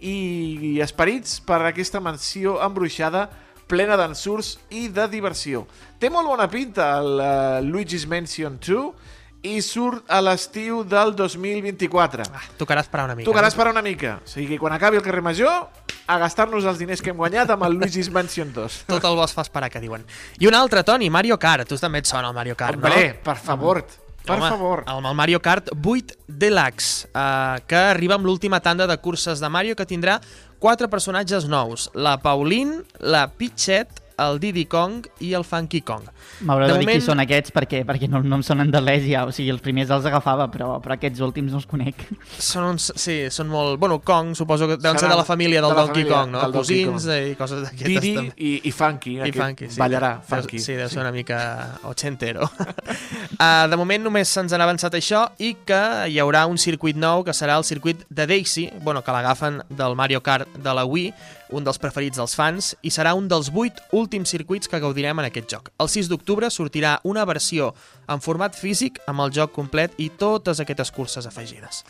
i 0.00 0.78
esperits 0.82 1.38
per 1.44 1.60
aquesta 1.62 2.00
mansió 2.02 2.56
embruixada 2.64 3.28
plena 3.68 3.98
d'ensurs 4.00 4.56
i 4.72 4.88
de 4.88 5.04
diversió. 5.12 5.66
Té 6.00 6.08
molt 6.10 6.30
bona 6.30 6.48
pinta 6.50 6.94
el 6.98 7.20
uh, 7.20 7.60
Luigi's 7.62 8.08
Mansion 8.08 8.56
2 8.64 9.17
i 9.42 9.60
surt 9.62 10.04
a 10.10 10.18
l'estiu 10.24 10.82
del 10.84 11.12
2024. 11.16 12.24
Ah, 12.34 12.42
tocarà 12.58 12.82
esperar 12.82 13.04
una 13.06 13.14
mica. 13.14 13.28
Tocarà 13.30 13.48
esperar 13.50 13.72
una 13.72 13.82
mica. 13.82 14.16
O 14.24 14.28
sigui, 14.28 14.58
quan 14.58 14.72
acabi 14.74 14.98
el 14.98 15.02
carrer 15.04 15.22
Major, 15.22 15.68
a 16.08 16.16
gastar-nos 16.18 16.64
els 16.64 16.78
diners 16.80 17.02
que 17.04 17.12
hem 17.12 17.16
guanyat 17.20 17.50
amb 17.54 17.62
el 17.68 17.76
Luigi's 17.78 18.10
Mansion 18.16 18.50
2. 18.52 18.80
Tot 18.88 19.04
el 19.04 19.16
bosc 19.18 19.36
fa 19.38 19.44
esperar, 19.46 19.70
que 19.70 19.80
diuen. 19.80 20.04
I 20.40 20.48
un 20.50 20.56
altre, 20.58 20.82
Toni, 20.82 21.10
Mario 21.10 21.38
Kart. 21.38 21.68
Tu 21.68 21.78
també 21.78 22.02
et 22.02 22.10
sona 22.10 22.28
el 22.32 22.36
Mario 22.36 22.56
Kart, 22.58 22.74
Hombre, 22.80 23.08
no? 23.12 23.22
per 23.24 23.36
favor, 23.36 23.82
per 24.24 24.36
Home, 24.38 24.48
favor. 24.48 24.84
El, 24.88 25.06
el 25.06 25.14
Mario 25.14 25.40
Kart 25.40 25.70
8 25.76 26.18
Deluxe, 26.26 27.06
eh, 27.14 27.62
que 27.68 27.76
arriba 27.94 28.18
amb 28.18 28.26
l'última 28.26 28.60
tanda 28.60 28.86
de 28.90 28.98
curses 28.98 29.40
de 29.40 29.48
Mario, 29.48 29.76
que 29.76 29.86
tindrà 29.86 30.18
quatre 30.58 30.88
personatges 30.90 31.46
nous. 31.48 31.90
La 31.94 32.18
Pauline, 32.20 32.82
la 32.98 33.28
Peachette, 33.30 34.02
el 34.18 34.38
Diddy 34.42 34.64
Kong 34.66 35.06
i 35.24 35.32
el 35.38 35.44
Funky 35.44 35.80
Kong. 35.86 36.02
M'haurà 36.42 36.66
de, 36.66 36.72
De 36.72 36.78
dir 36.78 36.86
qui 36.86 36.92
moment- 36.92 37.04
són 37.06 37.20
aquests 37.22 37.52
perquè, 37.54 37.84
perquè 37.86 38.08
no, 38.10 38.20
no 38.22 38.36
em 38.38 38.42
sonen 38.46 38.70
de 38.70 38.80
res 38.80 39.04
ja. 39.06 39.24
O 39.28 39.32
sigui, 39.32 39.50
els 39.54 39.60
primers 39.62 39.90
els 39.94 40.04
agafava, 40.10 40.48
però, 40.50 40.80
però 40.82 40.94
aquests 40.96 41.20
últims 41.24 41.52
no 41.52 41.58
els 41.62 41.66
conec. 41.70 42.04
Són 42.38 42.64
uns, 42.72 42.90
sí, 42.96 43.18
són 43.34 43.48
molt... 43.52 43.78
Bueno, 43.78 44.00
Kong, 44.00 44.34
suposo 44.38 44.66
que 44.68 44.76
deuen 44.76 44.98
ser 44.98 45.08
de 45.08 45.16
la 45.16 45.24
família 45.24 45.60
del 45.62 45.70
de 45.70 45.76
Donkey 45.80 46.02
família 46.04 46.16
Kong, 46.16 46.30
no? 46.32 46.40
del 46.42 46.52
Donkey 46.52 46.84
Cosins 46.86 47.06
Kong. 47.08 47.30
i 47.32 47.34
coses 47.38 47.62
d'aquestes. 47.64 47.88
Didi 47.88 48.14
també. 48.14 48.34
i, 48.36 48.52
i 48.68 48.72
Funky. 48.72 49.14
I 49.16 49.20
aquest 49.26 49.38
funky, 49.42 49.70
sí. 49.70 49.80
Ballarà, 49.80 50.12
Deu- 50.18 50.28
Funky. 50.34 50.58
Sí, 50.62 50.74
deu 50.78 50.88
ser 50.88 51.00
una 51.02 51.12
mica 51.12 51.38
ochentero. 51.84 52.48
uh, 52.58 53.66
de 53.70 53.76
moment 53.76 54.02
només 54.04 54.28
se'ns 54.28 54.52
han 54.54 54.62
avançat 54.64 54.94
això 54.98 55.24
i 55.38 55.54
que 55.68 55.80
hi 56.10 56.18
haurà 56.22 56.44
un 56.50 56.58
circuit 56.58 56.96
nou 56.98 57.24
que 57.26 57.34
serà 57.36 57.56
el 57.58 57.64
circuit 57.64 58.04
de 58.08 58.26
Daisy, 58.26 58.68
bueno, 58.82 59.02
que 59.04 59.12
l'agafen 59.14 59.62
del 59.70 59.94
Mario 59.98 60.22
Kart 60.22 60.48
de 60.56 60.74
la 60.74 60.84
Wii, 60.84 61.12
un 61.50 61.64
dels 61.64 61.78
preferits 61.78 62.18
dels 62.18 62.34
fans, 62.36 62.74
i 62.82 62.90
serà 62.90 63.14
un 63.18 63.28
dels 63.28 63.50
vuit 63.54 63.78
últims 63.92 64.28
circuits 64.28 64.68
que 64.68 64.80
gaudirem 64.80 65.18
en 65.18 65.28
aquest 65.28 65.48
joc. 65.50 65.70
El 65.78 65.88
6 65.88 66.08
d'octubre 66.08 66.50
sortirà 66.50 66.98
una 67.04 67.24
versió 67.24 67.74
en 68.08 68.20
format 68.20 68.56
físic 68.56 69.00
amb 69.06 69.24
el 69.24 69.32
joc 69.32 69.52
complet 69.56 69.94
i 69.98 70.10
totes 70.10 70.60
aquestes 70.60 70.92
curses 70.92 71.26
afegides. 71.26 71.84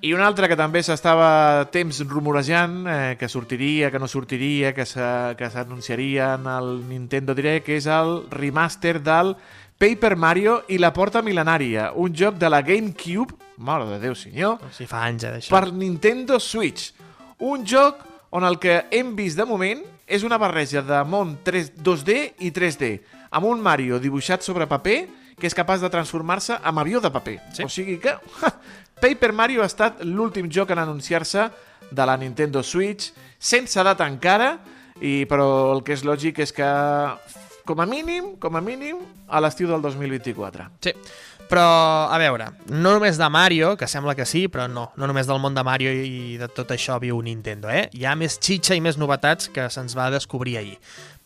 I 0.00 0.12
un 0.14 0.20
altre 0.22 0.46
que 0.46 0.54
també 0.54 0.78
s'estava 0.86 1.66
temps 1.74 1.96
rumorejant, 2.06 2.74
eh, 2.86 3.16
que 3.18 3.26
sortiria, 3.28 3.90
que 3.90 3.98
no 3.98 4.06
sortiria, 4.06 4.70
que 4.72 4.86
s'anunciaria 4.86 6.34
en 6.34 6.46
el 6.46 6.68
Nintendo 6.86 7.34
Direct, 7.34 7.66
que 7.66 7.76
és 7.80 7.86
el 7.90 8.28
remaster 8.30 9.00
del 9.02 9.34
Paper 9.78 10.14
Mario 10.16 10.60
i 10.68 10.78
la 10.78 10.92
Porta 10.92 11.22
Milenària, 11.22 11.92
un 11.94 12.14
joc 12.14 12.38
de 12.38 12.50
la 12.50 12.62
GameCube, 12.62 13.34
mare 13.58 13.86
de 13.86 13.98
Déu 14.02 14.14
senyor, 14.14 14.58
sigui, 14.70 14.86
fa 14.86 15.02
anys, 15.06 15.24
eh, 15.24 15.32
d'això. 15.34 15.50
per 15.50 15.72
Nintendo 15.72 16.38
Switch. 16.38 16.92
Un 17.38 17.66
joc 17.66 18.04
on 18.30 18.44
el 18.44 18.58
que 18.60 18.82
hem 18.90 19.14
vist 19.16 19.38
de 19.38 19.46
moment 19.48 19.80
és 20.08 20.24
una 20.24 20.38
barreja 20.40 20.82
de 20.84 20.98
món 21.08 21.36
3, 21.44 21.72
2D 21.84 22.18
i 22.44 22.52
3D, 22.54 22.90
amb 23.30 23.48
un 23.48 23.60
Mario 23.62 24.00
dibuixat 24.00 24.44
sobre 24.44 24.68
paper 24.68 24.98
que 25.38 25.46
és 25.46 25.54
capaç 25.54 25.80
de 25.84 25.90
transformar-se 25.92 26.58
en 26.58 26.80
avió 26.82 27.00
de 27.00 27.12
paper. 27.14 27.38
Sí. 27.54 27.64
O 27.64 27.70
sigui 27.70 27.98
que 28.02 28.16
Paper 28.98 29.32
Mario 29.32 29.62
ha 29.62 29.70
estat 29.70 30.02
l'últim 30.02 30.48
joc 30.50 30.72
en 30.74 30.80
anunciar-se 30.82 31.46
de 31.90 32.06
la 32.06 32.16
Nintendo 32.18 32.64
Switch, 32.66 33.12
sense 33.38 33.82
data 33.86 34.08
encara, 34.10 34.56
i, 34.98 35.22
però 35.30 35.70
el 35.76 35.84
que 35.86 35.94
és 35.94 36.02
lògic 36.02 36.42
és 36.42 36.52
que 36.52 36.66
com 37.68 37.80
a 37.80 37.86
mínim, 37.86 38.32
com 38.42 38.56
a 38.58 38.62
mínim, 38.64 38.98
a 39.28 39.42
l'estiu 39.44 39.70
del 39.70 39.84
2024. 39.84 40.66
Sí, 40.82 40.94
però, 41.48 41.64
a 42.12 42.18
veure, 42.20 42.50
no 42.68 42.92
només 42.94 43.18
de 43.20 43.28
Mario, 43.32 43.74
que 43.80 43.88
sembla 43.90 44.14
que 44.14 44.26
sí, 44.28 44.46
però 44.52 44.68
no, 44.70 44.88
no 44.96 45.08
només 45.10 45.28
del 45.28 45.40
món 45.42 45.56
de 45.56 45.64
Mario 45.66 45.92
i 45.92 46.36
de 46.40 46.48
tot 46.52 46.70
això 46.74 46.98
viu 47.02 47.20
Nintendo, 47.24 47.70
eh? 47.72 47.88
Hi 47.96 48.04
ha 48.06 48.14
més 48.18 48.38
xitxa 48.38 48.76
i 48.76 48.82
més 48.84 49.00
novetats 49.00 49.50
que 49.54 49.68
se'ns 49.72 49.96
va 49.98 50.10
descobrir 50.14 50.58
ahir. 50.60 50.76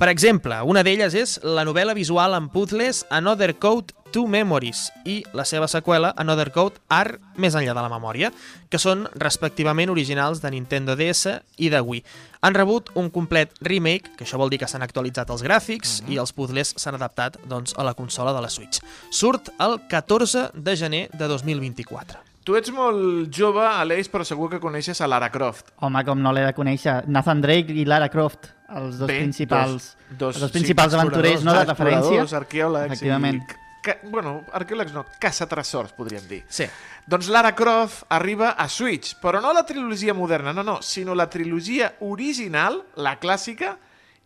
Per 0.03 0.09
exemple, 0.11 0.57
una 0.67 0.81
d'elles 0.83 1.15
és 1.15 1.37
la 1.47 1.63
novel·la 1.63 1.93
visual 1.95 2.33
en 2.35 2.49
puzzles 2.51 3.05
Another 3.15 3.53
Code 3.63 3.95
to 4.11 4.25
Memories 4.27 4.89
i 5.07 5.21
la 5.31 5.45
seva 5.47 5.69
seqüela 5.71 6.11
Another 6.19 6.49
Code 6.51 6.83
Art 6.91 7.21
més 7.39 7.55
enllà 7.55 7.71
de 7.71 7.85
la 7.85 7.93
memòria, 7.93 8.33
que 8.67 8.81
són 8.83 9.05
respectivament 9.15 9.93
originals 9.95 10.43
de 10.43 10.51
Nintendo 10.51 10.99
DS 10.99 11.37
i 11.63 11.71
de 11.71 11.79
Wii. 11.79 12.03
Han 12.43 12.59
rebut 12.59 12.91
un 12.99 13.13
complet 13.15 13.55
remake, 13.63 14.17
que 14.19 14.27
això 14.27 14.43
vol 14.43 14.51
dir 14.51 14.59
que 14.65 14.67
s'han 14.67 14.83
actualitzat 14.83 15.31
els 15.31 15.47
gràfics 15.47 16.01
i 16.11 16.19
els 16.19 16.35
puzzles 16.35 16.75
s'han 16.75 16.99
adaptat 16.99 17.39
doncs, 17.47 17.79
a 17.79 17.87
la 17.87 17.95
consola 17.95 18.35
de 18.35 18.43
la 18.43 18.51
Switch. 18.51 18.83
Surt 19.15 19.55
el 19.63 19.79
14 19.87 20.49
de 20.59 20.79
gener 20.83 21.07
de 21.15 21.31
2024. 21.31 22.32
Tu 22.43 22.57
ets 22.59 22.72
molt 22.74 23.30
jove, 23.30 23.62
Aleix, 23.62 24.09
però 24.11 24.24
segur 24.26 24.49
que 24.51 24.59
coneixes 24.62 24.99
a 25.01 25.07
Lara 25.07 25.28
Croft. 25.30 25.70
Home, 25.86 26.03
com 26.07 26.18
no 26.18 26.32
l'he 26.34 26.43
de 26.49 26.55
conèixer. 26.57 27.05
Nathan 27.07 27.43
Drake 27.45 27.74
i 27.78 27.84
Lara 27.86 28.09
Croft, 28.11 28.49
els 28.74 28.99
dos 28.99 29.07
Bé, 29.07 29.20
principals, 29.20 29.93
dos, 30.09 30.16
dos, 30.18 30.36
els 30.36 30.47
dos 30.49 30.55
principals 30.55 30.95
sí, 30.95 30.99
aventurers 30.99 31.45
no, 31.47 31.55
de 31.55 31.66
referència. 31.68 32.24
arqueòlegs 32.40 32.97
Efectivament. 32.97 33.38
i... 33.47 33.61
Que, 33.82 33.97
bueno, 34.11 34.40
arqueòlegs 34.55 34.95
no, 34.95 35.05
caçatresors, 35.22 35.95
podríem 35.95 36.26
dir. 36.30 36.40
Sí. 36.51 36.66
Doncs 37.11 37.30
Lara 37.34 37.51
Croft 37.59 38.05
arriba 38.14 38.53
a 38.59 38.68
Switch, 38.70 39.16
però 39.22 39.40
no 39.43 39.55
la 39.55 39.64
trilogia 39.66 40.14
moderna, 40.14 40.55
no, 40.55 40.62
no, 40.66 40.76
sinó 40.82 41.14
la 41.18 41.28
trilogia 41.30 41.93
original, 42.07 42.80
la 42.95 43.16
clàssica, 43.22 43.76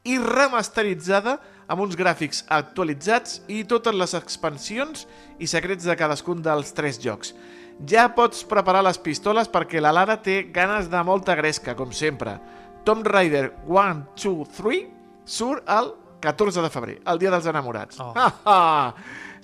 i 0.07 0.17
remasteritzada 0.23 1.37
amb 1.67 1.83
uns 1.83 1.97
gràfics 1.99 2.45
actualitzats 2.53 3.41
i 3.51 3.65
totes 3.69 3.97
les 3.97 4.15
expansions 4.17 5.07
i 5.43 5.49
secrets 5.51 5.89
de 5.89 5.97
cadascun 5.99 6.45
dels 6.45 6.73
tres 6.77 7.01
jocs. 7.03 7.35
Ja 7.85 8.07
pots 8.17 8.41
preparar 8.49 8.81
les 8.87 8.97
pistoles 8.97 9.51
perquè 9.53 9.83
la 9.85 9.93
Lara 9.93 10.17
té 10.25 10.47
ganes 10.53 10.89
de 10.89 11.03
molta 11.05 11.35
gresca, 11.37 11.75
com 11.77 11.93
sempre. 11.93 12.39
Tomb 12.89 13.05
Raider 13.05 13.51
1, 13.69 14.07
2, 14.17 14.49
3 14.57 14.87
surt 15.27 15.69
el 15.69 15.93
14 16.25 16.63
de 16.65 16.71
febrer, 16.73 16.97
el 17.05 17.21
dia 17.21 17.31
dels 17.35 17.49
enamorats. 17.53 18.01
Oh. 18.01 18.15
Oh. 18.49 18.93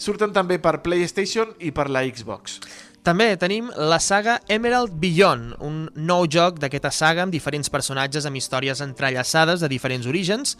Surten 0.00 0.32
també 0.32 0.56
per 0.62 0.80
PlayStation 0.82 1.52
i 1.60 1.70
per 1.74 1.90
la 1.92 2.02
Xbox. 2.08 2.56
També 3.02 3.32
tenim 3.34 3.66
la 3.74 3.96
saga 3.98 4.36
Emerald 4.46 4.92
Beyond, 5.02 5.56
un 5.66 5.88
nou 6.06 6.28
joc 6.30 6.60
d'aquesta 6.62 6.92
saga 6.94 7.24
amb 7.24 7.34
diferents 7.34 7.66
personatges 7.66 8.28
amb 8.28 8.38
històries 8.38 8.78
entrellaçades 8.84 9.58
de 9.58 9.70
diferents 9.72 10.06
orígens, 10.06 10.52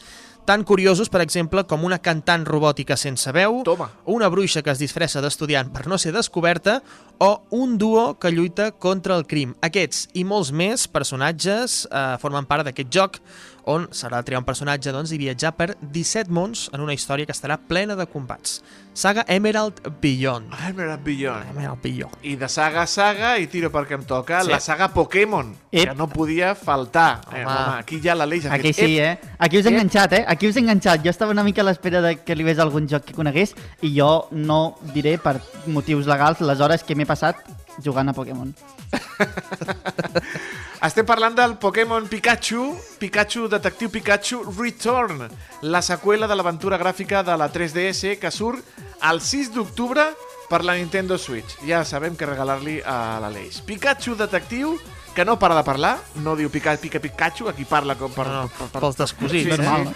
tan 0.45 0.65
curiosos, 0.67 1.07
per 1.07 1.21
exemple, 1.23 1.63
com 1.71 1.85
una 1.87 2.01
cantant 2.03 2.43
robòtica 2.43 2.97
sense 2.99 3.31
veu, 3.31 3.61
Toma. 3.63 3.93
una 4.11 4.27
bruixa 4.27 4.65
que 4.67 4.75
es 4.75 4.83
disfressa 4.83 5.23
d'estudiant 5.23 5.71
per 5.71 5.87
no 5.87 6.01
ser 6.03 6.11
descoberta, 6.17 6.81
o 7.23 7.45
un 7.55 7.79
duo 7.79 8.19
que 8.19 8.33
lluita 8.35 8.73
contra 8.73 9.15
el 9.15 9.23
crim. 9.31 9.55
Aquests 9.63 10.09
i 10.19 10.25
molts 10.27 10.51
més 10.51 10.89
personatges 10.91 11.85
eh, 11.87 12.17
formen 12.19 12.51
part 12.51 12.67
d'aquest 12.67 12.91
joc, 12.91 13.21
on 13.65 13.89
serà 13.95 14.23
triar 14.25 14.41
un 14.41 14.45
personatge 14.45 14.91
doncs, 14.93 15.13
i 15.13 15.19
viatjar 15.19 15.53
per 15.57 15.77
17 15.81 16.31
mons 16.31 16.69
en 16.73 16.81
una 16.81 16.95
història 16.95 17.27
que 17.27 17.33
estarà 17.33 17.59
plena 17.59 17.95
de 17.97 18.07
combats. 18.07 18.63
Saga 18.95 19.25
Emerald 19.29 19.81
Beyond. 20.03 20.51
Emerald 20.69 21.03
Beyond. 21.05 21.51
Emerald 21.55 21.81
Beyond. 21.83 22.17
I 22.23 22.35
de 22.37 22.49
saga 22.49 22.83
a 22.83 22.87
saga, 22.87 23.39
i 23.39 23.47
tiro 23.47 23.71
perquè 23.73 23.95
em 23.97 24.03
toca, 24.05 24.43
Sí. 24.45 24.51
la 24.51 24.61
saga 24.61 24.89
Pokémon, 24.93 25.55
Ep. 25.71 25.89
que 25.89 25.95
no 25.95 26.09
podia 26.09 26.55
faltar. 26.55 27.21
Eh, 27.33 27.45
Home. 27.45 27.47
home, 27.47 27.79
aquí 27.79 28.01
ja 28.03 28.15
l'Aleix 28.15 28.47
ha 28.47 28.55
Aquí 28.55 28.73
fet... 28.73 28.85
sí, 28.87 28.99
Ep, 28.99 29.05
eh? 29.25 29.31
Aquí 29.39 29.59
us 29.59 29.65
he 29.67 29.69
Ep. 29.71 29.75
enganxat, 29.75 30.13
eh? 30.13 30.25
Aquí 30.29 30.49
us 30.49 30.57
he 30.57 30.61
enganxat. 30.61 31.03
Jo 31.05 31.11
estava 31.11 31.31
una 31.33 31.45
mica 31.45 31.63
a 31.63 31.65
l'espera 31.65 32.03
de 32.03 32.17
que 32.17 32.35
li 32.37 32.45
ves 32.45 32.59
algun 32.59 32.87
joc 32.89 33.05
que 33.05 33.15
conegués 33.15 33.55
i 33.81 33.95
jo 33.99 34.29
no 34.33 34.77
diré 34.93 35.17
per 35.19 35.41
motius 35.67 36.07
legals 36.07 36.41
les 36.41 36.61
hores 36.61 36.83
que 36.85 36.95
m'he 36.95 37.07
passat 37.07 37.37
jugant 37.83 38.09
a 38.09 38.13
Pokémon. 38.13 38.53
Estem 40.83 41.07
parlant 41.07 41.37
del 41.39 41.53
Pokémon 41.63 42.07
Pikachu, 42.11 42.65
Pikachu 42.99 43.47
Detectiu 43.49 43.91
Pikachu 43.91 44.41
Return, 44.59 45.29
la 45.63 45.81
seqüela 45.83 46.27
de 46.27 46.35
l'aventura 46.35 46.79
gràfica 46.81 47.23
de 47.23 47.37
la 47.39 47.47
3DS 47.55 48.17
que 48.19 48.31
surt 48.35 48.65
el 49.11 49.21
6 49.23 49.53
d'octubre 49.55 50.09
per 50.51 50.65
la 50.67 50.75
Nintendo 50.75 51.17
Switch. 51.19 51.55
Ja 51.69 51.85
sabem 51.87 52.17
què 52.19 52.27
regalar-li 52.29 52.81
a 52.85 53.21
l'Aleix. 53.23 53.61
Pikachu 53.67 54.17
Detectiu, 54.19 54.75
que 55.15 55.25
no 55.25 55.39
para 55.39 55.55
de 55.55 55.63
parlar, 55.65 55.95
no 56.25 56.35
diu 56.37 56.51
pica, 56.51 56.75
pica 56.81 56.99
Pikachu, 57.01 57.47
aquí 57.49 57.65
parla 57.65 57.95
com 58.01 58.11
per... 58.13 58.27
No, 58.27 58.49
per- 58.51 58.69
per- 58.75 58.83
pels 58.83 58.99
descosits, 58.99 59.47
Sí? 59.55 59.55
Normal, 59.55 59.85
no? 59.93 59.95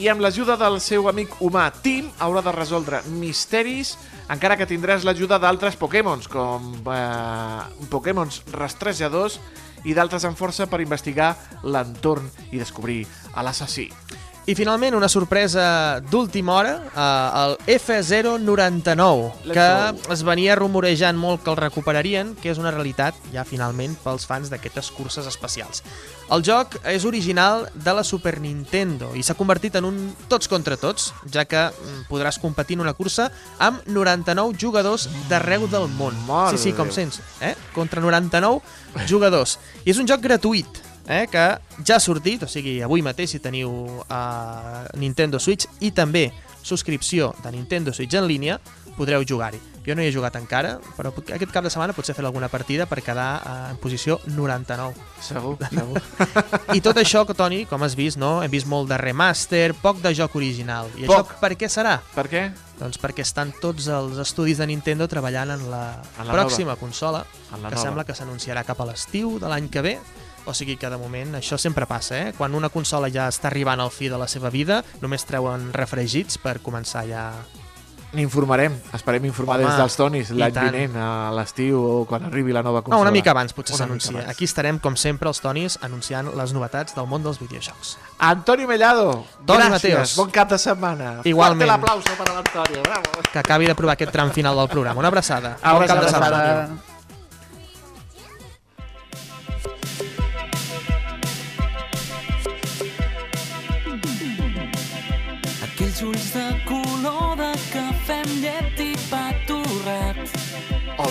I 0.00 0.08
amb 0.08 0.22
l'ajuda 0.24 0.54
del 0.56 0.78
seu 0.80 1.10
amic 1.10 1.34
humà 1.44 1.66
Tim 1.84 2.06
haurà 2.24 2.40
de 2.44 2.54
resoldre 2.56 3.02
misteris 3.20 3.92
encara 4.32 4.56
que 4.56 4.68
tindràs 4.70 5.04
l'ajuda 5.04 5.36
d'altres 5.42 5.76
Pokémons 5.76 6.30
com 6.32 6.70
eh, 6.88 7.84
Pokémons 7.92 8.40
rastrejadors 8.54 9.36
i 9.84 9.92
d'altres 9.96 10.24
amb 10.24 10.40
força 10.40 10.70
per 10.72 10.80
investigar 10.80 11.34
l'entorn 11.64 12.32
i 12.48 12.60
descobrir 12.60 13.02
l'assassí. 13.36 13.90
I 14.50 14.54
finalment 14.58 14.96
una 14.98 15.06
sorpresa 15.06 16.00
d'última 16.10 16.56
hora, 16.56 16.72
eh, 16.90 17.42
el 17.44 17.52
F099, 17.78 19.28
Let's 19.44 19.54
que 19.54 20.12
es 20.12 20.24
venia 20.26 20.56
rumorejant 20.58 21.14
molt 21.14 21.44
que 21.44 21.52
el 21.52 21.58
recuperarien, 21.60 22.32
que 22.34 22.50
és 22.50 22.58
una 22.58 22.72
realitat 22.74 23.14
ja 23.30 23.44
finalment 23.46 23.94
pels 24.02 24.26
fans 24.26 24.50
d'aquestes 24.50 24.90
curses 24.96 25.28
especials. 25.30 25.84
El 26.34 26.42
joc 26.42 26.80
és 26.82 27.06
original 27.06 27.68
de 27.74 27.94
la 27.94 28.02
Super 28.02 28.40
Nintendo 28.42 29.12
i 29.14 29.22
s'ha 29.22 29.38
convertit 29.38 29.78
en 29.78 29.86
un 29.86 30.02
tots 30.26 30.50
contra 30.50 30.74
tots, 30.74 31.12
ja 31.30 31.46
que 31.46 31.68
mm, 31.70 32.10
podràs 32.10 32.42
competir 32.42 32.80
en 32.80 32.82
una 32.88 32.96
cursa 32.98 33.30
amb 33.62 33.86
99 33.86 34.58
jugadors 34.58 35.06
d'arreu 35.30 35.70
del 35.70 35.86
món. 35.94 36.18
Mare 36.26 36.58
sí, 36.58 36.72
sí, 36.72 36.74
com 36.74 36.90
sents, 36.90 37.22
eh? 37.38 37.54
Contra 37.70 38.02
99 38.02 39.06
jugadors. 39.06 39.60
I 39.84 39.94
és 39.94 40.02
un 40.02 40.10
joc 40.10 40.26
gratuït, 40.26 40.89
eh, 41.08 41.26
que 41.30 41.46
ja 41.86 41.96
ha 41.96 42.00
sortit, 42.00 42.42
o 42.44 42.48
sigui, 42.48 42.80
avui 42.82 43.02
mateix 43.02 43.30
si 43.30 43.38
teniu 43.40 43.70
a 44.08 44.84
Nintendo 44.96 45.38
Switch 45.40 45.66
i 45.80 45.90
també 45.92 46.30
subscripció 46.62 47.34
de 47.42 47.52
Nintendo 47.52 47.92
Switch 47.92 48.14
en 48.14 48.26
línia, 48.28 48.60
podreu 48.96 49.22
jugar-hi. 49.24 49.60
Jo 49.80 49.94
no 49.96 50.02
hi 50.04 50.10
he 50.10 50.12
jugat 50.12 50.34
encara, 50.36 50.74
però 50.92 51.08
aquest 51.16 51.48
cap 51.54 51.64
de 51.64 51.70
setmana 51.72 51.94
potser 51.96 52.12
fer 52.14 52.20
alguna 52.28 52.50
partida 52.52 52.84
per 52.86 52.98
quedar 53.00 53.40
eh, 53.40 53.70
en 53.72 53.78
posició 53.80 54.18
99. 54.26 54.92
Segur, 55.24 55.54
segur. 55.72 56.02
I 56.76 56.82
tot 56.84 57.00
això, 57.00 57.22
Toni, 57.32 57.62
com 57.66 57.80
has 57.82 57.96
vist, 57.96 58.18
no? 58.20 58.42
hem 58.44 58.52
vist 58.52 58.68
molt 58.68 58.90
de 58.92 58.98
remaster, 59.00 59.72
poc 59.80 60.02
de 60.04 60.12
joc 60.14 60.36
original. 60.36 60.92
I 61.00 61.08
Poc. 61.08 61.32
això 61.32 61.40
per 61.40 61.54
què 61.56 61.70
serà? 61.72 61.96
per 62.14 62.26
què? 62.28 62.50
Doncs 62.80 63.00
perquè 63.00 63.24
estan 63.24 63.54
tots 63.60 63.88
els 63.92 64.20
estudis 64.20 64.60
de 64.60 64.68
Nintendo 64.68 65.08
treballant 65.08 65.56
en 65.56 65.64
la, 65.72 65.82
En 66.20 66.28
la 66.28 66.36
pròxima 66.36 66.76
consola, 66.80 67.24
En 67.54 67.62
la 67.62 67.68
que 67.70 67.76
nova. 67.76 67.86
sembla 67.88 68.04
que 68.04 68.14
s'anunciarà 68.16 68.64
cap 68.68 68.80
a 68.80 68.86
l'estiu 68.92 69.38
de 69.40 69.48
l'any 69.48 69.68
que 69.72 69.80
ve. 69.80 69.98
O 70.46 70.54
sigui 70.54 70.76
que 70.80 70.88
de 70.90 70.96
moment 70.96 71.36
això 71.36 71.58
sempre 71.60 71.86
passa, 71.86 72.16
eh? 72.18 72.34
Quan 72.36 72.54
una 72.54 72.70
consola 72.72 73.10
ja 73.12 73.28
està 73.28 73.50
arribant 73.50 73.80
al 73.80 73.90
fi 73.92 74.08
de 74.08 74.18
la 74.18 74.28
seva 74.28 74.50
vida, 74.50 74.82
només 75.00 75.26
treuen 75.28 75.72
refregits 75.76 76.38
per 76.40 76.58
començar 76.64 77.04
ja... 77.08 77.30
N'informarem, 78.10 78.74
esperem 78.96 79.22
informar 79.28 79.60
Home, 79.60 79.68
des 79.68 79.76
dels 79.78 79.94
Tonis 79.94 80.30
l'any 80.34 80.56
vinent, 80.56 80.96
a 80.98 81.30
l'estiu 81.30 81.78
o 81.78 81.92
quan 82.10 82.24
arribi 82.26 82.50
la 82.50 82.64
nova 82.66 82.80
consola. 82.82 82.98
No, 82.98 83.04
una 83.06 83.12
mica 83.14 83.30
abans 83.30 83.54
potser 83.54 83.78
s'anuncia. 83.78 84.24
Aquí 84.26 84.48
estarem, 84.48 84.80
com 84.82 84.96
sempre, 84.98 85.30
els 85.30 85.38
Tonis 85.38 85.78
anunciant 85.86 86.32
les 86.34 86.50
novetats 86.56 86.98
del 86.98 87.06
món 87.06 87.22
dels 87.22 87.38
videojocs. 87.38 87.94
Antonio 88.18 88.66
Mellado, 88.66 89.24
Toni 89.46 89.62
gràcies, 89.62 89.94
Mateos. 89.94 90.16
bon 90.18 90.34
cap 90.34 90.50
de 90.50 90.58
setmana. 90.58 91.20
Igualment. 91.22 91.62
Fuerte 91.62 91.70
l'aplauso 91.70 92.18
per 92.18 92.30
a 92.32 92.38
l'Antonio, 92.40 92.82
bravo. 92.82 93.26
Que 93.30 93.38
acabi 93.46 93.70
de 93.70 93.78
provar 93.78 93.94
aquest 93.94 94.10
tram 94.10 94.34
final 94.34 94.58
del 94.58 94.68
programa. 94.74 94.98
Una 94.98 95.14
abraçada. 95.14 95.58
Bon 95.62 95.76
Abraçada, 95.76 96.00
cap 96.00 96.02
de 96.02 96.10
setmana. 96.10 96.62
Antonio. 96.62 96.89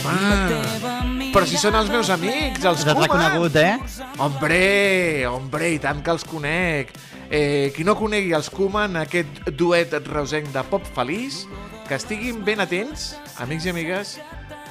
Home, 0.09 1.29
però 1.33 1.45
si 1.45 1.59
són 1.61 1.75
els 1.77 1.89
meus 1.93 2.09
amics, 2.09 2.63
els 2.63 2.65
Els 2.65 2.87
has 2.87 2.93
Koeman. 2.93 3.03
reconegut, 3.05 3.55
eh? 3.55 3.77
Hombre, 4.17 5.27
hombre, 5.27 5.69
i 5.75 5.79
tant 5.79 6.01
que 6.03 6.11
els 6.11 6.25
conec. 6.25 6.93
Eh, 7.29 7.71
qui 7.75 7.83
no 7.85 7.95
conegui 7.95 8.33
els 8.33 8.49
Koeman, 8.49 8.97
aquest 8.97 9.51
duet 9.53 9.93
reusenc 10.07 10.49
de 10.51 10.63
pop 10.63 10.85
feliç, 10.95 11.43
que 11.87 11.95
estiguin 11.95 12.43
ben 12.45 12.59
atents, 12.59 13.15
amics 13.37 13.65
i 13.65 13.69
amigues, 13.69 14.17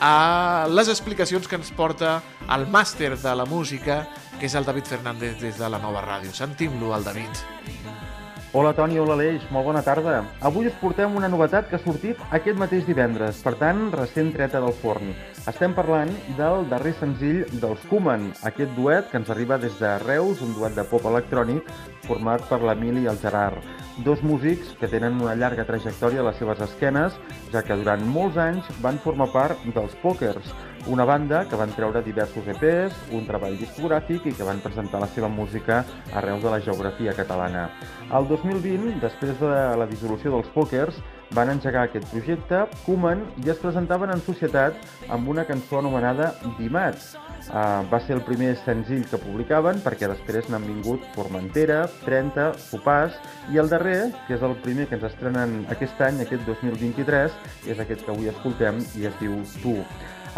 a 0.00 0.66
les 0.70 0.88
explicacions 0.88 1.46
que 1.46 1.56
ens 1.58 1.70
porta 1.74 2.20
el 2.54 2.66
màster 2.66 3.16
de 3.18 3.34
la 3.34 3.46
música, 3.46 4.08
que 4.38 4.46
és 4.46 4.54
el 4.54 4.64
David 4.66 4.86
Fernández 4.86 5.40
des 5.40 5.58
de 5.58 5.68
la 5.68 5.78
nova 5.78 6.02
ràdio. 6.02 6.34
Sentim-lo, 6.34 6.94
el 6.96 7.04
David. 7.04 8.07
Hola 8.50 8.70
Toni, 8.72 8.96
hola 8.96 9.12
Aleix, 9.12 9.42
molt 9.52 9.66
bona 9.68 9.82
tarda. 9.84 10.22
Avui 10.48 10.70
us 10.70 10.76
portem 10.80 11.12
una 11.18 11.28
novetat 11.28 11.66
que 11.68 11.76
ha 11.76 11.82
sortit 11.82 12.20
aquest 12.32 12.56
mateix 12.56 12.86
divendres, 12.86 13.42
per 13.44 13.52
tant, 13.60 13.82
recent 13.92 14.30
treta 14.32 14.62
del 14.64 14.72
forn. 14.72 15.10
Estem 15.52 15.74
parlant 15.76 16.08
del 16.38 16.64
darrer 16.70 16.94
senzill 16.96 17.42
dels 17.60 17.82
Koeman, 17.90 18.30
aquest 18.48 18.72
duet 18.78 19.10
que 19.10 19.20
ens 19.20 19.28
arriba 19.34 19.58
des 19.60 19.76
de 19.76 19.90
Reus, 20.06 20.40
un 20.40 20.54
duet 20.56 20.72
de 20.80 20.86
pop 20.88 21.04
electrònic 21.12 21.68
format 22.06 22.46
per 22.48 22.62
l'Emili 22.64 23.04
i 23.04 23.10
el 23.12 23.20
Gerard. 23.20 23.60
Dos 24.06 24.24
músics 24.24 24.72
que 24.80 24.88
tenen 24.88 25.20
una 25.20 25.36
llarga 25.36 25.68
trajectòria 25.68 26.24
a 26.24 26.30
les 26.30 26.40
seves 26.40 26.64
esquenes, 26.64 27.20
ja 27.52 27.60
que 27.60 27.76
durant 27.76 28.08
molts 28.16 28.40
anys 28.40 28.72
van 28.80 28.96
formar 29.04 29.28
part 29.36 29.60
dels 29.76 29.92
Pokers, 30.00 30.56
una 30.88 31.04
banda 31.04 31.44
que 31.48 31.56
van 31.56 31.72
treure 31.76 32.02
diversos 32.02 32.48
EPs, 32.48 32.96
un 33.16 33.26
treball 33.28 33.58
discogràfic 33.60 34.26
i 34.28 34.32
que 34.36 34.46
van 34.46 34.62
presentar 34.64 35.02
la 35.02 35.10
seva 35.12 35.28
música 35.28 35.82
arreu 36.16 36.40
de 36.40 36.50
la 36.50 36.60
geografia 36.64 37.14
catalana. 37.16 37.68
El 38.08 38.28
2020, 38.30 38.98
després 39.04 39.36
de 39.40 39.54
la 39.76 39.86
dissolució 39.90 40.32
dels 40.32 40.48
Pokers, 40.56 41.00
van 41.36 41.50
engegar 41.52 41.84
aquest 41.84 42.08
projecte, 42.08 42.64
Koeman, 42.86 43.24
i 43.44 43.50
es 43.52 43.60
presentaven 43.60 44.12
en 44.14 44.22
societat 44.24 44.76
amb 45.12 45.28
una 45.28 45.44
cançó 45.48 45.82
anomenada 45.82 46.32
Dimats. 46.58 47.16
Uh, 47.48 47.84
va 47.88 48.00
ser 48.02 48.16
el 48.16 48.24
primer 48.26 48.50
senzill 48.64 49.04
que 49.08 49.20
publicaven 49.22 49.78
perquè 49.84 50.08
després 50.10 50.48
n'han 50.50 50.66
vingut 50.66 51.04
Formentera, 51.14 51.84
30, 52.04 52.50
Sopars 52.60 53.16
i 53.54 53.60
el 53.62 53.70
darrer, 53.72 54.10
que 54.26 54.36
és 54.36 54.44
el 54.44 54.56
primer 54.64 54.88
que 54.88 54.98
ens 54.98 55.06
estrenen 55.08 55.60
aquest 55.72 56.00
any, 56.04 56.22
aquest 56.24 56.44
2023, 56.48 57.40
és 57.70 57.80
aquest 57.84 58.04
que 58.04 58.14
avui 58.14 58.32
escoltem 58.32 58.82
i 58.98 59.08
es 59.08 59.20
diu 59.22 59.38
Tu. 59.62 59.76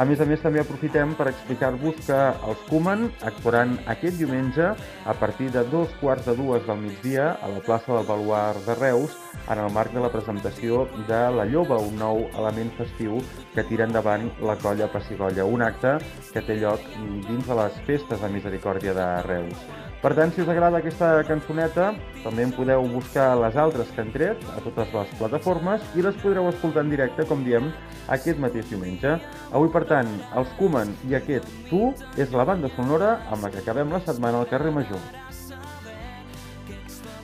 A 0.00 0.04
més 0.08 0.16
a 0.16 0.24
més, 0.24 0.40
també 0.40 0.62
aprofitem 0.62 1.10
per 1.12 1.26
explicar-vos 1.28 1.98
que 2.06 2.18
els 2.48 2.60
Koeman 2.70 3.02
actuaran 3.28 3.74
aquest 3.92 4.16
diumenge 4.16 4.70
a 4.72 5.14
partir 5.20 5.50
de 5.52 5.60
dos 5.68 5.92
quarts 6.00 6.24
de 6.30 6.32
dues 6.38 6.64
del 6.64 6.80
migdia 6.86 7.26
a 7.34 7.50
la 7.52 7.60
plaça 7.66 7.92
del 7.92 8.08
Baluart 8.08 8.64
de 8.64 8.78
Reus 8.78 9.18
en 9.42 9.60
el 9.60 9.68
marc 9.76 9.92
de 9.92 10.00
la 10.00 10.08
presentació 10.14 10.86
de 11.10 11.20
La 11.36 11.44
Lloba, 11.52 11.82
un 11.84 12.00
nou 12.00 12.22
element 12.30 12.72
festiu 12.80 13.20
que 13.52 13.66
tira 13.68 13.84
endavant 13.90 14.30
la 14.40 14.56
colla 14.64 14.88
Passigolla, 14.88 15.44
un 15.44 15.68
acte 15.68 15.98
que 16.32 16.46
té 16.48 16.56
lloc 16.64 16.88
dins 17.28 17.52
de 17.52 17.60
les 17.60 17.80
festes 17.84 18.24
de 18.24 18.34
misericòrdia 18.40 18.96
de 18.96 19.08
Reus. 19.28 19.89
Per 20.00 20.14
tant, 20.16 20.30
si 20.32 20.40
us 20.40 20.48
agrada 20.48 20.78
aquesta 20.80 21.10
cançoneta, 21.28 21.90
també 22.24 22.46
en 22.46 22.52
podeu 22.56 22.86
buscar 22.88 23.34
les 23.36 23.56
altres 23.60 23.90
que 23.92 24.00
han 24.00 24.12
tret 24.14 24.44
a 24.48 24.60
totes 24.64 24.94
les 24.96 25.10
plataformes 25.18 25.82
i 25.92 26.04
les 26.04 26.16
podreu 26.22 26.48
escoltar 26.48 26.86
en 26.86 26.92
directe, 26.92 27.26
com 27.28 27.42
diem, 27.44 27.68
aquest 28.08 28.40
mateix 28.40 28.70
diumenge. 28.70 29.18
Avui, 29.52 29.68
per 29.74 29.84
tant, 29.90 30.08
els 30.40 30.54
Koeman 30.56 30.94
i 31.10 31.18
aquest 31.18 31.48
Tu 31.68 31.82
és 32.16 32.32
la 32.32 32.46
banda 32.48 32.70
sonora 32.76 33.18
amb 33.28 33.44
la 33.44 33.50
que 33.52 33.60
acabem 33.60 33.92
la 33.92 34.00
setmana 34.06 34.40
al 34.40 34.48
carrer 34.48 34.72
Major. 34.72 35.04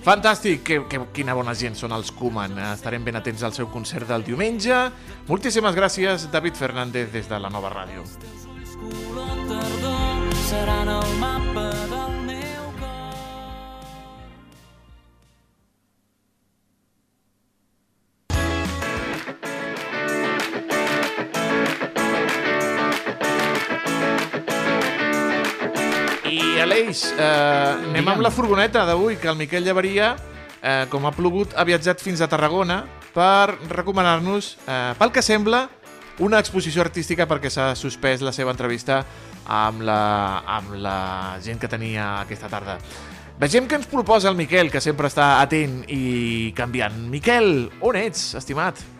Fantàstic, 0.05 0.61
que, 0.63 0.77
que, 0.87 1.01
quina 1.17 1.35
bona 1.35 1.57
gent 1.57 1.75
són 1.81 1.97
els 1.97 2.13
Koeman. 2.15 2.61
Estarem 2.75 3.09
ben 3.09 3.17
atents 3.19 3.43
al 3.43 3.57
seu 3.57 3.71
concert 3.73 4.07
del 4.07 4.23
diumenge. 4.29 4.85
Moltíssimes 5.33 5.75
gràcies, 5.75 6.29
David 6.31 6.61
Fernández, 6.61 7.09
des 7.11 7.33
de 7.33 7.41
la 7.41 7.51
nova 7.51 7.73
ràdio. 7.73 8.05
seran 10.47 10.89
el 10.89 11.19
mapa 11.19 11.71
del 11.91 12.16
Aleix, 26.97 27.13
eh, 27.19 27.91
anem 27.91 28.09
amb 28.09 28.23
la 28.25 28.31
furgoneta 28.31 28.87
d'avui, 28.87 29.19
que 29.21 29.29
el 29.29 29.37
Miquel 29.37 29.65
Llevaria, 29.65 30.17
eh, 30.63 30.87
com 30.89 31.05
ha 31.05 31.13
plogut, 31.13 31.53
ha 31.55 31.65
viatjat 31.65 32.01
fins 32.01 32.23
a 32.23 32.29
Tarragona 32.29 32.87
per 33.13 33.59
recomanar-nos, 33.69 34.57
eh, 34.67 34.95
pel 34.99 35.13
que 35.13 35.21
sembla, 35.21 35.69
una 36.21 36.39
exposició 36.39 36.81
artística 36.81 37.27
perquè 37.27 37.51
s'ha 37.51 37.75
suspès 37.77 38.23
la 38.23 38.33
seva 38.33 38.51
entrevista 38.51 39.05
amb 39.45 39.83
la, 39.83 40.43
amb 40.47 40.73
la 40.73 41.37
gent 41.43 41.59
que 41.59 41.69
tenia 41.69 42.23
aquesta 42.23 42.49
tarda. 42.49 42.79
Vegem 43.39 43.69
què 43.69 43.77
ens 43.77 43.87
proposa 43.87 44.31
el 44.31 44.37
Miquel, 44.37 44.71
que 44.71 44.81
sempre 44.81 45.09
està 45.09 45.43
atent 45.43 45.85
i 45.89 46.55
canviant. 46.57 46.97
Miquel, 47.11 47.71
on 47.83 47.97
ets, 47.97 48.35
estimat? 48.35 48.96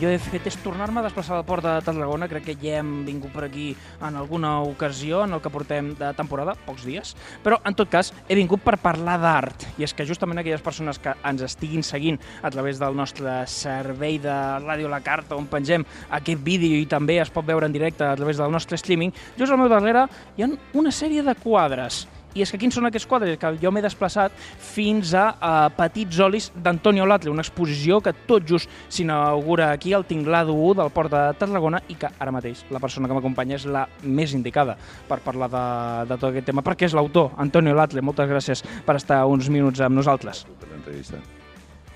Jo 0.00 0.08
he 0.08 0.16
fet 0.16 0.46
és 0.48 0.56
tornar-me 0.64 1.02
a 1.02 1.04
desplaçar 1.04 1.34
al 1.36 1.44
port 1.44 1.64
de 1.66 1.74
Tarragona, 1.84 2.28
crec 2.30 2.46
que 2.48 2.54
ja 2.56 2.78
hem 2.80 3.02
vingut 3.04 3.34
per 3.34 3.44
aquí 3.44 3.66
en 4.00 4.16
alguna 4.16 4.54
ocasió 4.64 5.24
en 5.26 5.34
el 5.36 5.42
que 5.44 5.52
portem 5.52 5.90
de 5.98 6.08
temporada, 6.16 6.54
pocs 6.64 6.86
dies, 6.88 7.12
però 7.44 7.58
en 7.68 7.76
tot 7.76 7.90
cas 7.92 8.12
he 8.26 8.38
vingut 8.38 8.64
per 8.64 8.78
parlar 8.80 9.18
d'art, 9.20 9.66
i 9.76 9.84
és 9.84 9.92
que 9.92 10.06
justament 10.08 10.40
aquelles 10.40 10.64
persones 10.64 10.98
que 11.02 11.12
ens 11.28 11.44
estiguin 11.44 11.84
seguint 11.84 12.16
a 12.40 12.50
través 12.50 12.80
del 12.80 12.96
nostre 12.96 13.42
servei 13.50 14.16
de 14.22 14.36
Ràdio 14.64 14.88
La 14.88 15.02
Carta, 15.04 15.36
on 15.36 15.50
pengem 15.52 15.84
aquest 16.16 16.40
vídeo 16.46 16.80
i 16.80 16.88
també 16.88 17.18
es 17.20 17.32
pot 17.32 17.44
veure 17.44 17.68
en 17.68 17.76
directe 17.76 18.06
a 18.06 18.16
través 18.16 18.40
del 18.40 18.52
nostre 18.52 18.80
streaming, 18.80 19.12
just 19.36 19.52
al 19.52 19.60
meu 19.60 19.68
darrere 19.68 20.06
hi 20.36 20.46
ha 20.46 20.50
una 20.80 20.94
sèrie 20.94 21.26
de 21.26 21.36
quadres 21.44 22.06
i 22.34 22.44
és 22.44 22.52
que 22.52 22.60
quins 22.60 22.76
són 22.76 22.86
aquests 22.88 23.08
quadres? 23.10 23.38
Que 23.40 23.52
jo 23.62 23.72
m'he 23.74 23.82
desplaçat 23.84 24.34
fins 24.70 25.14
a, 25.18 25.26
a 25.40 25.52
Petits 25.74 26.20
Olis 26.22 26.50
d'Antonio 26.54 27.06
Latle, 27.08 27.32
una 27.32 27.44
exposició 27.44 28.00
que 28.04 28.14
tot 28.28 28.46
just 28.46 28.70
s'inaugura 28.88 29.70
aquí 29.74 29.94
al 29.94 30.06
Tinglado 30.06 30.54
1 30.54 30.78
del 30.82 30.92
Port 30.94 31.12
de 31.14 31.24
Tarragona 31.40 31.82
i 31.88 31.98
que 31.98 32.12
ara 32.18 32.34
mateix 32.34 32.64
la 32.70 32.82
persona 32.82 33.08
que 33.08 33.16
m'acompanya 33.16 33.58
és 33.58 33.66
la 33.66 33.86
més 34.02 34.34
indicada 34.36 34.76
per 35.08 35.20
parlar 35.24 35.50
de, 35.50 35.66
de 36.12 36.16
tot 36.16 36.30
aquest 36.30 36.50
tema, 36.52 36.64
perquè 36.66 36.88
és 36.88 36.96
l'autor, 36.96 37.34
Antonio 37.42 37.74
Latle. 37.74 38.04
Moltes 38.04 38.30
gràcies 38.30 38.64
per 38.86 38.98
estar 39.00 39.24
uns 39.26 39.50
minuts 39.50 39.82
amb 39.84 39.98
nosaltres. 39.98 40.46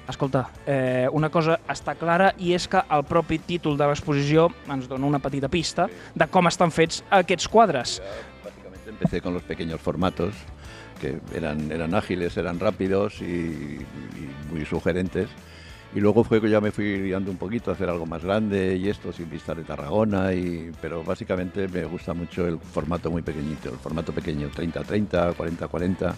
Escolta, 0.08 0.50
eh, 0.66 1.08
una 1.12 1.30
cosa 1.32 1.56
està 1.70 1.94
clara 1.96 2.34
i 2.36 2.52
és 2.52 2.66
que 2.68 2.82
el 2.92 3.06
propi 3.08 3.38
títol 3.40 3.78
de 3.80 3.86
l'exposició 3.88 4.50
ens 4.68 4.88
dona 4.88 5.08
una 5.08 5.20
petita 5.22 5.48
pista 5.48 5.88
de 6.14 6.26
com 6.28 6.50
estan 6.50 6.74
fets 6.74 7.00
aquests 7.08 7.48
quadres. 7.48 8.00
Con 9.22 9.34
los 9.34 9.42
pequeños 9.42 9.80
formatos, 9.80 10.34
que 11.00 11.20
eran, 11.34 11.70
eran 11.70 11.94
ágiles, 11.94 12.36
eran 12.36 12.58
rápidos 12.58 13.20
y, 13.20 13.24
y 13.24 14.30
muy 14.50 14.64
sugerentes. 14.64 15.28
Y 15.94 16.00
luego 16.00 16.24
fue 16.24 16.40
que 16.40 16.50
ya 16.50 16.60
me 16.60 16.72
fui 16.72 17.00
guiando 17.02 17.30
un 17.30 17.36
poquito 17.36 17.70
a 17.70 17.74
hacer 17.74 17.88
algo 17.88 18.06
más 18.06 18.24
grande 18.24 18.76
y 18.76 18.88
esto 18.88 19.12
sin 19.12 19.30
vista 19.30 19.54
de 19.54 19.62
Tarragona, 19.62 20.32
y, 20.32 20.72
pero 20.80 21.04
básicamente 21.04 21.68
me 21.68 21.84
gusta 21.84 22.12
mucho 22.14 22.46
el 22.48 22.58
formato 22.58 23.10
muy 23.10 23.22
pequeñito, 23.22 23.70
el 23.70 23.78
formato 23.78 24.12
pequeño, 24.12 24.50
30-30, 24.50 25.36
40-40. 25.36 26.14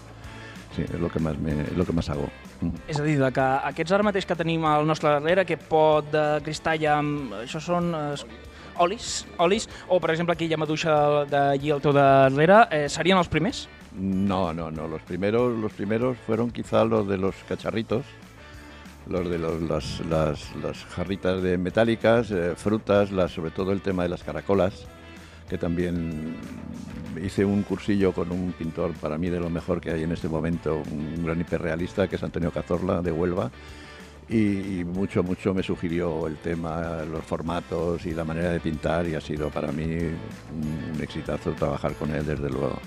Sí, 0.77 0.83
és 0.85 0.93
el 0.93 1.07
que 1.09 1.21
més, 1.23 1.39
me, 1.41 1.55
que 1.65 1.95
més 1.97 2.09
hago. 2.13 2.27
Mm. 2.61 2.83
És 2.93 2.99
a 3.01 3.05
dir, 3.07 3.17
que 3.33 3.45
aquests 3.71 3.95
ara 3.97 4.13
que 4.13 4.37
tenim 4.37 4.65
al 4.69 4.85
nostre 4.87 5.09
darrere, 5.09 5.47
que 5.49 5.57
pot 5.57 6.11
de 6.13 6.25
cristall 6.45 6.85
amb... 6.93 7.33
Eh, 7.33 8.17
olis, 8.79 9.27
olis, 9.39 9.69
o 9.89 10.01
per 10.01 10.13
exemple 10.15 10.35
aquí 10.35 10.47
hi 10.47 10.55
ha 10.55 10.61
maduixa 10.61 11.25
d'allí 11.31 11.73
al 11.73 11.83
teu 11.85 11.93
darrere, 11.97 12.67
eh, 12.71 12.87
serien 12.89 13.19
els 13.19 13.29
primers? 13.29 13.67
No, 13.97 14.53
no, 14.53 14.71
no. 14.71 14.87
Los 14.89 15.03
primeros, 15.03 15.57
los 15.59 15.73
primeros 15.73 16.17
fueron 16.27 16.51
quizá 16.51 16.85
los 16.85 17.09
de 17.09 17.17
los 17.17 17.35
cacharritos, 17.49 18.05
los 19.09 19.29
de 19.31 19.39
los, 19.39 19.63
las, 19.63 20.85
jarritas 20.91 21.43
de 21.43 21.57
metálicas, 21.57 22.31
eh, 22.31 22.55
frutas, 22.57 23.09
sobre 23.31 23.51
todo 23.51 23.73
el 23.73 23.81
tema 23.81 24.03
de 24.03 24.11
las 24.11 24.23
caracolas, 24.23 24.87
que 25.49 25.57
también 25.57 26.37
hice 27.23 27.45
un 27.45 27.63
cursillo 27.63 28.13
con 28.13 28.31
un 28.31 28.53
pintor 28.53 28.93
para 28.95 29.17
mí 29.17 29.31
de 29.31 29.41
lo 29.41 29.49
mejor 29.49 29.81
que 29.81 29.91
hay 29.91 30.03
en 30.03 30.13
este 30.13 30.29
momento, 30.29 30.83
un 30.91 31.25
gran 31.25 31.41
hiperrealista 31.41 32.09
que 32.09 32.17
es 32.17 32.23
Antonio 32.23 32.51
Cazorla 32.51 33.01
de 33.01 33.13
Huelva. 33.13 33.51
Y, 34.29 34.81
y 34.81 34.85
mucho, 34.85 35.23
mucho 35.23 35.55
me 35.55 35.63
sugirió 35.63 36.27
el 36.27 36.37
tema, 36.39 37.05
los 37.05 37.25
formatos 37.25 38.05
y 38.07 38.13
la 38.13 38.25
manera 38.25 38.51
de 38.51 38.59
pintar 38.59 39.07
y 39.07 39.15
ha 39.15 39.21
sido 39.21 39.51
para 39.51 39.71
mí 39.71 39.85
un, 39.85 40.95
un 40.95 41.01
exitazo 41.01 41.53
trabajar 41.53 41.95
con 41.95 42.11
él 42.11 42.27
desde 42.27 42.51
luego. 42.51 42.79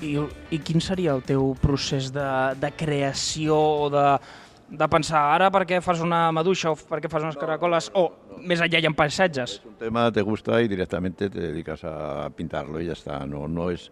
I, 0.00 0.16
I 0.50 0.58
quin 0.60 0.80
seria 0.80 1.16
el 1.16 1.24
teu 1.26 1.56
procés 1.58 2.12
de, 2.14 2.54
de 2.60 2.70
creació 2.78 3.58
o 3.58 3.90
de, 3.90 4.20
de 4.68 4.86
pensar 4.92 5.20
ara 5.32 5.48
per 5.50 5.62
què 5.64 5.78
fas 5.80 6.00
una 6.04 6.28
maduixa 6.34 6.70
o 6.70 6.76
per 6.76 6.98
què 7.00 7.08
fas 7.08 7.22
unes 7.24 7.38
caracoles 7.40 7.86
o 7.96 8.10
més 8.44 8.60
enllà 8.60 8.78
hi 8.82 8.86
ha 8.86 8.90
paisatges? 8.94 9.54
Un 9.66 9.74
tema 9.80 10.10
te 10.12 10.20
gusta 10.22 10.60
y 10.62 10.68
directamente 10.68 11.30
te 11.30 11.40
dedicas 11.40 11.82
a 11.84 12.28
pintarlo 12.36 12.80
y 12.80 12.86
ya 12.86 12.92
está. 12.92 13.24
No, 13.26 13.48
no 13.48 13.70
es, 13.70 13.90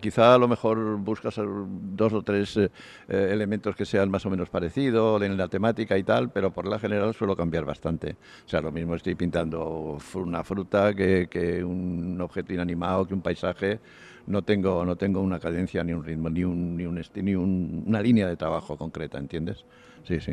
quizá 0.00 0.34
a 0.34 0.38
lo 0.38 0.48
mejor 0.48 0.78
buscas 0.98 1.36
dos 1.38 2.12
o 2.12 2.22
tres 2.22 2.56
eh, 2.56 2.70
eh, 3.08 3.28
elementos 3.32 3.76
que 3.76 3.84
sean 3.84 4.10
más 4.10 4.24
o 4.26 4.30
menos 4.30 4.48
parecidos 4.48 5.22
en 5.22 5.36
la 5.36 5.48
temática 5.48 5.96
y 5.98 6.02
tal, 6.04 6.30
pero 6.30 6.50
por 6.50 6.66
la 6.66 6.78
general 6.78 7.12
suelo 7.14 7.36
cambiar 7.36 7.64
bastante. 7.64 8.16
O 8.46 8.48
sea, 8.48 8.60
lo 8.62 8.72
mismo 8.72 8.94
estoy 8.94 9.14
pintando 9.14 9.98
una 10.14 10.42
fruta 10.42 10.94
que, 10.94 11.28
que 11.30 11.62
un 11.62 12.18
objeto 12.20 12.52
inanimado, 12.54 13.06
que 13.06 13.14
un 13.14 13.20
paisaje. 13.22 13.78
No 14.26 14.40
tengo, 14.40 14.86
no 14.86 14.96
tengo 14.96 15.20
una 15.20 15.38
cadencia, 15.38 15.84
ni 15.84 15.92
un 15.92 16.02
ritmo, 16.02 16.30
ni, 16.30 16.44
un, 16.44 16.78
ni, 16.78 16.86
un, 16.86 16.98
ni 17.16 17.34
un- 17.34 17.84
una 17.86 18.00
línea 18.00 18.26
de 18.26 18.36
trabajo 18.38 18.74
concreta, 18.78 19.18
¿entiendes? 19.18 19.66
Sí, 20.04 20.20
sí. 20.20 20.32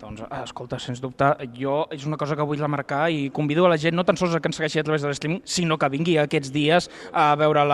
Doncs, 0.00 0.22
eh, 0.22 0.42
escolta, 0.42 0.78
sens 0.80 1.00
dubte, 1.00 1.26
jo 1.52 1.82
és 1.92 2.06
una 2.08 2.16
cosa 2.16 2.36
que 2.36 2.44
vull 2.46 2.58
remarcar 2.58 3.10
i 3.12 3.28
convido 3.36 3.66
a 3.66 3.68
la 3.68 3.76
gent 3.76 3.94
no 3.96 4.04
tan 4.08 4.16
sols 4.16 4.32
a 4.34 4.40
que 4.40 4.48
ens 4.48 4.56
segueixi 4.56 4.80
a 4.80 4.84
través 4.86 5.02
de 5.04 5.10
l'streaming, 5.10 5.42
sinó 5.44 5.76
que 5.76 5.90
vingui 5.92 6.16
aquests 6.18 6.48
dies 6.54 6.88
a 7.12 7.34
veure 7.36 7.66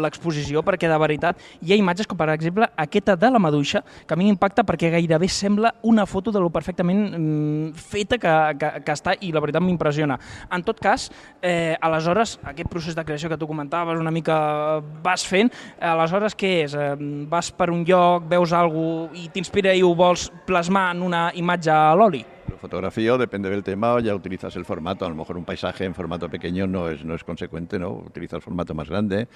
l'exposició, 0.00 0.62
perquè 0.64 0.88
de 0.88 0.98
veritat 0.98 1.42
hi 1.60 1.74
ha 1.74 1.78
imatges 1.78 2.08
com, 2.08 2.16
per 2.16 2.30
exemple, 2.32 2.70
aquesta 2.76 3.16
de 3.20 3.30
la 3.30 3.38
maduixa, 3.42 3.82
que 4.06 4.16
a 4.16 4.16
mi 4.16 4.30
m'impacta 4.30 4.64
perquè 4.64 4.90
gairebé 4.94 5.28
sembla 5.28 5.74
una 5.82 6.06
foto 6.06 6.32
de 6.32 6.40
lo 6.40 6.48
perfectament 6.50 7.04
mm, 7.18 7.72
feta 7.76 8.16
que, 8.16 8.34
que, 8.58 8.72
que 8.86 8.96
està 8.96 9.16
i 9.20 9.32
la 9.32 9.44
veritat 9.44 9.62
m'impressiona. 9.62 10.16
En 10.50 10.64
tot 10.64 10.80
cas, 10.80 11.10
eh, 11.42 11.76
aleshores, 11.80 12.38
aquest 12.48 12.72
procés 12.72 12.96
de 12.96 13.04
creació 13.04 13.28
que 13.28 13.36
tu 13.36 13.46
comentaves, 13.46 14.00
una 14.00 14.14
mica 14.14 14.80
vas 15.04 15.26
fent, 15.28 15.52
aleshores 15.84 16.36
què 16.38 16.54
és? 16.64 16.74
Eh, 16.74 16.94
vas 17.28 17.52
per 17.52 17.68
un 17.74 17.84
lloc, 17.84 18.24
veus 18.30 18.56
alguna 18.56 19.12
i 19.18 19.28
t'inspira 19.32 19.74
i 19.76 19.84
ho 19.84 19.92
vols 19.96 20.28
plasmar 20.48 20.88
en 20.94 21.04
una 21.04 21.28
imatge 21.36 21.57
a 21.66 21.94
l'oli? 21.94 22.24
Lo 22.48 22.56
fotografío, 22.56 23.18
depende 23.18 23.50
del 23.50 23.62
tema, 23.62 24.00
ya 24.00 24.14
utilizas 24.14 24.54
el 24.56 24.64
formato. 24.64 25.04
A 25.04 25.08
lo 25.08 25.14
mejor 25.14 25.36
un 25.36 25.44
paisaje 25.44 25.84
en 25.84 25.94
formato 25.94 26.28
pequeño 26.30 26.66
no 26.66 26.88
es, 26.88 27.04
no 27.04 27.14
es 27.14 27.24
consecuente, 27.24 27.78
¿no? 27.78 27.90
Utilizas 27.90 28.42
formato 28.42 28.74
más 28.74 28.88
grande, 28.88 29.28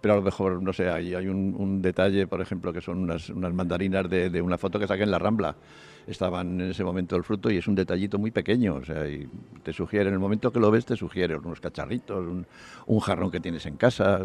pero 0.00 0.14
a 0.14 0.16
lo 0.18 0.22
mejor, 0.22 0.62
no 0.62 0.72
sé, 0.72 0.88
hay, 0.88 1.14
hay 1.14 1.26
un, 1.26 1.82
detalle, 1.82 2.26
por 2.26 2.40
ejemplo, 2.40 2.72
que 2.72 2.80
son 2.80 2.98
unas, 2.98 3.30
unas 3.30 3.52
mandarinas 3.52 4.08
de, 4.08 4.30
de 4.30 4.42
una 4.42 4.58
foto 4.58 4.78
que 4.78 4.86
saqué 4.86 5.02
en 5.02 5.10
la 5.10 5.18
Rambla. 5.18 5.56
Estaban 6.06 6.60
en 6.60 6.70
ese 6.70 6.84
momento 6.84 7.16
el 7.16 7.24
fruto 7.24 7.50
y 7.50 7.56
es 7.56 7.66
un 7.66 7.74
detallito 7.74 8.18
muy 8.18 8.30
pequeño, 8.30 8.76
o 8.76 8.84
sea, 8.84 9.04
te 9.62 9.72
sugiere, 9.72 10.08
en 10.08 10.14
el 10.14 10.20
momento 10.20 10.52
que 10.52 10.60
lo 10.60 10.70
ves, 10.70 10.84
te 10.84 10.96
sugiere 10.96 11.36
unos 11.36 11.60
cacharritos, 11.60 12.26
un, 12.26 12.46
un 12.86 13.00
jarrón 13.00 13.30
que 13.30 13.40
tienes 13.40 13.66
en 13.66 13.76
casa. 13.76 14.20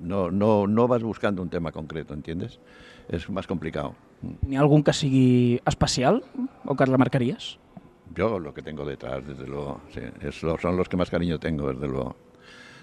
No, 0.00 0.30
no, 0.30 0.66
no 0.66 0.88
vas 0.88 1.02
buscando 1.02 1.42
un 1.42 1.50
tema 1.50 1.72
concreto, 1.72 2.14
¿entiendes? 2.14 2.60
Es 3.08 3.28
más 3.30 3.46
complicado. 3.46 3.94
N'hi 4.42 4.56
ha 4.56 4.60
algun 4.60 4.82
que 4.84 4.92
sigui 4.92 5.60
especial 5.64 6.20
o 6.66 6.74
que 6.76 6.84
remarcaries? 6.84 7.56
Yo 8.14 8.38
lo 8.38 8.52
que 8.52 8.62
tengo 8.62 8.84
detrás, 8.84 9.26
desde 9.26 9.46
luego, 9.46 9.80
sí, 9.92 10.00
son 10.32 10.76
los 10.76 10.88
que 10.88 10.96
más 10.96 11.10
cariño 11.10 11.38
tengo, 11.38 11.72
desde 11.72 11.86
luego. 11.88 12.16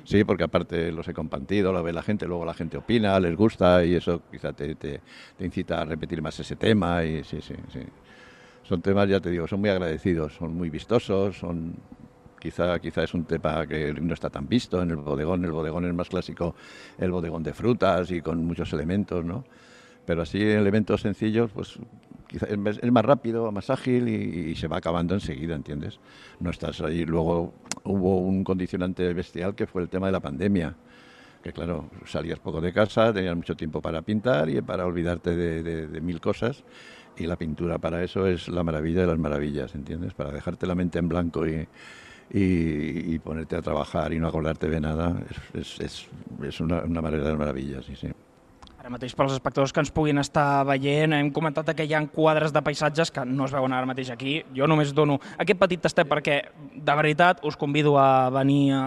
Sí, 0.03 0.23
porque 0.23 0.43
aparte 0.43 0.91
los 0.91 1.07
he 1.07 1.13
compartido, 1.13 1.73
lo 1.73 1.82
ve 1.82 1.91
la 1.91 2.03
gente, 2.03 2.28
luego 2.28 2.45
la 2.45 2.53
gente 2.53 2.78
opina, 2.78 3.19
les 3.19 3.36
gusta 3.36 3.84
y 3.84 3.95
eso 3.95 4.21
quizá 4.32 4.53
te, 4.53 4.76
te- 4.76 5.01
te 5.36 5.45
incita 5.45 5.82
a 5.82 5.86
repetir 5.86 6.21
más 6.21 6.39
ese 6.39 6.55
tema 6.55 7.03
y 7.03 7.23
sí, 7.23 7.41
sí, 7.41 7.55
sí. 7.73 7.80
Son 8.63 8.82
temas, 8.82 9.09
ya 9.09 9.19
te 9.19 9.32
digo, 9.32 9.47
son 9.47 9.59
muy 9.61 9.69
agradecidos, 9.69 10.34
son 10.36 10.53
muy 10.55 10.69
vistosos, 10.69 11.38
son 11.39 11.76
quizá, 12.39 12.80
quizá 12.80 13.03
es 13.03 13.13
un 13.15 13.26
tema 13.26 13.65
que 13.65 13.93
no 13.93 14.13
está 14.13 14.30
tan 14.30 14.47
visto 14.47 14.80
en 14.82 14.91
el 14.91 14.97
bodegón, 14.97 15.43
el 15.43 15.51
bodegón 15.51 15.86
es 15.86 15.93
más 15.95 16.09
clásico, 16.09 16.55
el 16.99 17.09
bodegón 17.11 17.41
de 17.41 17.53
frutas 17.53 18.11
y 18.11 18.21
con 18.21 18.45
muchos 18.45 18.71
elementos, 18.73 19.26
¿no? 19.26 19.43
Pero 20.06 20.22
así 20.22 20.41
elementos 20.41 21.01
sencillos, 21.01 21.51
pues 21.51 21.80
quizá 22.28 22.45
es 22.47 22.58
más- 22.58 23.06
rápido, 23.06 23.51
más 23.51 23.70
ágil 23.70 24.08
y, 24.08 24.56
se 24.56 24.68
va 24.68 24.78
acabando 24.78 25.14
enseguida, 25.14 25.56
¿entiendes? 25.56 25.99
No 26.39 26.49
estás 26.49 26.82
ahí. 26.82 27.06
Luego 27.06 27.53
hubo 27.84 28.20
un 28.20 28.43
condicionante 28.43 29.12
bestial 29.14 29.56
que 29.56 29.68
fue 29.68 29.82
el 29.82 29.89
tema 29.89 30.08
de 30.08 30.12
la 30.14 30.20
pandemia. 30.20 30.76
Que 31.43 31.53
claro, 31.53 31.89
salías 32.06 32.39
poco 32.39 32.60
de 32.60 32.74
casa, 32.74 33.14
tenías 33.14 33.36
mucho 33.36 33.56
tiempo 33.56 33.80
para 33.82 34.01
pintar 34.01 34.49
y 34.49 34.62
para 34.62 34.86
olvidarte 34.86 35.36
de, 35.36 35.88
mil 36.01 36.20
cosas. 36.20 36.64
Y 37.18 37.28
la 37.28 37.36
pintura 37.38 37.78
para 37.78 38.03
eso 38.03 38.28
es 38.28 38.49
la 38.49 38.64
maravilla 38.64 39.01
de 39.01 39.08
las 39.08 39.20
maravillas, 39.20 39.74
¿entiendes? 39.76 40.14
Para 40.14 40.32
dejarte 40.32 40.68
la 40.68 40.76
mente 40.76 40.99
en 40.99 41.08
blanco 41.08 41.47
y, 41.47 41.68
ponerte 43.20 43.56
a 43.56 43.62
trabajar 43.62 44.12
y 44.12 44.20
no 44.20 44.28
acordarte 44.28 44.68
de 44.68 44.82
nada, 44.82 45.16
es, 45.53 45.80
es- 45.80 46.10
es- 46.43 46.60
una, 46.60 46.84
una 46.84 47.01
maravillas, 47.38 47.86
sí, 47.86 47.95
sí. 47.95 48.08
Ara 48.86 48.93
mateix 48.93 49.15
pels 49.17 49.31
espectadors 49.33 49.71
que 49.73 49.81
ens 49.81 49.89
puguin 49.89 50.21
estar 50.21 50.59
veient, 50.69 51.15
hem 51.17 51.31
comentat 51.33 51.71
que 51.73 51.88
hi 51.89 51.95
ha 51.97 52.03
quadres 52.13 52.51
de 52.53 52.61
paisatges 52.61 53.09
que 53.09 53.23
no 53.25 53.47
es 53.47 53.55
veuen 53.55 53.73
ara 53.73 53.89
mateix 53.89 54.11
aquí. 54.13 54.36
Jo 54.53 54.67
només 54.69 54.91
dono 54.93 55.15
aquest 55.41 55.57
petit 55.57 55.81
tastet 55.81 56.05
perquè, 56.05 56.36
de 56.69 56.95
veritat, 56.99 57.41
us 57.49 57.57
convido 57.57 57.95
a 57.97 58.29
venir 58.36 58.75
eh, 58.75 58.83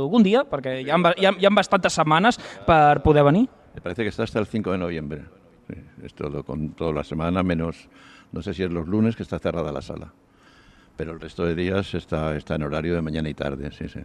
algun 0.00 0.26
dia, 0.26 0.42
perquè 0.42 0.80
hi 0.80 0.90
ha, 0.90 0.98
hi 1.14 1.30
ha, 1.30 1.34
hi 1.38 1.46
ha 1.46 1.54
bastantes 1.54 1.94
setmanes 2.00 2.40
per 2.66 2.98
poder 3.06 3.22
venir. 3.30 3.44
Me 3.76 3.80
parece 3.80 4.02
que 4.02 4.08
está 4.08 4.24
hasta 4.24 4.40
el 4.40 4.50
5 4.50 4.72
de 4.72 4.78
noviembre. 4.78 5.22
Es 6.02 6.14
todo, 6.14 6.42
con 6.42 6.72
toda 6.72 6.92
la 6.92 7.04
semana, 7.04 7.44
menos, 7.44 7.88
no 8.32 8.42
sé 8.42 8.54
si 8.54 8.64
es 8.64 8.72
los 8.72 8.88
lunes 8.88 9.14
que 9.14 9.22
está 9.22 9.38
cerrada 9.38 9.70
la 9.70 9.82
sala. 9.82 10.12
Pero 10.96 11.12
el 11.12 11.20
resto 11.20 11.46
de 11.46 11.54
días 11.54 11.94
está, 11.94 12.34
está 12.34 12.56
en 12.56 12.64
horario 12.64 12.96
de 12.96 13.02
mañana 13.02 13.28
y 13.28 13.34
tarde, 13.34 13.70
sí, 13.70 13.88
sí. 13.88 14.00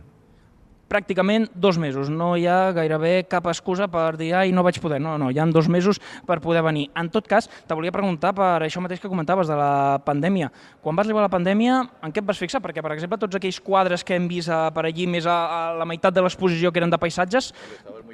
Pràcticament 0.90 1.48
dos 1.54 1.78
mesos. 1.82 2.10
No 2.10 2.34
hi 2.38 2.46
ha 2.48 2.72
gairebé 2.76 3.26
cap 3.30 3.48
excusa 3.52 3.88
per 3.92 4.16
dir 4.20 4.34
ai, 4.38 4.52
no 4.56 4.64
vaig 4.66 4.80
poder. 4.84 5.00
No, 5.02 5.18
no, 5.18 5.32
hi 5.32 5.40
han 5.42 5.54
dos 5.54 5.70
mesos 5.72 6.00
per 6.28 6.40
poder 6.44 6.64
venir. 6.66 6.90
En 7.00 7.10
tot 7.14 7.28
cas, 7.28 7.50
te 7.50 7.78
volia 7.78 7.94
preguntar 7.94 8.34
per 8.38 8.66
això 8.66 8.84
mateix 8.84 9.02
que 9.02 9.12
comentaves 9.12 9.50
de 9.50 9.58
la 9.58 10.00
pandèmia. 10.06 10.52
Quan 10.82 10.96
vas 10.96 11.08
arribar 11.08 11.24
a 11.24 11.28
la 11.28 11.34
pandèmia, 11.34 11.80
en 12.04 12.14
què 12.14 12.22
et 12.22 12.28
vas 12.28 12.40
fixar? 12.40 12.62
Perquè, 12.64 12.84
per 12.86 12.94
exemple, 12.96 13.20
tots 13.22 13.40
aquells 13.40 13.60
quadres 13.64 14.04
que 14.04 14.18
hem 14.18 14.28
vist 14.32 14.52
a, 14.52 14.68
per 14.76 14.86
allí, 14.90 15.08
més 15.10 15.28
a, 15.30 15.38
a 15.58 15.62
la 15.80 15.88
meitat 15.90 16.14
de 16.14 16.24
l'exposició 16.24 16.72
que 16.72 16.84
eren 16.84 16.94
de 16.94 17.02
paisatges, 17.02 17.54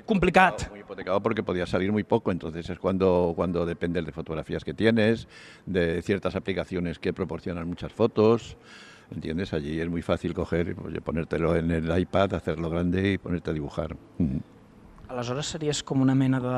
complicat. 0.09 0.69
Muy 0.71 0.81
hipotecado 0.81 1.21
porque 1.21 1.43
podía 1.43 1.65
salir 1.65 1.91
muy 1.91 2.03
poco, 2.03 2.31
entonces 2.31 2.69
es 2.69 2.79
cuando, 2.79 3.33
cuando 3.35 3.65
depende 3.65 4.01
de 4.01 4.11
fotografías 4.11 4.63
que 4.63 4.73
tienes, 4.73 5.27
de 5.65 6.01
ciertas 6.01 6.35
aplicaciones 6.35 6.99
que 6.99 7.13
proporcionan 7.13 7.67
muchas 7.67 7.93
fotos, 7.93 8.57
¿entiendes? 9.11 9.53
Allí 9.53 9.79
es 9.79 9.89
muy 9.89 10.01
fácil 10.01 10.33
coger, 10.33 10.75
oye, 10.83 11.01
ponértelo 11.01 11.55
en 11.55 11.71
el 11.71 11.99
iPad, 11.99 12.33
hacerlo 12.33 12.69
grande 12.69 13.13
y 13.13 13.17
ponerte 13.17 13.51
a 13.51 13.53
dibujar. 13.53 13.95
Mm. 14.17 14.37
Aleshores 15.09 15.47
series 15.49 15.79
com 15.81 16.03
una 16.03 16.13
mena 16.13 16.37
de 16.37 16.51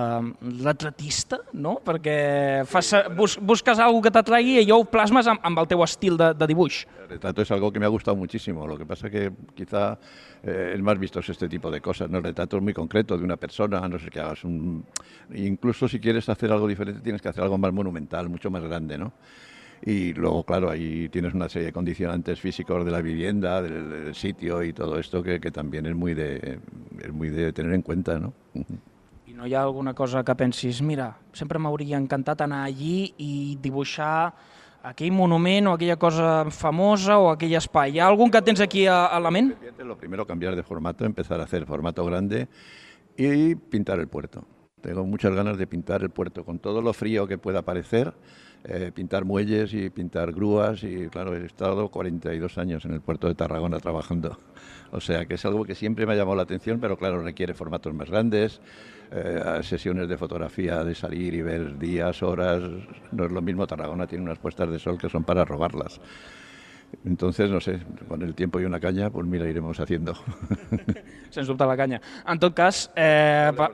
retratista, 0.59 1.37
no? 1.55 1.77
Perquè 1.85 2.65
fas, 2.67 2.89
bus, 3.15 3.37
busques 3.39 3.79
alguna 3.79 4.03
que 4.03 4.11
t'atraigui 4.11 4.57
i 4.57 4.63
allò 4.65 4.81
ho 4.81 4.83
plasmes 4.91 5.29
amb, 5.31 5.39
amb 5.47 5.61
el 5.61 5.69
teu 5.71 5.79
estil 5.85 6.17
de, 6.19 6.33
de 6.35 6.49
dibuix. 6.51 6.81
El 7.05 7.13
retrato 7.13 7.45
es 7.45 7.51
algo 7.55 7.71
que 7.71 7.79
me 7.79 7.85
ha 7.87 7.93
gustado 7.93 8.17
muchísimo, 8.17 8.67
lo 8.67 8.77
que 8.77 8.85
pasa 8.85 9.09
que 9.09 9.31
quizá 9.55 9.97
eh, 10.43 10.73
es 10.75 10.81
más 10.81 10.99
vistoso 10.99 11.31
este 11.31 11.47
tipo 11.47 11.71
de 11.71 11.79
cosas, 11.79 12.09
¿no? 12.09 12.17
El 12.17 12.25
retrato 12.25 12.57
es 12.57 12.63
muy 12.63 12.73
concreto 12.73 13.17
de 13.17 13.23
una 13.23 13.37
persona, 13.37 13.79
a 13.79 13.87
no 13.87 13.97
sé 13.97 14.09
que 14.09 14.19
hagas 14.19 14.43
un... 14.43 14.83
Incluso 15.33 15.87
si 15.87 16.01
quieres 16.01 16.27
hacer 16.27 16.51
algo 16.51 16.67
diferente 16.67 16.99
tienes 16.99 17.21
que 17.21 17.29
hacer 17.29 17.43
algo 17.45 17.57
más 17.57 17.71
monumental, 17.71 18.27
mucho 18.27 18.51
más 18.51 18.63
grande, 18.63 18.97
¿no? 18.97 19.13
Y 19.83 20.13
luego, 20.13 20.43
claro, 20.43 20.69
ahí 20.69 21.09
tienes 21.09 21.33
una 21.33 21.49
serie 21.49 21.67
de 21.67 21.73
condicionantes 21.73 22.39
físicos 22.39 22.85
de 22.85 22.91
la 22.91 23.01
vivienda, 23.01 23.61
del, 23.61 23.89
del 23.89 24.15
sitio 24.15 24.61
y 24.61 24.73
todo 24.73 24.99
esto 24.99 25.23
que, 25.23 25.39
que 25.39 25.49
también 25.49 25.87
es 25.87 25.95
muy, 25.95 26.13
de, 26.13 26.59
es 26.99 27.11
muy 27.11 27.29
de 27.29 27.51
tener 27.51 27.73
en 27.73 27.81
cuenta, 27.81 28.19
¿no? 28.19 28.33
I 29.25 29.33
no 29.33 29.47
hi 29.47 29.53
ha 29.55 29.63
alguna 29.63 29.93
cosa 29.93 30.23
que 30.23 30.35
pensis, 30.35 30.81
mira, 30.81 31.17
sempre 31.31 31.57
m'hauria 31.57 31.97
encantat 31.97 32.41
anar 32.43 32.65
allí 32.67 33.13
i 33.17 33.57
dibuixar 33.63 34.33
aquell 34.83 35.13
monument 35.15 35.69
o 35.71 35.75
aquella 35.77 35.95
cosa 35.95 36.51
famosa 36.51 37.17
o 37.17 37.29
aquell 37.31 37.55
espai. 37.55 37.95
Hi 37.95 38.01
ha 38.01 38.09
algun 38.11 38.29
que 38.29 38.41
tens 38.41 38.59
aquí 38.59 38.85
a, 38.85 39.05
a 39.05 39.19
la 39.23 39.31
ment? 39.31 39.55
Lo 39.79 39.97
primero, 39.97 40.27
cambiar 40.27 40.55
de 40.55 40.63
formato, 40.63 41.05
empezar 41.05 41.39
a 41.39 41.45
hacer 41.45 41.65
formato 41.65 42.03
grande 42.05 42.49
y 43.15 43.55
pintar 43.55 43.99
el 43.99 44.09
puerto. 44.09 44.45
Tengo 44.81 45.05
muchas 45.05 45.33
ganas 45.33 45.57
de 45.57 45.65
pintar 45.65 46.01
el 46.01 46.09
puerto, 46.09 46.43
con 46.43 46.59
todo 46.59 46.81
lo 46.81 46.91
frío 46.91 47.27
que 47.27 47.37
pueda 47.37 47.61
parecer, 47.61 48.13
eh, 48.63 48.91
pintar 48.93 49.25
muelles 49.25 49.73
y 49.73 49.89
pintar 49.89 50.31
grúas 50.31 50.83
y 50.83 51.07
claro, 51.07 51.35
he 51.35 51.45
estado 51.45 51.89
42 51.89 52.57
años 52.57 52.85
en 52.85 52.93
el 52.93 53.01
puerto 53.01 53.27
de 53.27 53.35
Tarragona 53.35 53.79
trabajando. 53.79 54.37
O 54.91 54.99
sea 54.99 55.25
que 55.25 55.35
es 55.35 55.45
algo 55.45 55.65
que 55.65 55.73
siempre 55.73 56.05
me 56.05 56.13
ha 56.13 56.15
llamado 56.15 56.35
la 56.35 56.43
atención, 56.43 56.79
pero 56.79 56.97
claro, 56.97 57.23
requiere 57.23 57.53
formatos 57.53 57.93
más 57.93 58.09
grandes, 58.09 58.61
eh, 59.11 59.59
sesiones 59.63 60.07
de 60.07 60.17
fotografía, 60.17 60.83
de 60.83 60.93
salir 60.93 61.33
y 61.33 61.41
ver 61.41 61.79
días, 61.79 62.21
horas. 62.21 62.61
No 63.11 63.25
es 63.25 63.31
lo 63.31 63.41
mismo, 63.41 63.65
Tarragona 63.65 64.05
tiene 64.05 64.25
unas 64.25 64.37
puestas 64.37 64.69
de 64.69 64.77
sol 64.77 64.97
que 64.97 65.09
son 65.09 65.23
para 65.23 65.43
robarlas. 65.43 65.99
Entonces, 67.05 67.49
no 67.49 67.59
sé, 67.59 67.79
con 68.07 68.21
el 68.21 68.35
tiempo 68.35 68.59
y 68.59 68.65
una 68.65 68.79
caña, 68.79 69.09
pues 69.09 69.25
mira, 69.25 69.47
iremos 69.47 69.79
haciendo. 69.79 70.13
Sens 71.29 71.47
dubte 71.47 71.65
la 71.65 71.77
canya. 71.77 72.01
En 72.27 72.37
tot 72.37 72.53
cas, 72.53 72.91
eh, 72.95 73.51
pa... 73.55 73.71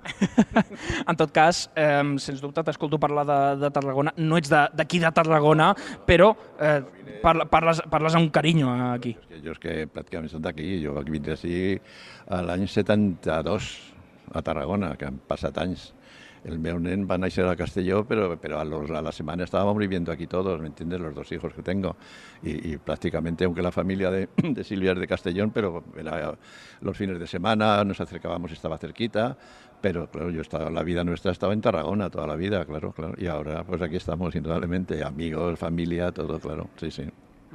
en 1.10 1.16
tot 1.18 1.32
cas, 1.34 1.68
eh, 1.76 2.02
sens 2.22 2.40
dubte 2.42 2.64
t'escolto 2.66 2.98
parlar 3.00 3.26
de, 3.28 3.40
de 3.64 3.70
Tarragona. 3.74 4.14
No 4.16 4.38
ets 4.40 4.50
d'aquí 4.50 4.98
de, 4.98 5.06
de 5.08 5.12
Tarragona, 5.16 5.70
però 6.06 6.32
eh, 6.58 6.80
parla, 7.22 7.46
parles, 7.50 7.82
parles 7.90 8.16
amb 8.18 8.32
carinyo 8.34 8.72
eh, 8.74 8.90
aquí. 8.94 9.16
Yo 9.42 9.52
es 9.52 9.58
que 9.58 9.86
prácticamente 9.86 10.32
son 10.32 10.42
de 10.42 10.50
aquí, 10.50 10.80
yo 10.80 10.94
vine 11.04 11.32
así 11.32 11.80
al 12.28 12.50
año 12.50 12.66
72 12.66 13.94
a 14.32 14.42
Tarragona, 14.42 14.96
que 14.96 15.06
han 15.06 15.18
passat 15.26 15.58
anys. 15.58 15.90
El 16.40 16.56
meu 16.58 16.78
nen 16.80 17.02
va 17.04 17.18
néixer 17.20 17.44
a 17.44 17.56
Castelló, 17.56 18.04
pero 18.08 18.32
a, 18.32 18.64
los, 18.64 18.90
a 18.90 19.02
la 19.02 19.12
semana 19.12 19.44
estábamos 19.44 19.76
viviendo 19.76 20.10
aquí 20.10 20.26
todos, 20.26 20.58
¿me 20.60 20.68
entiendes? 20.68 21.00
Los 21.00 21.14
dos 21.14 21.30
hijos 21.32 21.52
que 21.52 21.62
tengo. 21.62 21.96
Y, 22.42 22.72
y 22.72 22.76
prácticamente, 22.78 23.44
aunque 23.44 23.60
la 23.60 23.70
familia 23.70 24.10
de, 24.10 24.28
de 24.42 24.64
Silvia 24.64 24.92
es 24.92 24.98
de 24.98 25.06
Castellón, 25.06 25.50
pero 25.50 25.84
era 25.98 26.34
los 26.80 26.96
fines 26.96 27.18
de 27.18 27.26
semana, 27.26 27.84
nos 27.84 28.00
acercábamos, 28.00 28.52
estaba 28.52 28.78
cerquita. 28.78 29.36
Pero 29.80 30.10
claro, 30.10 30.30
yo 30.30 30.42
estaba, 30.42 30.70
la 30.70 30.82
vida 30.82 31.04
nuestra 31.04 31.32
estaba 31.32 31.52
en 31.54 31.60
Tarragona 31.62 32.10
toda 32.10 32.26
la 32.26 32.36
vida, 32.36 32.64
claro, 32.66 32.92
claro. 32.92 33.14
Y 33.16 33.26
ahora 33.26 33.64
pues 33.64 33.80
aquí 33.82 33.96
estamos, 33.96 34.34
indudablemente, 34.34 35.02
amigos, 35.04 35.58
familia, 35.58 36.12
todo, 36.12 36.40
claro, 36.40 36.70
sí, 36.76 36.90
sí. 36.90 37.04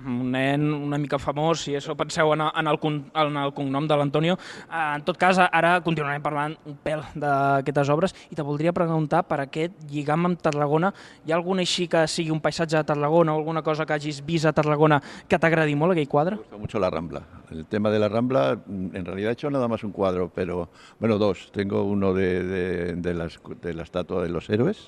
Un 0.05 0.31
nen 0.31 0.73
una 0.73 0.97
mica 0.97 1.17
famós, 1.19 1.61
si 1.65 1.73
això 1.75 1.95
penseu 1.97 2.31
en, 2.33 2.41
en, 2.45 2.67
el, 2.67 2.77
en 3.13 3.37
el 3.41 3.53
cognom 3.53 3.87
de 3.87 3.97
l'Antonio. 3.97 4.37
Eh, 4.69 4.83
En 4.95 5.03
tot 5.03 5.17
cas, 5.17 5.37
ara 5.39 5.79
continuarem 5.81 6.21
parlant 6.23 6.55
un 6.65 6.75
pèl 6.83 7.01
d'aquestes 7.15 7.89
obres 7.89 8.13
i 8.31 8.35
te 8.35 8.41
voldria 8.45 8.71
preguntar 8.73 9.23
per 9.27 9.39
aquest 9.43 9.73
lligam 9.91 10.25
amb 10.29 10.39
Tarragona. 10.41 10.93
Hi 11.25 11.31
ha 11.33 11.35
algun 11.39 11.59
així 11.59 11.87
que 11.91 12.05
sigui 12.07 12.31
un 12.31 12.39
paisatge 12.41 12.77
de 12.77 12.83
Tarragona 12.83 13.33
o 13.33 13.39
alguna 13.39 13.61
cosa 13.63 13.85
que 13.85 13.93
hagis 13.93 14.23
vist 14.25 14.45
a 14.45 14.53
Tarragona 14.53 15.01
que 15.27 15.39
t'agradi 15.39 15.75
molt, 15.75 15.93
aquell 15.95 16.07
quadre? 16.07 16.35
Me 16.35 16.41
gusta 16.43 16.57
mucho 16.57 16.79
la 16.79 16.89
Rambla. 16.89 17.21
El 17.51 17.65
tema 17.67 17.89
de 17.89 17.99
la 17.99 18.09
Rambla, 18.09 18.55
mm, 18.65 18.95
en 18.95 19.05
realidad 19.05 19.31
he 19.31 19.33
hecho 19.33 19.49
nada 19.49 19.67
más 19.67 19.83
un 19.83 19.91
cuadro, 19.91 20.31
pero 20.33 20.69
bueno, 20.99 21.17
dos. 21.17 21.51
Tengo 21.51 21.83
uno 21.83 22.13
de, 22.13 22.43
de- 22.43 22.95
de 22.95 23.13
la, 23.13 23.25
escu- 23.25 23.59
de 23.59 23.73
la 23.73 23.83
estatua 23.83 24.23
de 24.23 24.29
los 24.29 24.49
héroes, 24.49 24.87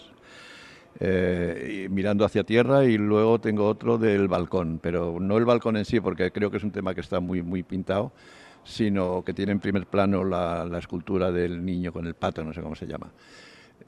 eh, 0.99 1.87
mirando 1.91 2.25
hacia 2.25 2.43
tierra, 2.43 2.85
y 2.85 2.97
luego 2.97 3.39
tengo 3.39 3.67
otro 3.67 3.97
del 3.97 4.27
balcón, 4.27 4.79
pero 4.81 5.19
no 5.19 5.37
el 5.37 5.45
balcón 5.45 5.77
en 5.77 5.85
sí, 5.85 5.99
porque 5.99 6.31
creo 6.31 6.51
que 6.51 6.57
es 6.57 6.63
un 6.63 6.71
tema 6.71 6.93
que 6.93 7.01
está 7.01 7.19
muy, 7.19 7.41
muy 7.41 7.63
pintado, 7.63 8.11
sino 8.63 9.23
que 9.23 9.33
tiene 9.33 9.53
en 9.53 9.59
primer 9.59 9.85
plano 9.85 10.23
la, 10.23 10.65
la 10.65 10.79
escultura 10.79 11.31
del 11.31 11.63
niño 11.63 11.93
con 11.93 12.05
el 12.05 12.13
pato, 12.15 12.43
no 12.43 12.53
sé 12.53 12.61
cómo 12.61 12.75
se 12.75 12.87
llama. 12.87 13.11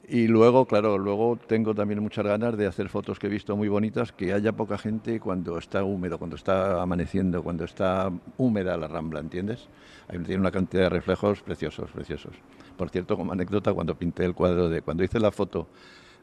Y 0.08 0.26
luego, 0.26 0.66
claro, 0.66 0.98
luego 0.98 1.38
tengo 1.46 1.72
también 1.72 2.02
muchas 2.02 2.24
ganas 2.24 2.56
de 2.56 2.66
hacer 2.66 2.88
fotos 2.88 3.18
que 3.18 3.28
he 3.28 3.30
visto 3.30 3.56
muy 3.56 3.68
bonitas, 3.68 4.10
que 4.10 4.32
haya 4.32 4.52
poca 4.52 4.76
gente 4.76 5.20
cuando 5.20 5.56
está 5.56 5.84
húmedo, 5.84 6.18
cuando 6.18 6.34
está 6.34 6.82
amaneciendo, 6.82 7.44
cuando 7.44 7.64
está 7.64 8.10
húmeda 8.36 8.76
la 8.76 8.88
rambla, 8.88 9.20
¿entiendes? 9.20 9.68
Ahí 10.08 10.18
tiene 10.18 10.40
una 10.40 10.50
cantidad 10.50 10.84
de 10.84 10.88
reflejos 10.90 11.42
preciosos, 11.42 11.92
preciosos. 11.92 12.32
Por 12.76 12.90
cierto, 12.90 13.16
como 13.16 13.32
anécdota, 13.32 13.72
cuando 13.72 13.94
pinté 13.94 14.24
el 14.24 14.34
cuadro 14.34 14.68
de, 14.68 14.82
cuando 14.82 15.04
hice 15.04 15.20
la 15.20 15.30
foto 15.30 15.68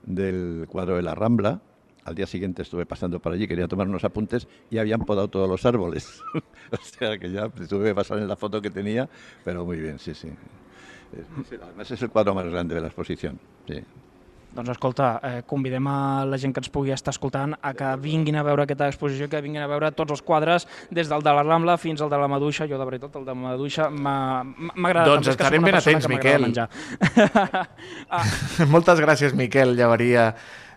del 0.03 0.65
cuadro 0.69 0.95
de 0.95 1.01
la 1.01 1.15
rambla, 1.15 1.61
al 2.07 2.15
día 2.15 2.25
siguiente 2.25 2.61
estuve 2.61 2.85
pasando 2.85 3.19
por 3.19 3.33
allí, 3.33 3.47
quería 3.47 3.67
tomar 3.67 3.87
unos 3.87 4.05
apuntes 4.05 4.47
y 4.69 4.77
habían 4.77 5.01
podado 5.01 5.27
todos 5.27 5.49
los 5.49 5.65
árboles. 5.65 6.21
o 6.71 6.77
sea 6.81 7.17
que 7.17 7.31
ya 7.31 7.49
tuve 7.49 7.89
que 7.89 7.95
pasar 7.95 8.19
en 8.19 8.27
la 8.27 8.37
foto 8.37 8.61
que 8.61 8.69
tenía, 8.69 9.09
pero 9.43 9.65
muy 9.65 9.77
bien, 9.77 9.99
sí, 9.99 10.13
sí. 10.13 10.29
Además 11.61 11.91
es 11.91 12.01
el 12.01 12.09
cuadro 12.09 12.33
más 12.33 12.45
grande 12.47 12.75
de 12.75 12.81
la 12.81 12.87
exposición. 12.87 13.39
Sí. 13.67 13.81
Doncs 14.55 14.71
escolta, 14.73 15.19
eh, 15.23 15.41
convidem 15.45 15.87
a 15.87 16.25
la 16.25 16.37
gent 16.41 16.53
que 16.53 16.61
ens 16.63 16.69
pugui 16.73 16.93
estar 16.95 17.11
escoltant 17.13 17.53
a 17.61 17.73
que 17.77 17.89
vinguin 18.01 18.39
a 18.39 18.43
veure 18.47 18.63
aquesta 18.63 18.87
exposició, 18.87 19.27
que 19.29 19.41
vinguin 19.43 19.61
a 19.61 19.67
veure 19.69 19.91
tots 19.91 20.15
els 20.15 20.23
quadres, 20.25 20.67
des 20.89 21.09
del 21.09 21.21
de 21.21 21.33
la 21.33 21.43
Rambla 21.43 21.77
fins 21.77 22.01
al 22.01 22.09
de 22.09 22.17
la 22.17 22.27
Maduixa. 22.27 22.67
Jo, 22.67 22.79
de 22.79 22.85
veritat, 22.89 23.15
el 23.15 23.25
de 23.25 23.33
la 23.35 23.41
Maduixa 23.41 23.89
m'ha 23.89 24.17
agradat. 24.41 25.11
Doncs 25.11 25.33
estarem 25.35 25.67
ben 25.67 25.77
atents, 25.77 26.07
Miquel. 26.09 26.47
ah, 28.09 28.23
Moltes 28.71 29.03
gràcies, 29.03 29.35
Miquel 29.37 29.75
Llavaria, 29.77 30.31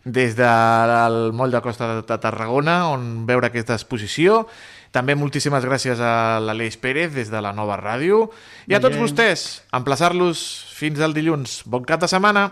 des 0.04 0.36
del 0.36 1.32
moll 1.36 1.52
de 1.52 1.60
Costa 1.64 2.00
de 2.00 2.18
Tarragona, 2.18 2.82
on 2.90 3.24
veure 3.28 3.48
aquesta 3.50 3.76
exposició. 3.78 4.46
També 4.90 5.14
moltíssimes 5.14 5.62
gràcies 5.62 6.00
a 6.02 6.40
l'Aleix 6.42 6.74
Pérez, 6.82 7.12
des 7.14 7.28
de 7.30 7.40
la 7.40 7.52
nova 7.54 7.76
ràdio. 7.78 8.24
I 8.66 8.74
a 8.74 8.80
tots 8.82 8.98
vostès, 8.98 9.62
emplaçar-los 9.76 10.40
fins 10.74 10.98
al 11.04 11.14
dilluns. 11.14 11.60
Bon 11.70 11.86
cap 11.86 12.02
de 12.02 12.10
setmana! 12.10 12.48